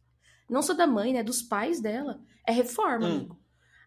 Não 0.48 0.62
só 0.62 0.72
da 0.74 0.86
mãe, 0.86 1.12
né? 1.12 1.22
Dos 1.22 1.42
pais 1.42 1.80
dela 1.80 2.20
é 2.46 2.52
reforma, 2.52 3.06
Hum. 3.06 3.16
amigo. 3.16 3.37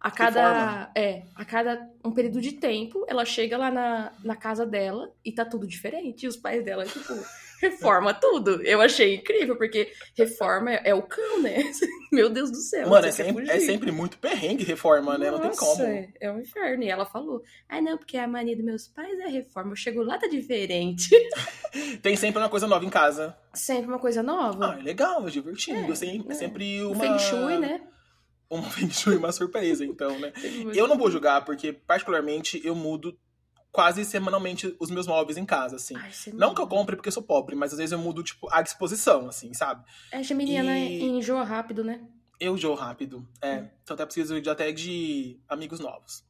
A 0.01 0.09
cada. 0.09 0.91
É, 0.95 1.23
a 1.35 1.45
cada 1.45 1.87
um 2.03 2.11
período 2.11 2.41
de 2.41 2.53
tempo, 2.53 3.05
ela 3.07 3.23
chega 3.23 3.57
lá 3.57 3.69
na, 3.69 4.11
na 4.23 4.35
casa 4.35 4.65
dela 4.65 5.11
e 5.23 5.31
tá 5.31 5.45
tudo 5.45 5.67
diferente. 5.67 6.23
E 6.25 6.27
os 6.27 6.35
pais 6.35 6.65
dela, 6.65 6.85
tipo, 6.85 7.13
reforma 7.61 8.11
tudo. 8.11 8.63
Eu 8.63 8.81
achei 8.81 9.15
incrível, 9.15 9.55
porque 9.55 9.91
reforma 10.17 10.71
é, 10.71 10.81
é 10.89 10.95
o 10.95 11.03
cão, 11.03 11.41
né? 11.43 11.57
Meu 12.11 12.29
Deus 12.29 12.49
do 12.49 12.57
céu. 12.57 12.89
mano, 12.89 13.05
é 13.05 13.11
sempre, 13.11 13.49
é 13.49 13.59
sempre 13.59 13.91
muito 13.91 14.17
perrengue 14.17 14.63
reforma, 14.63 15.17
né? 15.19 15.29
Não 15.29 15.39
tem 15.39 15.49
Nossa, 15.49 15.65
como. 15.65 15.83
É, 15.83 16.09
é 16.19 16.31
um 16.31 16.39
inferno. 16.39 16.83
E 16.83 16.89
ela 16.89 17.05
falou: 17.05 17.43
Ah, 17.69 17.79
não, 17.79 17.95
porque 17.97 18.17
a 18.17 18.27
mania 18.27 18.55
dos 18.55 18.65
meus 18.65 18.87
pais 18.87 19.19
é 19.19 19.27
reforma. 19.27 19.71
Eu 19.71 19.75
chego 19.75 20.01
lá, 20.01 20.17
tá 20.17 20.27
diferente. 20.27 21.09
Tem 22.01 22.15
sempre 22.17 22.41
uma 22.41 22.49
coisa 22.49 22.67
nova 22.67 22.83
em 22.83 22.89
casa. 22.89 23.37
Sempre 23.53 23.87
uma 23.87 23.99
coisa 23.99 24.19
Ah, 24.21 24.23
nova. 24.23 24.77
é 24.79 24.83
legal, 24.83 25.25
é 25.27 25.29
divertido. 25.31 25.77
É, 25.77 25.91
é, 25.91 25.95
sempre, 25.95 26.31
é 26.31 26.35
sempre 26.35 26.81
O 26.81 26.91
uma. 26.91 26.99
Feng 26.99 27.19
Shui, 27.19 27.57
né? 27.59 27.81
Um 28.51 28.61
Feng 28.63 28.89
Shui, 28.91 29.15
uma 29.15 29.31
surpresa, 29.31 29.85
então, 29.85 30.19
né? 30.19 30.33
Eu 30.75 30.87
não 30.87 30.97
vou 30.97 31.09
julgar, 31.09 31.45
porque, 31.45 31.71
particularmente, 31.71 32.61
eu 32.63 32.75
mudo 32.75 33.17
quase 33.71 34.03
semanalmente 34.03 34.75
os 34.79 34.91
meus 34.91 35.07
móveis 35.07 35.37
em 35.37 35.45
casa, 35.45 35.77
assim. 35.77 35.95
Ai, 35.95 36.11
Não 36.33 36.53
que 36.53 36.61
eu 36.61 36.67
compre 36.67 36.95
porque 36.97 37.07
eu 37.07 37.13
sou 37.13 37.23
pobre, 37.23 37.55
mas 37.55 37.71
às 37.71 37.77
vezes 37.77 37.93
eu 37.93 37.99
mudo, 37.99 38.21
tipo, 38.21 38.47
a 38.51 38.61
disposição, 38.61 39.29
assim, 39.29 39.53
sabe? 39.53 39.85
É, 40.11 40.21
geminiana 40.21 40.77
E- 40.77 41.01
enjoa 41.01 41.43
rápido, 41.43 41.83
né? 41.83 42.01
Eu 42.39 42.57
joo 42.57 42.73
rápido. 42.73 43.25
É. 43.39 43.67
Então 43.83 43.93
até 43.93 44.03
preciso 44.03 44.41
de 44.41 44.49
até 44.49 44.71
de 44.71 45.39
amigos 45.47 45.79
novos. 45.79 46.23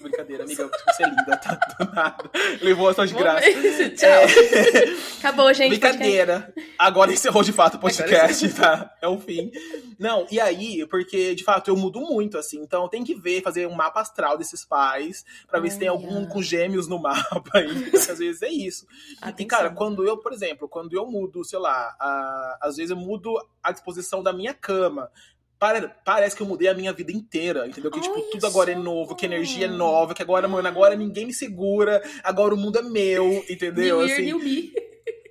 Brincadeira, 0.00 0.44
amiga, 0.44 0.68
você 0.86 1.04
é 1.04 1.08
linda, 1.08 1.36
tá? 1.36 1.54
Do 1.78 1.92
nada. 1.92 2.30
Levou 2.60 2.92
só 2.92 3.04
de 3.04 3.14
graça. 3.14 3.48
Momento, 3.50 3.94
Tchau. 3.96 4.08
É. 4.08 5.18
Acabou, 5.18 5.52
gente. 5.54 5.70
podcast. 5.70 5.98
Brincadeira. 5.98 6.54
Agora 6.78 7.12
encerrou 7.12 7.42
de 7.42 7.52
fato 7.52 7.74
o 7.74 7.78
podcast, 7.78 8.48
tá? 8.54 8.92
É 9.00 9.06
o 9.08 9.18
fim. 9.18 9.50
Não, 9.98 10.26
e 10.30 10.40
aí, 10.40 10.84
porque 10.86 11.34
de 11.34 11.44
fato 11.44 11.68
eu 11.68 11.76
mudo 11.76 12.00
muito, 12.00 12.36
assim. 12.36 12.60
Então 12.60 12.88
tem 12.88 13.04
que 13.04 13.14
ver, 13.14 13.42
fazer 13.42 13.66
um 13.68 13.74
mapa 13.74 14.00
astral 14.00 14.36
desses 14.36 14.64
pais, 14.64 15.24
pra 15.48 15.60
ver 15.60 15.70
se 15.70 15.78
tem 15.78 15.88
algum 15.88 16.16
Olha. 16.18 16.26
com 16.26 16.42
gêmeos 16.42 16.88
no 16.88 16.98
mapa 16.98 17.42
aí. 17.54 17.90
Às 17.94 18.18
vezes 18.18 18.42
é 18.42 18.48
isso. 18.50 18.86
E, 19.12 19.16
Atenção. 19.20 19.46
cara, 19.48 19.70
quando 19.70 20.04
eu, 20.06 20.16
por 20.18 20.32
exemplo, 20.32 20.68
quando 20.68 20.94
eu 20.96 21.06
mudo, 21.06 21.44
sei 21.44 21.58
lá, 21.58 21.94
a- 22.00 22.58
às 22.62 22.76
vezes 22.76 22.90
eu 22.90 22.96
mudo 22.96 23.34
a 23.62 23.70
disposição 23.70 24.22
da 24.22 24.32
minha 24.32 24.54
cama. 24.54 25.10
Pare- 25.62 25.90
Parece 26.04 26.34
que 26.34 26.42
eu 26.42 26.46
mudei 26.46 26.66
a 26.66 26.74
minha 26.74 26.92
vida 26.92 27.12
inteira, 27.12 27.68
entendeu? 27.68 27.88
Que, 27.88 28.00
tipo, 28.00 28.14
Olha 28.16 28.30
tudo 28.32 28.46
agora 28.48 28.72
é 28.72 28.74
novo, 28.74 29.14
que 29.14 29.24
energia 29.26 29.66
é 29.66 29.68
nova, 29.70 30.12
que 30.12 30.20
agora, 30.20 30.48
mano, 30.48 30.66
agora 30.66 30.96
ninguém 30.96 31.24
me 31.26 31.32
segura, 31.32 32.02
agora 32.24 32.52
o 32.52 32.56
mundo 32.56 32.80
é 32.80 32.82
meu, 32.82 33.44
entendeu? 33.48 33.98
New 33.98 34.06
Year, 34.06 34.12
Assim, 34.18 34.24
New 34.26 34.38
Me. 34.40 34.72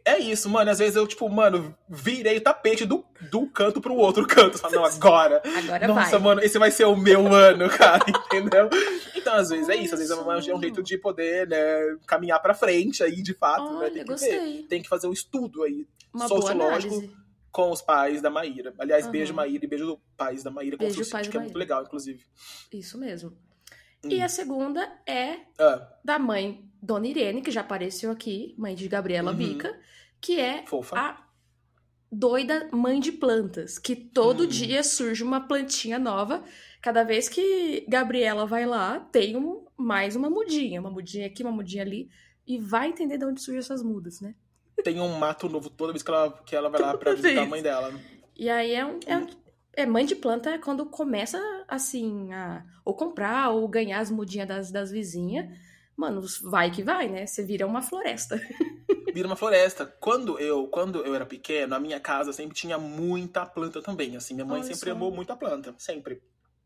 é 0.05 0.17
isso, 0.19 0.49
mano. 0.49 0.71
Às 0.71 0.79
vezes 0.79 0.95
eu, 0.95 1.05
tipo, 1.05 1.27
mano, 1.29 1.75
virei 1.89 2.37
o 2.37 2.41
tapete 2.41 2.85
do, 2.85 3.03
do 3.29 3.45
canto 3.47 3.81
pro 3.81 3.93
outro 3.93 4.25
canto. 4.25 4.57
Falo, 4.57 4.73
não, 4.75 4.85
agora. 4.85 5.41
Agora 5.43 5.87
Nossa, 5.89 6.11
vai. 6.11 6.19
mano, 6.21 6.41
esse 6.41 6.57
vai 6.57 6.71
ser 6.71 6.85
o 6.85 6.95
meu 6.95 7.27
ano, 7.27 7.69
cara, 7.69 8.01
entendeu? 8.07 8.69
Então, 9.13 9.33
às 9.33 9.49
vezes 9.49 9.67
é 9.67 9.75
isso. 9.75 9.95
Às 9.95 9.99
vezes 9.99 10.17
é 10.17 10.21
um, 10.21 10.31
é 10.31 10.37
um 10.55 10.61
jeito 10.61 10.81
de 10.81 10.97
poder, 10.97 11.45
né, 11.47 11.57
caminhar 12.07 12.41
pra 12.41 12.53
frente 12.53 13.03
aí, 13.03 13.21
de 13.21 13.33
fato, 13.33 13.65
né? 13.73 13.79
Olha, 13.79 13.91
Tem 13.91 14.03
que 14.05 14.07
ver. 14.07 14.11
gostei. 14.11 14.63
Tem 14.69 14.81
que 14.81 14.87
fazer 14.87 15.07
um 15.07 15.13
estudo 15.13 15.63
aí 15.63 15.85
Uma 16.13 16.27
boa 16.29 16.41
sociológico 16.41 16.93
análise. 16.95 17.20
Com 17.51 17.69
os 17.71 17.81
pais 17.81 18.21
da 18.21 18.29
Maíra. 18.29 18.73
Aliás, 18.79 19.03
Aham. 19.03 19.11
beijo 19.11 19.33
Maíra 19.33 19.65
e 19.65 19.67
beijo 19.67 19.99
pais 20.17 20.43
da 20.43 20.49
Maíra. 20.51 20.77
Beijo, 20.77 20.93
Confúcio, 20.95 21.11
pais 21.11 21.27
que 21.27 21.35
é 21.37 21.39
muito 21.39 21.57
legal, 21.57 21.83
inclusive. 21.83 22.23
Isso 22.73 22.97
mesmo. 22.97 23.31
Hum. 24.03 24.09
E 24.09 24.21
a 24.21 24.29
segunda 24.29 24.81
é 25.05 25.39
Ah, 25.59 25.95
da 26.03 26.17
mãe 26.17 26.65
Dona 26.81 27.07
Irene, 27.07 27.41
que 27.41 27.51
já 27.51 27.61
apareceu 27.61 28.09
aqui, 28.11 28.55
mãe 28.57 28.73
de 28.73 28.87
Gabriela 28.87 29.31
Uhum. 29.31 29.37
Bica, 29.37 29.79
que 30.19 30.39
é 30.39 30.65
fofa. 30.65 30.95
a 30.97 31.27
doida 32.11 32.67
mãe 32.73 32.99
de 32.99 33.11
plantas, 33.11 33.77
que 33.79 33.95
todo 33.95 34.43
Hum. 34.43 34.47
dia 34.47 34.83
surge 34.83 35.23
uma 35.23 35.41
plantinha 35.47 35.97
nova. 35.99 36.43
Cada 36.81 37.03
vez 37.03 37.29
que 37.29 37.85
Gabriela 37.87 38.45
vai 38.45 38.65
lá, 38.65 38.99
tem 38.99 39.35
um- 39.37 39.65
mais 39.77 40.15
uma 40.15 40.29
mudinha, 40.29 40.81
uma 40.81 40.89
mudinha 40.91 41.27
aqui, 41.27 41.43
uma 41.43 41.51
mudinha 41.51 41.83
ali, 41.83 42.09
e 42.45 42.57
vai 42.57 42.89
entender 42.89 43.17
de 43.17 43.25
onde 43.25 43.39
surgem 43.41 43.59
essas 43.59 43.81
mudas, 43.83 44.19
né? 44.19 44.35
Tem 44.83 44.99
um 44.99 45.17
mato 45.17 45.47
novo 45.49 45.69
toda 45.69 45.91
vez 45.93 46.03
que 46.03 46.09
ela, 46.11 46.31
que 46.45 46.55
ela 46.55 46.69
vai 46.69 46.81
lá 46.81 46.97
pra 46.97 47.13
visitar 47.13 47.43
a 47.43 47.45
mãe 47.45 47.61
dela. 47.61 47.93
E 48.35 48.49
aí 48.49 48.73
é, 48.73 48.85
um, 48.85 48.99
é, 49.05 49.17
um- 49.17 49.27
é 49.73 49.85
mãe 49.85 50.05
de 50.05 50.15
planta 50.15 50.57
quando 50.59 50.85
começa 50.85 51.39
assim 51.67 52.33
a 52.33 52.63
ou 52.83 52.95
comprar 52.95 53.49
ou 53.49 53.67
ganhar 53.67 53.99
as 53.99 54.09
mudinhas 54.09 54.47
das, 54.47 54.71
das 54.71 54.91
vizinhas. 54.91 55.47
Mano, 55.95 56.21
vai 56.43 56.71
que 56.71 56.81
vai, 56.81 57.07
né? 57.07 57.27
Você 57.27 57.43
vira 57.43 57.67
uma 57.67 57.81
floresta. 57.81 58.41
vira 59.13 59.27
uma 59.27 59.35
floresta. 59.35 59.85
Quando 59.85 60.39
eu, 60.39 60.67
quando 60.67 61.05
eu 61.05 61.13
era 61.13 61.25
pequeno, 61.25 61.75
a 61.75 61.79
minha 61.79 61.99
casa 61.99 62.33
sempre 62.33 62.55
tinha 62.55 62.77
muita 62.77 63.45
planta 63.45 63.81
também, 63.81 64.15
assim. 64.15 64.33
Minha 64.33 64.45
mãe 64.45 64.61
Olha 64.61 64.73
sempre 64.73 64.89
só. 64.89 64.95
amou 64.95 65.11
muita 65.11 65.35
planta, 65.35 65.75
sempre. 65.77 66.21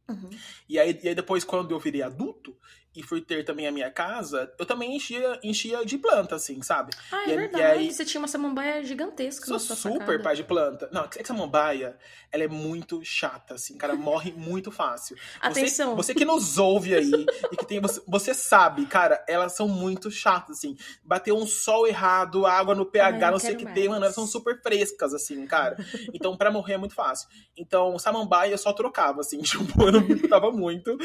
Uhum. 0.08 0.30
E 0.70 0.80
aí, 0.80 0.98
e 1.04 1.10
aí 1.10 1.16
depois, 1.16 1.44
quando 1.44 1.72
eu 1.72 1.80
virei 1.80 2.02
adulto 2.04 2.56
e 2.96 3.04
fui 3.04 3.22
ter 3.22 3.44
também 3.44 3.68
a 3.68 3.72
minha 3.72 3.92
casa, 3.92 4.52
eu 4.58 4.66
também 4.66 4.96
enchia, 4.96 5.40
enchia 5.44 5.86
de 5.86 5.98
planta, 5.98 6.36
assim, 6.36 6.62
sabe? 6.62 6.92
Ah, 7.12 7.24
é 7.30 7.34
E 7.34 7.36
verdade. 7.36 7.64
e 7.64 7.66
aí- 7.88 7.94
Você 7.94 8.06
tinha 8.06 8.20
uma 8.22 8.28
samambaia 8.28 8.84
gigantesca 8.84 9.46
Sou 9.46 9.60
super 9.60 9.76
sacada. 10.00 10.20
pai 10.24 10.36
de 10.36 10.44
planta. 10.44 10.90
Não, 10.92 11.04
é 11.04 11.08
que 11.08 11.26
samambaia, 11.26 11.98
ela 12.32 12.44
é 12.44 12.48
muito 12.48 13.04
chata, 13.04 13.56
assim, 13.56 13.78
cara, 13.78 13.96
morre 13.96 14.32
muito 14.32 14.72
fácil. 14.72 15.16
Você- 15.16 15.48
Atenção. 15.62 15.96
Você, 15.96 16.14
que 16.14 16.26
nos 16.26 16.58
ouve 16.58 16.96
aí 16.96 17.26
e 17.52 17.58
que 17.58 17.66
tem. 17.66 17.80
Você, 17.80 18.02
você 18.08 18.34
sabe, 18.34 18.86
cara, 18.86 19.24
elas 19.28 19.54
são 19.56 19.68
muito 19.68 20.10
chatas, 20.12 20.58
assim. 20.58 20.76
Bateu 21.04 21.36
um 21.38 21.46
sol 21.46 21.88
errado, 21.88 22.46
água 22.46 22.74
no 22.76 22.86
pH, 22.86 23.26
Ai, 23.28 23.32
não 23.32 23.40
sei 23.40 23.54
o 23.56 23.58
que 23.58 23.66
tem, 23.74 23.88
mano, 23.90 24.04
elas 24.06 24.16
são 24.16 24.26
super 24.28 24.62
frescas, 24.62 25.14
assim, 25.14 25.46
cara. 25.46 25.76
Então, 26.14 26.36
pra 26.38 26.52
morrer 26.52 26.74
é 26.74 26.78
muito 26.78 26.96
fácil. 26.96 27.28
Então, 27.58 27.98
samambaia 28.00 28.52
eu 28.52 28.58
só 28.58 28.72
trocava, 28.74 29.22
assim, 29.22 29.40
tipo, 29.78 29.84
eu 29.84 29.92
não 29.92 30.02
me 30.02 30.14
importava 30.14 30.52
muito. 30.52 30.98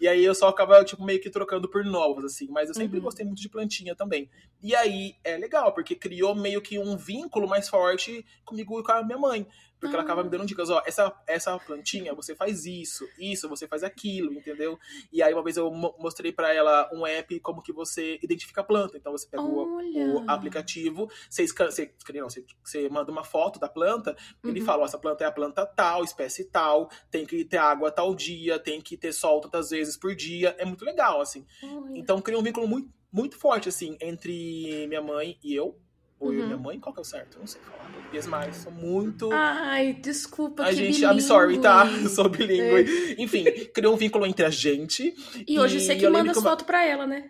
E 0.00 0.06
aí 0.08 0.24
eu 0.24 0.34
só 0.34 0.50
ficava, 0.50 0.84
tipo, 0.84 1.04
meio 1.04 1.20
que 1.20 1.30
trocando 1.32 1.68
por 1.68 1.84
novas, 1.84 2.24
assim. 2.26 2.46
Mas 2.48 2.68
eu 2.68 2.74
sempre 2.74 2.98
Uhum. 2.98 3.04
gostei 3.04 3.26
muito 3.26 3.40
de 3.42 3.48
plantinha 3.48 3.96
também. 3.96 4.30
E 4.62 4.74
aí 4.76 5.16
é 5.24 5.36
legal, 5.36 5.72
porque 5.72 5.96
criou 5.96 6.34
meio 6.34 6.62
que 6.62 6.78
um 6.78 6.96
vínculo 6.96 7.48
mais 7.48 7.68
forte 7.68 8.24
comigo 8.44 8.78
e 8.78 8.84
com 8.84 8.92
a 8.92 9.02
minha 9.02 9.18
mãe. 9.18 9.46
Porque 9.82 9.96
ela 9.96 10.04
acaba 10.04 10.22
me 10.22 10.30
dando 10.30 10.46
dicas, 10.46 10.70
ó, 10.70 10.80
essa, 10.86 11.12
essa 11.26 11.58
plantinha, 11.58 12.14
você 12.14 12.36
faz 12.36 12.64
isso, 12.64 13.04
isso, 13.18 13.48
você 13.48 13.66
faz 13.66 13.82
aquilo, 13.82 14.32
entendeu? 14.32 14.78
E 15.12 15.20
aí 15.20 15.34
uma 15.34 15.42
vez 15.42 15.56
eu 15.56 15.68
mo- 15.72 15.92
mostrei 15.98 16.30
pra 16.30 16.54
ela 16.54 16.88
um 16.92 17.04
app 17.04 17.40
como 17.40 17.60
que 17.60 17.72
você 17.72 18.16
identifica 18.22 18.60
a 18.60 18.64
planta. 18.64 18.96
Então 18.96 19.10
você 19.10 19.26
pega 19.28 19.42
o, 19.42 19.66
o 20.14 20.24
aplicativo, 20.30 21.10
você, 21.28 21.42
escan 21.42 21.66
você, 21.68 21.92
não, 22.14 22.30
você, 22.30 22.44
você 22.62 22.88
manda 22.88 23.10
uma 23.10 23.24
foto 23.24 23.58
da 23.58 23.68
planta, 23.68 24.16
ele 24.44 24.60
Uhum. 24.60 24.66
fala, 24.66 24.82
ó, 24.82 24.84
essa 24.84 24.98
planta 24.98 25.24
é 25.24 25.26
a 25.26 25.32
planta 25.32 25.66
tal, 25.66 26.04
espécie 26.04 26.44
tal, 26.44 26.88
tem 27.10 27.26
que 27.26 27.44
ter 27.44 27.56
água 27.56 27.90
tal 27.90 28.14
dia, 28.14 28.60
tem 28.60 28.80
que 28.80 28.96
ter 28.96 29.12
sol 29.12 29.40
tantas 29.40 29.70
vezes 29.70 29.96
por 29.96 30.14
dia. 30.14 30.54
É 30.58 30.64
muito 30.64 30.84
legal, 30.84 31.20
assim. 31.20 31.44
Olha. 31.60 31.90
Então 31.98 32.20
cria 32.22 32.38
um 32.38 32.42
vínculo 32.42 32.68
muito, 32.68 32.88
muito 33.12 33.36
forte, 33.36 33.68
assim, 33.68 33.96
entre 34.00 34.86
minha 34.86 35.02
mãe 35.02 35.38
e 35.42 35.54
eu. 35.56 35.76
Ou 36.22 36.32
eu 36.32 36.38
e 36.38 36.40
Uhum. 36.42 36.46
minha 36.46 36.58
mãe, 36.58 36.78
qual 36.78 36.92
que 36.94 37.00
é 37.00 37.02
o 37.02 37.04
certo? 37.04 37.34
Eu 37.34 37.40
não 37.40 37.46
sei 37.46 37.60
falar 37.62 37.90
português 37.90 38.26
mais. 38.28 38.56
Sou 38.56 38.70
muito. 38.72 39.28
Ai, 39.32 39.92
desculpa, 39.94 40.62
a 40.62 40.70
gente, 40.72 41.02
I'm 41.04 41.20
sorry, 41.20 41.58
tá? 41.60 41.84
Eu 41.86 42.08
sou 42.08 42.28
bilíngue. 42.28 43.16
Enfim, 43.18 43.44
criou 43.74 43.94
um 43.94 43.96
vínculo 43.96 44.24
entre 44.24 44.44
a 44.44 44.50
gente. 44.50 45.14
E 45.46 45.58
hoje 45.58 45.80
você 45.80 45.96
que 45.96 46.06
eu 46.06 46.12
manda 46.12 46.30
as 46.30 46.36
uma- 46.36 46.50
fotos 46.50 46.64
pra 46.64 46.84
ela, 46.84 47.06
né? 47.06 47.28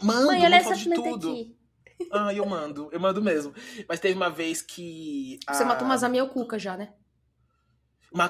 Mando, 0.00 0.26
Mãe, 0.28 0.44
olha 0.44 0.56
essa 0.56 0.74
de 0.74 0.88
tudo. 0.90 1.30
aqui. 1.32 1.56
Ah, 2.10 2.32
eu 2.34 2.44
mando, 2.46 2.88
eu 2.92 2.98
mando 3.00 3.22
mesmo. 3.22 3.52
Mas 3.88 4.00
teve 4.00 4.14
uma 4.14 4.30
vez 4.30 4.60
que. 4.62 5.38
Você 5.48 5.62
a- 5.62 5.66
matou 5.66 5.84
uma 5.84 5.96
zamiocuca 5.96 6.58
já, 6.58 6.76
né? 6.76 6.92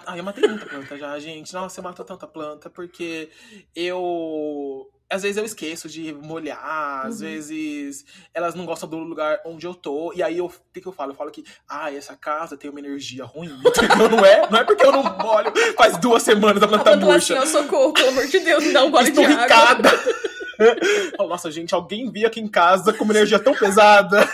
Ah, 0.07 0.17
eu 0.17 0.23
matei 0.23 0.47
muita 0.49 0.65
planta 0.67 0.97
já, 0.97 1.19
gente. 1.19 1.53
Nossa, 1.53 1.81
eu 1.81 1.85
mato 1.85 2.05
tanta 2.05 2.27
planta, 2.27 2.71
porque 2.71 3.29
eu. 3.75 4.89
Às 5.13 5.23
vezes 5.23 5.37
eu 5.37 5.45
esqueço 5.45 5.89
de 5.89 6.13
molhar, 6.13 7.05
às 7.07 7.17
Uhum. 7.17 7.21
vezes 7.27 8.05
elas 8.33 8.55
não 8.55 8.65
gostam 8.65 8.89
do 8.89 8.97
lugar 8.99 9.41
onde 9.45 9.67
eu 9.67 9.75
tô. 9.75 10.13
E 10.15 10.23
aí 10.23 10.39
eu, 10.39 10.47
o 10.47 10.53
que, 10.73 10.81
que 10.81 10.87
eu 10.89 10.93
falo? 10.93 11.13
Eu 11.13 11.17
falo 11.17 11.31
que, 11.31 11.45
ah, 11.69 11.93
essa 11.93 12.17
casa 12.17 12.57
tem 12.57 12.71
uma 12.71 12.81
energia 12.81 13.25
ruim. 13.25 13.51
Entendeu? 13.67 14.09
Não 14.09 14.25
é? 14.25 14.49
Não 14.51 14.59
é 14.59 14.65
porque 14.65 14.85
eu 14.87 14.93
não 14.93 15.03
molho 15.19 15.53
faz 15.77 15.99
duas 15.99 16.23
semanas 16.23 16.63
a 16.63 16.67
planta 16.69 16.91
assim, 16.91 17.05
murcha. 17.05 17.41
ó, 17.41 17.47
socorro, 17.47 17.93
pelo 17.93 18.09
amor 18.09 18.27
de 18.27 18.39
Deus, 18.41 18.65
me 18.65 18.73
dá 18.73 18.83
um 18.85 18.91
gole 18.91 19.09
Estou 19.11 19.27
de 19.27 19.33
água. 19.33 19.43
ricada. 19.43 19.91
Falo, 21.17 21.29
Nossa, 21.29 21.51
gente, 21.51 21.75
alguém 21.75 22.11
veio 22.11 22.27
aqui 22.27 22.41
em 22.41 22.49
casa 22.49 22.93
com 22.93 23.05
uma 23.05 23.13
energia 23.13 23.39
tão 23.39 23.55
pesada. 23.55 24.27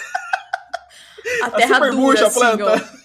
A 1.43 1.51
terra 1.51 1.75
super 1.75 1.91
dura, 1.91 1.97
murcha 2.03 2.25
a 2.25 2.27
assim, 2.29 2.39
planta. 2.39 2.65
ó. 2.95 2.99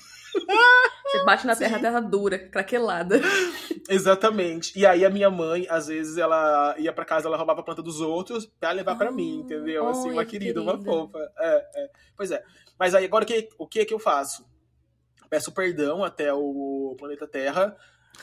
Você 1.14 1.24
bate 1.26 1.45
na 1.45 1.55
terra, 1.55 1.78
a 1.78 1.80
terra 1.80 1.99
dura, 1.99 2.39
craquelada. 2.39 3.22
Exatamente. 3.88 4.78
E 4.78 4.86
aí 4.86 5.05
a 5.05 5.09
minha 5.09 5.30
mãe, 5.30 5.68
às 5.70 5.88
vezes, 5.88 6.18
ela 6.18 6.76
ia 6.80 6.91
pra 6.91 7.05
casa, 7.05 7.28
ela 7.28 7.38
roubava 7.38 7.61
a 7.61 7.64
planta 7.64 7.84
dos 7.84 8.01
outros 8.01 8.45
pra 8.59 8.72
levar 8.72 8.95
pra 8.95 9.09
Ah, 9.09 9.11
mim, 9.11 9.41
entendeu? 9.41 9.88
Assim, 9.88 10.09
uma 10.09 10.18
olha 10.18 10.26
que 10.26 10.39
querida, 10.39 10.61
uma 10.61 10.72
querida. 10.74 10.91
fofa. 10.91 11.20
É, 11.38 11.84
é. 11.84 11.89
Pois 12.18 12.32
é. 12.32 12.43
Mas 12.80 12.95
aí 12.95 13.05
agora 13.05 13.24
o 13.24 13.28
que, 13.28 13.49
o 13.59 13.68
que 13.68 13.86
que 13.86 13.93
eu 13.93 13.99
faço? 13.99 14.43
Peço 15.30 15.51
perdão 15.51 16.03
até 16.03 16.34
o 16.34 16.95
planeta 16.97 17.28
Terra, 17.28 17.76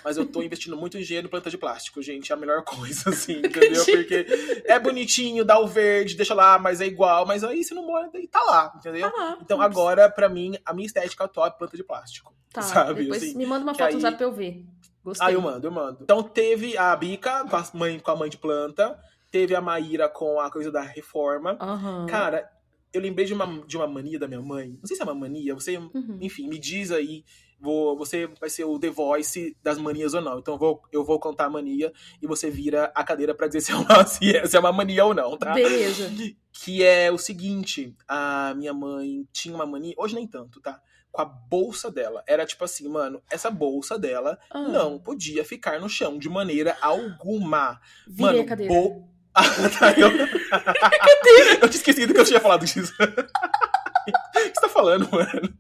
mas 0.05 0.17
eu 0.17 0.25
tô 0.27 0.43
investindo 0.43 0.77
muito 0.77 0.99
dinheiro 1.03 1.27
em 1.27 1.31
planta 1.31 1.51
de 1.51 1.59
plástico, 1.59 2.01
gente. 2.03 2.33
É 2.33 2.35
a 2.35 2.39
melhor 2.39 2.63
coisa, 2.65 3.11
assim, 3.11 3.39
entendeu? 3.39 3.85
Porque 3.85 4.27
é 4.65 4.79
bonitinho, 4.79 5.45
dá 5.45 5.59
o 5.59 5.67
verde, 5.67 6.17
deixa 6.17 6.35
lá, 6.35 6.59
mas 6.59 6.81
é 6.81 6.87
igual. 6.87 7.27
Mas 7.27 7.45
aí 7.45 7.63
se 7.65 7.75
não 7.75 7.87
molha, 7.87 8.09
daí 8.13 8.27
tá 8.27 8.41
lá, 8.43 8.73
entendeu? 8.77 9.07
Ah, 9.15 9.37
Então 9.41 9.61
agora, 9.61 10.09
pra 10.11 10.29
mim, 10.29 10.57
a 10.65 10.73
minha 10.73 10.87
estética 10.87 11.25
atual 11.25 11.47
é 11.47 11.51
planta 11.51 11.77
de 11.77 11.85
plástico. 11.85 12.35
tá. 12.53 12.63
sabe, 12.63 13.03
Depois 13.05 13.23
assim, 13.23 13.37
me 13.37 13.47
manda 13.47 13.63
uma 13.65 13.75
foto 13.75 13.95
aí- 13.95 14.01
zap 14.01 14.17
pra 14.17 14.27
eu 14.27 14.33
ver. 14.33 14.65
Gostei. 15.03 15.27
Ah, 15.27 15.33
eu 15.33 15.41
mando, 15.41 15.67
eu 15.67 15.71
mando. 15.71 15.99
Então 16.03 16.23
teve 16.23 16.77
a 16.77 16.95
Bica 16.95 17.45
com 17.49 17.57
a 17.57 17.65
mãe, 17.73 17.99
com 17.99 18.11
a 18.11 18.17
mãe 18.17 18.29
de 18.29 18.37
planta, 18.37 18.99
teve 19.31 19.55
a 19.55 19.61
Maíra 19.61 20.09
com 20.11 20.39
a 20.39 20.51
coisa 20.51 20.71
da 20.71 20.83
reforma. 20.83 21.57
Aham. 21.61 22.05
Cara, 22.07 22.51
eu 22.93 23.01
lembrei 23.01 23.25
de 23.27 23.35
uma, 23.35 23.47
de 23.67 23.77
uma 23.77 23.87
mania 23.87 24.19
da 24.19 24.27
minha 24.29 24.41
mãe. 24.43 24.71
Não 24.81 24.87
sei 24.87 24.97
se 24.97 25.03
é 25.03 25.05
uma 25.05 25.15
mania, 25.15 25.55
você, 25.55 25.77
Uhum. 25.79 26.19
enfim, 26.21 26.49
me 26.49 26.59
diz 26.59 26.91
aí. 26.91 27.25
Vou, 27.63 27.95
você 27.95 28.27
vai 28.41 28.49
ser 28.49 28.65
o 28.65 28.79
The 28.79 28.89
Voice 28.89 29.55
das 29.63 29.77
manias 29.77 30.15
ou 30.15 30.23
não. 30.23 30.39
Então 30.39 30.55
eu 30.55 30.59
vou, 30.59 30.83
eu 30.91 31.05
vou 31.05 31.21
contar 31.21 31.45
a 31.45 31.51
mania 31.51 31.93
e 32.23 32.27
você 32.27 32.49
vira 32.51 32.91
a 32.95 33.05
cadeira 33.05 33.35
pra 33.35 33.47
dizer 33.49 33.61
se 33.61 33.73
é 33.73 33.77
uma, 33.77 34.07
se 34.07 34.35
é, 34.35 34.47
se 34.47 34.57
é 34.57 34.61
uma 34.61 34.73
mania 34.73 35.05
ou 35.05 35.13
não, 35.13 35.37
tá? 35.37 35.53
Beleza. 35.53 36.11
Que 36.53 36.83
é 36.83 37.13
o 37.13 37.19
seguinte: 37.19 37.95
a 38.09 38.55
minha 38.57 38.73
mãe 38.73 39.27
tinha 39.31 39.55
uma 39.55 39.67
mania, 39.67 39.95
hoje 39.99 40.15
nem 40.15 40.27
tanto, 40.27 40.59
tá? 40.61 40.81
Com 41.13 41.21
a 41.21 41.25
bolsa 41.27 41.91
dela. 41.91 42.23
Era 42.27 42.47
tipo 42.47 42.65
assim, 42.65 42.89
mano, 42.89 43.21
essa 43.31 43.51
bolsa 43.51 43.99
dela 43.99 44.39
Ah, 44.51 44.63
não 44.69 44.99
podia 44.99 45.45
ficar 45.45 45.79
no 45.81 45.89
chão 45.89 46.17
de 46.19 46.31
maneira 46.31 46.79
alguma. 46.81 47.79
Virei 48.07 48.27
Mano, 48.33 48.41
a 48.41 48.45
cadeira. 48.47 48.73
bo- 48.73 49.10
Ah, 49.35 49.45
tá, 49.79 49.93
eu... 49.97 50.11
eu 51.63 51.69
tinha 51.69 51.71
esquecido 51.71 52.13
que 52.13 52.21
eu 52.21 52.25
tinha 52.25 52.41
falado 52.41 52.65
disso. 52.65 52.93
O 54.11 54.13
que 54.43 54.55
você 54.55 54.61
tá 54.63 54.69
falando, 54.69 55.09
mano? 55.13 55.55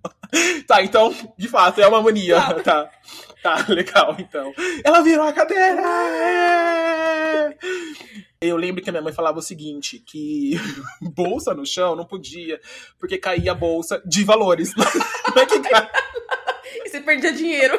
Tá, 0.66 0.82
então, 0.82 1.14
de 1.36 1.46
fato, 1.46 1.80
é 1.80 1.86
uma 1.86 2.02
mania. 2.02 2.40
Tá, 2.64 2.90
tá, 3.42 3.66
legal, 3.68 4.16
então. 4.18 4.52
Ela 4.82 5.02
virou 5.02 5.26
a 5.26 5.32
cadeira! 5.32 5.82
é! 5.82 7.56
Eu 8.40 8.56
lembro 8.56 8.82
que 8.82 8.88
a 8.88 8.92
minha 8.92 9.02
mãe 9.02 9.12
falava 9.12 9.38
o 9.38 9.42
seguinte, 9.42 9.98
que 9.98 10.58
bolsa 11.14 11.52
no 11.52 11.66
chão 11.66 11.94
não 11.94 12.06
podia, 12.06 12.58
porque 12.98 13.18
caía 13.18 13.52
a 13.52 13.54
bolsa 13.54 14.02
de 14.06 14.24
valores. 14.24 14.74
Não 14.74 15.42
é 15.42 15.46
que 15.46 15.60
E 16.76 16.88
você 16.88 17.00
perdia 17.00 17.32
dinheiro. 17.32 17.78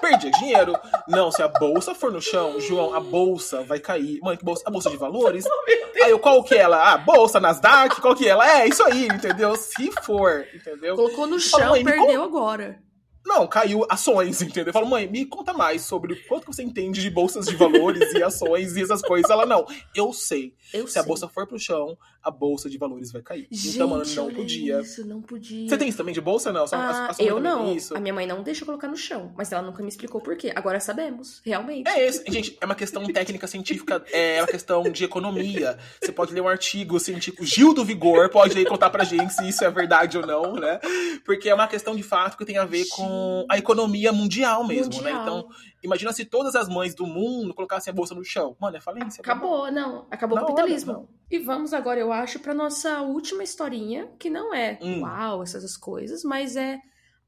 Perdia 0.00 0.30
dinheiro. 0.32 0.74
Não, 1.08 1.30
se 1.30 1.42
a 1.42 1.48
bolsa 1.48 1.94
for 1.94 2.12
no 2.12 2.20
chão, 2.20 2.60
João, 2.60 2.94
a 2.94 3.00
bolsa 3.00 3.62
vai 3.62 3.78
cair. 3.78 4.18
Mãe, 4.22 4.36
que 4.36 4.44
bolsa? 4.44 4.62
A 4.66 4.70
bolsa 4.70 4.90
de 4.90 4.96
valores? 4.96 5.44
Aí 6.02 6.10
eu, 6.10 6.18
qual 6.18 6.42
que 6.42 6.54
é 6.54 6.58
ela? 6.58 6.92
Ah, 6.92 6.98
bolsa, 6.98 7.38
Nasdaq, 7.40 8.00
qual 8.00 8.14
que 8.14 8.26
é 8.26 8.30
ela? 8.30 8.60
É, 8.60 8.66
isso 8.66 8.82
aí, 8.82 9.06
entendeu? 9.06 9.54
Se 9.54 9.90
for, 10.02 10.44
entendeu? 10.52 10.96
Colocou 10.96 11.26
no 11.28 11.38
chão, 11.38 11.72
perdeu 11.84 12.24
agora. 12.24 12.82
Não, 13.24 13.46
caiu 13.46 13.86
ações, 13.88 14.42
entendeu? 14.42 14.66
Eu 14.66 14.72
falo, 14.72 14.86
mãe, 14.86 15.08
me 15.08 15.24
conta 15.24 15.52
mais 15.52 15.82
sobre 15.82 16.12
o 16.12 16.26
quanto 16.26 16.46
que 16.46 16.54
você 16.54 16.62
entende 16.62 17.00
de 17.00 17.08
bolsas 17.08 17.46
de 17.46 17.54
valores 17.54 18.12
e 18.14 18.22
ações 18.22 18.76
e 18.76 18.82
essas 18.82 19.00
coisas. 19.00 19.30
Ela, 19.30 19.46
não, 19.46 19.64
eu 19.94 20.12
sei. 20.12 20.54
Eu 20.74 20.86
Se 20.86 20.94
sei. 20.94 21.02
a 21.02 21.04
bolsa 21.04 21.28
for 21.28 21.46
pro 21.46 21.58
chão, 21.58 21.96
a 22.22 22.30
bolsa 22.30 22.70
de 22.70 22.78
valores 22.78 23.10
vai 23.10 23.20
cair. 23.22 23.48
Gente, 23.50 23.74
então, 23.74 23.88
mano, 23.88 24.04
não 24.04 24.30
podia. 24.32 24.80
Isso, 24.80 25.06
não 25.06 25.20
podia. 25.20 25.68
Você 25.68 25.76
tem 25.76 25.88
isso 25.88 25.98
também 25.98 26.14
de 26.14 26.20
bolsa, 26.20 26.52
não? 26.52 26.66
Só- 26.66 26.76
a- 26.76 26.78
Ah, 26.78 27.04
a 27.06 27.08
mãe 27.08 27.26
eu 27.26 27.40
não. 27.40 27.74
Isso? 27.74 27.96
A 27.96 28.00
minha 28.00 28.14
mãe 28.14 28.26
não 28.26 28.42
deixa 28.42 28.62
eu 28.62 28.66
colocar 28.66 28.86
no 28.88 28.96
chão, 28.96 29.32
mas 29.36 29.50
ela 29.50 29.62
nunca 29.62 29.82
me 29.82 29.88
explicou 29.88 30.20
por 30.20 30.36
quê. 30.36 30.52
Agora 30.54 30.78
sabemos, 30.80 31.40
realmente. 31.44 31.88
É 31.88 32.06
esse, 32.06 32.22
gente, 32.30 32.56
é 32.60 32.64
uma 32.64 32.74
questão 32.74 33.04
técnica 33.06 33.46
científica, 33.46 34.04
é 34.12 34.40
uma 34.40 34.46
questão 34.48 34.82
de 34.84 35.04
economia. 35.04 35.78
Você 36.00 36.12
pode 36.12 36.32
ler 36.32 36.40
um 36.40 36.48
artigo 36.48 36.98
científico, 37.00 37.44
Gil 37.44 37.74
do 37.74 37.84
Vigor, 37.84 38.28
pode 38.30 38.56
aí 38.56 38.64
contar 38.64 38.90
pra 38.90 39.04
gente 39.04 39.32
se 39.32 39.48
isso 39.48 39.64
é 39.64 39.70
verdade 39.70 40.16
ou 40.18 40.26
não, 40.26 40.54
né? 40.54 40.78
Porque 41.24 41.48
é 41.48 41.54
uma 41.54 41.66
questão 41.68 41.94
de 41.96 42.02
fato 42.02 42.36
que 42.36 42.44
tem 42.44 42.58
a 42.58 42.64
ver 42.64 42.86
com 42.88 43.44
a 43.50 43.58
economia 43.58 44.12
mundial 44.12 44.64
mesmo, 44.66 45.02
né? 45.02 45.12
Mundial. 45.12 45.22
Então, 45.22 45.48
imagina 45.82 46.12
se 46.12 46.24
todas 46.24 46.54
as 46.54 46.68
mães 46.68 46.94
do 46.94 47.06
mundo 47.06 47.54
colocassem 47.54 47.90
a 47.90 47.94
bolsa 47.94 48.14
no 48.14 48.24
chão. 48.24 48.56
Mano, 48.60 48.76
é 48.76 48.80
falência. 48.80 49.20
Acabou, 49.20 49.70
não. 49.70 50.06
Acabou 50.10 50.38
o 50.38 50.40
capitalismo. 50.40 50.92
hora, 50.92 51.00
não. 51.02 51.08
E 51.30 51.38
vamos 51.38 51.72
agora, 51.72 51.98
eu 51.98 52.12
acho, 52.12 52.38
pra 52.40 52.54
nossa 52.54 53.00
última 53.02 53.42
historinha, 53.42 54.08
que 54.18 54.28
não 54.30 54.54
é 54.54 54.78
Hum. 54.82 55.00
uau, 55.02 55.42
essas 55.42 55.76
coisas, 55.76 56.22
mas 56.24 56.56
é 56.56 56.78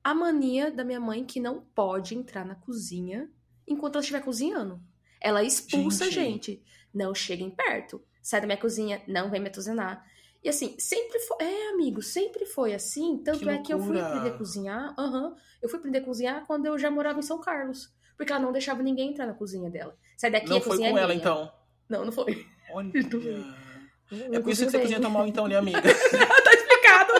a 0.03 0.15
mania 0.15 0.71
da 0.71 0.85
minha 0.85 1.01
mãe 1.01 1.25
que 1.25 1.41
não 1.41 1.61
pode 1.75 2.15
entrar 2.15 2.45
na 2.45 2.55
cozinha 2.55 3.31
enquanto 3.67 3.95
ela 3.97 4.03
estiver 4.03 4.21
cozinhando. 4.23 4.81
Ela 5.21 5.43
expulsa 5.43 6.05
a 6.05 6.11
Gente. 6.11 6.53
gente. 6.53 6.63
Não 6.93 7.15
cheguem 7.15 7.51
perto. 7.51 8.03
Sai 8.23 8.41
da 8.41 8.47
minha 8.47 8.59
cozinha, 8.59 9.03
não 9.09 9.31
vem 9.31 9.41
me 9.41 9.49
atuzinar. 9.49 10.05
E 10.43 10.49
assim, 10.51 10.77
sempre 10.79 11.19
foi. 11.21 11.39
É, 11.41 11.71
amigo, 11.71 12.03
sempre 12.03 12.45
foi 12.45 12.75
assim. 12.75 13.17
Tanto 13.25 13.39
Que 13.39 13.49
é 13.49 13.59
que 13.59 13.73
eu 13.73 13.79
fui 13.81 13.99
aprender 13.99 14.29
a 14.29 14.37
cozinhar. 14.39 14.95
Aham. 14.99 15.35
eu 15.63 15.69
fui 15.71 15.79
aprender 15.79 15.99
a 16.01 16.05
cozinhar 16.05 16.45
quando 16.47 16.67
eu 16.67 16.79
já 16.79 16.91
morava 16.91 17.19
em 17.19 17.23
São 17.23 17.41
Carlos. 17.41 17.91
Porque 18.17 18.33
ela 18.33 18.41
não 18.43 18.53
deixava 18.53 18.83
ninguém 18.83 19.11
entrar 19.11 19.27
na 19.27 19.35
cozinha 19.35 19.69
dela. 19.71 19.97
Sai 20.17 20.31
daqui, 20.31 20.49
Não 20.49 20.59
a 20.59 20.61
foi 20.61 20.71
cozinha 20.71 20.91
com 20.91 20.99
é 20.99 21.01
ela, 21.01 21.09
minha. 21.09 21.21
então. 21.21 21.53
Não, 21.89 22.05
não 22.05 22.13
foi. 22.13 22.47
Olha. 22.73 22.91
Não 24.11 24.35
É 24.35 24.39
por 24.41 24.51
isso 24.51 24.65
que 24.67 24.71
você 24.71 24.79
cozinha 24.79 25.01
tão 25.01 25.11
mal, 25.11 25.27
então, 25.27 25.49
né, 25.49 25.57
amiga? 25.57 25.81
tá 25.83 26.53
explicado. 26.53 27.13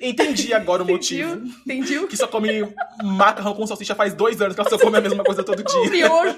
Entendi 0.00 0.52
agora 0.54 0.82
o 0.82 0.86
motivo. 0.86 1.34
Entendi. 1.66 2.06
Que 2.06 2.16
só 2.16 2.28
come 2.28 2.62
macarrão 3.02 3.54
com 3.54 3.66
salsicha 3.66 3.94
faz 3.94 4.14
dois 4.14 4.40
anos 4.40 4.54
que 4.54 4.60
ela 4.60 4.70
só 4.70 4.78
come 4.78 4.96
a 4.98 5.00
mesma 5.00 5.24
coisa 5.24 5.42
todo 5.42 5.62
dia. 5.64 5.90
miojo. 5.90 6.36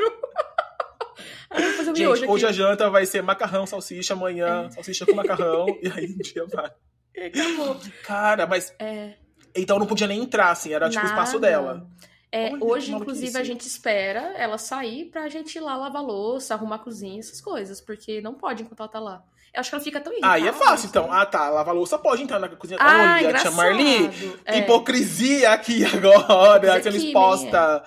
Ah, 1.50 1.60
vou 1.60 1.72
fazer 1.72 1.90
um 1.90 1.94
Gente, 1.96 2.06
miojo 2.06 2.30
hoje 2.30 2.46
a 2.46 2.52
janta 2.52 2.88
vai 2.88 3.04
ser 3.06 3.22
macarrão, 3.22 3.66
salsicha, 3.66 4.14
amanhã 4.14 4.70
salsicha 4.70 5.04
com 5.04 5.14
macarrão, 5.14 5.66
e 5.82 5.88
aí 5.88 6.06
um 6.06 6.18
dia 6.18 6.46
vai. 6.46 6.70
Acabou. 7.26 7.76
Cara, 8.04 8.46
mas 8.46 8.72
É, 8.78 9.14
então 9.54 9.78
não 9.78 9.86
podia 9.86 10.06
nem 10.06 10.22
entrar, 10.22 10.50
assim, 10.50 10.72
era 10.72 10.88
tipo 10.88 11.02
o 11.04 11.08
espaço 11.08 11.38
dela. 11.40 11.86
É, 12.32 12.52
Olha, 12.52 12.64
hoje, 12.64 12.92
inclusive, 12.92 13.36
a 13.38 13.42
gente 13.44 13.62
espera 13.66 14.32
ela 14.36 14.56
sair 14.58 15.06
pra 15.06 15.28
gente 15.28 15.56
ir 15.56 15.60
lá 15.60 15.76
lavar 15.76 16.02
louça, 16.02 16.54
arrumar 16.54 16.76
a 16.76 16.78
cozinha, 16.80 17.18
essas 17.18 17.40
coisas, 17.40 17.80
porque 17.80 18.20
não 18.20 18.34
pode 18.34 18.62
enquanto 18.62 18.80
ela 18.80 18.88
tá 18.88 19.00
lá. 19.00 19.22
Eu 19.52 19.60
acho 19.60 19.70
que 19.70 19.74
ela 19.74 19.82
fica 19.84 20.00
tão 20.00 20.12
irritada. 20.12 20.34
Aí 20.34 20.46
é 20.46 20.52
fácil, 20.52 20.88
então. 20.88 21.12
Ah, 21.12 21.26
tá, 21.26 21.48
lavar 21.48 21.74
louça 21.74 21.98
pode 21.98 22.22
entrar 22.22 22.38
na 22.38 22.48
cozinha. 22.48 22.78
Ah, 22.80 22.86
Olha, 23.14 23.18
tia 23.18 23.26
engraçado. 23.28 23.54
Marli, 23.56 24.10
É. 24.44 24.58
hipocrisia 24.58 25.50
aqui 25.50 25.84
agora, 25.92 26.58
Hipocrisia 26.78 26.82
sendo 26.82 26.96
exposta. 27.04 27.82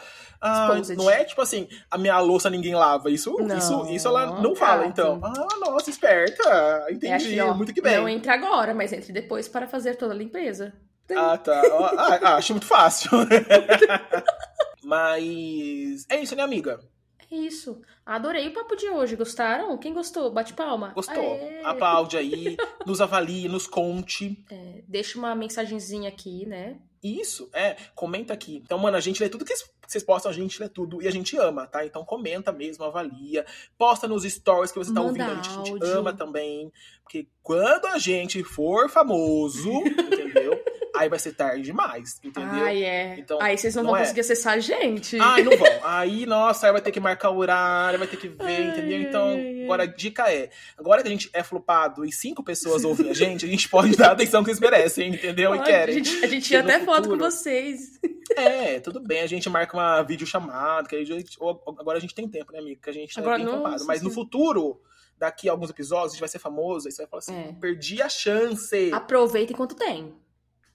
Ah, 0.46 0.76
não 0.98 1.10
é 1.10 1.24
tipo 1.24 1.41
assim, 1.41 1.70
a 1.89 1.98
minha 1.98 2.20
louça 2.20 2.50
ninguém 2.50 2.76
lava. 2.76 3.10
Isso, 3.10 3.32
Não, 3.39 3.58
isso, 3.58 3.86
isso 3.88 4.08
ela 4.10 4.41
não 4.41 4.54
fala, 4.54 4.86
então. 4.88 5.22
Ah, 5.24 5.48
nossa, 5.62 5.89
esperta. 5.89 6.44
É 6.89 6.91
Entendi, 6.91 7.14
aqui, 7.14 7.39
ó, 7.39 7.54
muito 7.54 7.74
que 7.74 7.82
bem. 7.82 7.96
Não 7.96 8.10
entre 8.10 8.30
agora, 8.30 8.74
mas 8.74 8.91
entre 8.91 9.14
depois 9.14 9.48
para 9.48 9.66
fazer 9.66 9.96
toda 9.96 10.14
a 10.14 10.18
limpeza. 10.18 10.74
Ah, 11.16 11.38
tá. 11.38 11.62
Ah, 11.97 12.20
ah, 12.22 12.36
acho 12.36 12.54
muito 12.54 12.66
fácil. 12.66 13.12
Mas 14.84 16.06
é 16.10 16.22
isso, 16.22 16.36
né, 16.36 16.43
amiga? 16.43 16.80
É 17.32 17.36
isso. 17.36 17.82
Adorei 18.06 18.47
o 18.47 18.54
papo 18.54 18.76
de 18.76 18.89
hoje. 18.89 19.16
Gostaram? 19.16 19.78
Quem 19.78 19.93
gostou? 19.93 20.32
Bate 20.32 20.54
palma. 20.54 20.89
Gostou? 20.93 21.34
Aê! 21.34 21.64
Aplaude 21.64 22.18
aí, 22.18 22.58
nos 22.86 23.01
avalie, 23.01 23.47
nos 23.47 23.66
conte. 23.66 24.43
É, 24.51 24.84
deixa 24.88 25.18
uma 25.18 25.34
mensagenzinha 25.34 26.10
aqui, 26.10 26.45
né? 26.45 26.78
Isso, 27.04 27.49
é, 27.54 27.76
comenta 27.95 28.34
aqui. 28.34 28.62
Então, 28.64 28.78
mano, 28.78 28.95
a 28.95 29.01
gente 29.01 29.22
lê 29.22 29.28
tudo 29.28 29.43
que 29.43 29.54
vocês 29.86 30.04
postam, 30.04 30.32
a 30.32 30.34
gente 30.34 30.62
lê 30.62 30.70
tudo 30.70 31.01
e 31.01 31.08
a 31.08 31.12
gente 31.12 31.36
ama, 31.38 31.68
tá? 31.68 31.86
Então 31.86 32.06
comenta 32.06 32.51
mesmo, 32.51 32.86
avalia, 32.86 33.45
posta 33.78 34.08
nos 34.08 34.24
stories 34.24 34.72
que 34.72 34.80
você 34.80 34.93
tá 34.93 35.01
Manda 35.01 35.24
ouvindo, 35.24 35.39
a 35.39 35.43
gente, 35.43 35.60
a 35.60 35.66
gente 35.66 35.86
ama 35.86 36.14
também. 36.14 36.72
Porque 37.04 37.28
quando 37.41 37.88
a 37.88 37.97
gente 37.97 38.41
for 38.43 38.89
famoso? 38.89 39.70
Aí 40.96 41.10
vai 41.10 41.18
ser 41.18 41.34
tarde 41.34 41.64
demais, 41.64 42.20
entendeu? 42.24 42.66
Ai, 42.66 42.84
é. 42.84 43.16
Então, 43.18 43.39
aí 43.41 43.58
vocês 43.58 43.74
não, 43.76 43.82
não 43.84 43.89
vão 43.91 43.98
é. 43.98 44.02
conseguir 44.04 44.22
acessar 44.22 44.54
a 44.54 44.60
gente. 44.60 45.18
Ai, 45.20 45.44
não 45.44 45.58
vão. 45.58 45.68
Aí, 45.84 46.26
nossa, 46.26 46.68
aí 46.68 46.72
vai 46.72 46.82
ter 46.82 46.91
que 46.91 47.00
marcar 47.00 47.30
o 47.32 47.38
horário, 47.38 47.98
vai 47.98 48.08
ter 48.08 48.18
que 48.18 48.28
ver, 48.28 48.62
entendeu? 48.70 49.02
Então, 49.02 49.28
Ai, 49.30 49.64
Agora, 49.64 49.84
a 49.84 49.86
dica 49.86 50.32
é: 50.32 50.50
agora 50.78 51.02
que 51.02 51.08
a 51.08 51.12
gente 51.12 51.30
é 51.34 51.41
flopado 51.44 52.06
e 52.06 52.12
cinco 52.12 52.44
pessoas 52.44 52.84
ouvem 52.84 53.10
a 53.10 53.14
gente, 53.14 53.44
a 53.46 53.48
gente 53.48 53.68
pode 53.68 53.96
dar 53.96 54.10
a 54.10 54.12
atenção 54.14 54.44
que 54.44 54.50
eles 54.52 54.60
merecem, 54.60 55.10
entendeu? 55.14 55.52
Pode, 55.52 55.64
e 55.64 55.66
querem. 55.66 55.96
A 55.96 55.98
gente, 55.98 56.10
a 56.10 56.14
gente 56.14 56.30
Porque 56.30 56.41
tinha 56.41 56.62
no 56.64 56.70
até 56.70 56.80
foto 56.86 56.96
com 57.10 57.16
futuro- 57.16 57.32
vocês. 57.32 58.00
É, 58.38 58.80
tudo 58.80 59.00
bem, 59.00 59.22
a 59.22 59.28
gente 59.28 59.50
marca 59.50 59.76
uma 59.76 60.02
videochamada, 60.04 60.88
que 60.88 60.96
a 60.96 61.04
gente, 61.04 61.38
agora 61.41 61.98
a 61.98 62.02
gente 62.02 62.14
tem 62.16 62.28
tempo, 62.28 62.52
né, 62.52 62.60
amigo? 62.60 62.82
Que 62.82 62.89
a 62.89 62.94
gente 62.94 63.18
Agora, 63.20 63.36
é 63.36 63.39
bem 63.39 63.48
flopado. 63.48 63.72
nossa, 63.74 63.86
Mas 63.86 64.02
no 64.02 64.10
futuro, 64.12 64.80
daqui 65.18 65.50
a 65.50 65.52
alguns 65.52 65.70
episódios, 65.70 66.12
a 66.12 66.14
gente 66.14 66.20
vai 66.22 66.30
ser 66.30 66.39
famoso, 66.39 66.88
aí 66.88 66.91
você 66.91 67.02
vai 67.04 67.10
falar 67.10 67.20
assim: 67.20 67.50
É. 67.50 67.54
perdi 67.60 68.02
a 68.02 68.10
chance. 68.10 68.91
Aproveita 68.94 69.52
enquanto 69.54 69.76
tem. 69.76 70.14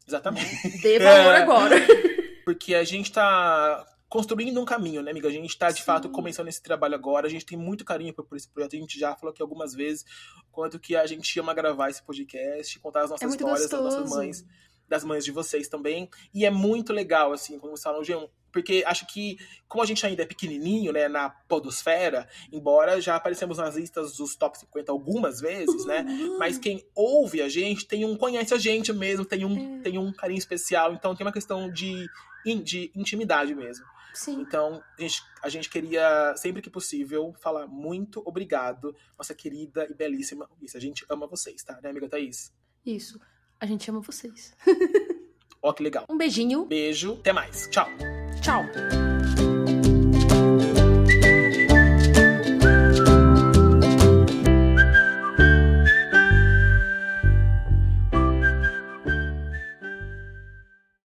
Exatamente. 0.09 0.69
Dê 0.83 0.99
valor 0.99 1.35
É. 1.35 1.43
agora. 1.43 1.77
Porque 2.45 2.75
a 2.75 2.83
gente 2.83 3.13
tá 3.13 3.87
construindo 4.09 4.59
um 4.59 4.65
caminho, 4.65 5.03
né, 5.03 5.11
amiga? 5.11 5.29
A 5.29 5.31
gente 5.31 5.57
tá, 5.59 5.71
de 5.71 5.81
Sim. 5.81 5.85
fato, 5.85 6.09
começando 6.09 6.49
esse 6.49 6.63
trabalho 6.63 6.95
agora. 6.95 7.27
A 7.27 7.31
gente 7.31 7.45
tem 7.45 7.59
muito 7.59 7.85
carinho 7.85 8.15
por, 8.15 8.25
por 8.25 8.37
esse 8.37 8.49
projeto. 8.49 8.75
A 8.75 8.79
gente 8.79 8.99
já 8.99 9.15
falou 9.15 9.33
aqui 9.33 9.43
algumas 9.43 9.75
vezes 9.75 10.05
quanto 10.51 10.79
que 10.81 10.97
a 10.97 11.07
gente 11.07 11.39
ama 11.39 11.53
gravar 11.53 11.91
esse 11.91 12.03
podcast, 12.03 12.79
contar 12.81 13.03
as 13.03 13.11
nossas 13.11 13.29
É 13.31 13.31
histórias 13.31 13.69
das 13.69 13.81
nossas 13.81 14.11
mães, 14.11 14.45
das 14.89 15.05
mães 15.05 15.25
de 15.25 15.31
vocês 15.31 15.69
também. 15.69 16.09
E 16.33 16.45
é 16.45 16.51
muito 16.51 16.93
legal, 16.93 17.33
assim, 17.33 17.59
quando 17.59 17.73
vocês 17.73 17.83
falam 17.83 18.03
G1. 18.03 18.29
Porque 18.51 18.83
acho 18.87 19.07
que, 19.07 19.37
como 19.69 19.83
a 19.83 19.87
gente 19.87 20.05
ainda 20.07 20.23
é 20.23 20.27
pequenininho, 20.27 20.91
né, 20.91 21.07
na 21.07 21.29
podosfera, 21.29 22.27
embora 22.51 23.01
já 23.01 23.15
aparecemos 23.15 23.59
nas 23.59 23.77
listas 23.77 24.17
dos 24.17 24.35
top 24.37 24.59
50 24.59 24.91
algumas 24.91 25.39
vezes, 25.41 25.85
né? 25.85 26.03
Mas 26.39 26.59
quem 26.59 26.83
ouve 26.95 27.43
a 27.43 27.49
gente 27.49 27.87
tem 27.87 28.07
um 28.07 28.17
conhece 28.17 28.55
a 28.55 28.59
gente 28.59 28.93
mesmo, 28.93 29.25
tem 29.25 29.45
um, 29.45 29.79
É. 29.79 29.83
tem 29.83 29.99
um 29.99 30.11
carinho 30.13 30.39
especial, 30.39 30.95
então 30.95 31.15
tem 31.15 31.27
uma 31.27 31.33
questão 31.33 31.71
de, 31.71 32.07
de 32.65 32.91
intimidade 32.95 33.55
mesmo. 33.55 33.85
Sim. 34.15 34.41
Então, 34.41 34.83
a 34.99 35.03
gente, 35.03 35.23
a 35.43 35.49
gente 35.51 35.69
queria, 35.69 36.35
sempre 36.37 36.63
que 36.63 36.71
possível, 36.71 37.35
falar 37.41 37.67
muito 37.67 38.23
obrigado, 38.25 38.97
nossa 39.17 39.35
querida 39.35 39.87
e 39.89 39.95
belíssima. 39.95 40.49
Isso, 40.63 40.77
a 40.77 40.81
gente 40.81 41.05
ama 41.11 41.27
vocês, 41.27 41.63
tá, 41.63 41.79
né, 41.83 41.91
amiga 41.91 42.09
Thaís? 42.09 42.53
Isso. 42.85 43.21
A 43.61 43.67
gente 43.67 43.91
ama 43.91 44.01
vocês. 44.01 44.55
Ó, 45.63 45.73
que 45.73 45.83
legal. 45.83 46.05
Um 46.09 46.17
beijinho. 46.17 46.65
Beijo, 46.67 47.15
até 47.15 47.33
mais. 47.33 47.69
Tchau. 47.71 47.89
Tchau. 48.41 48.65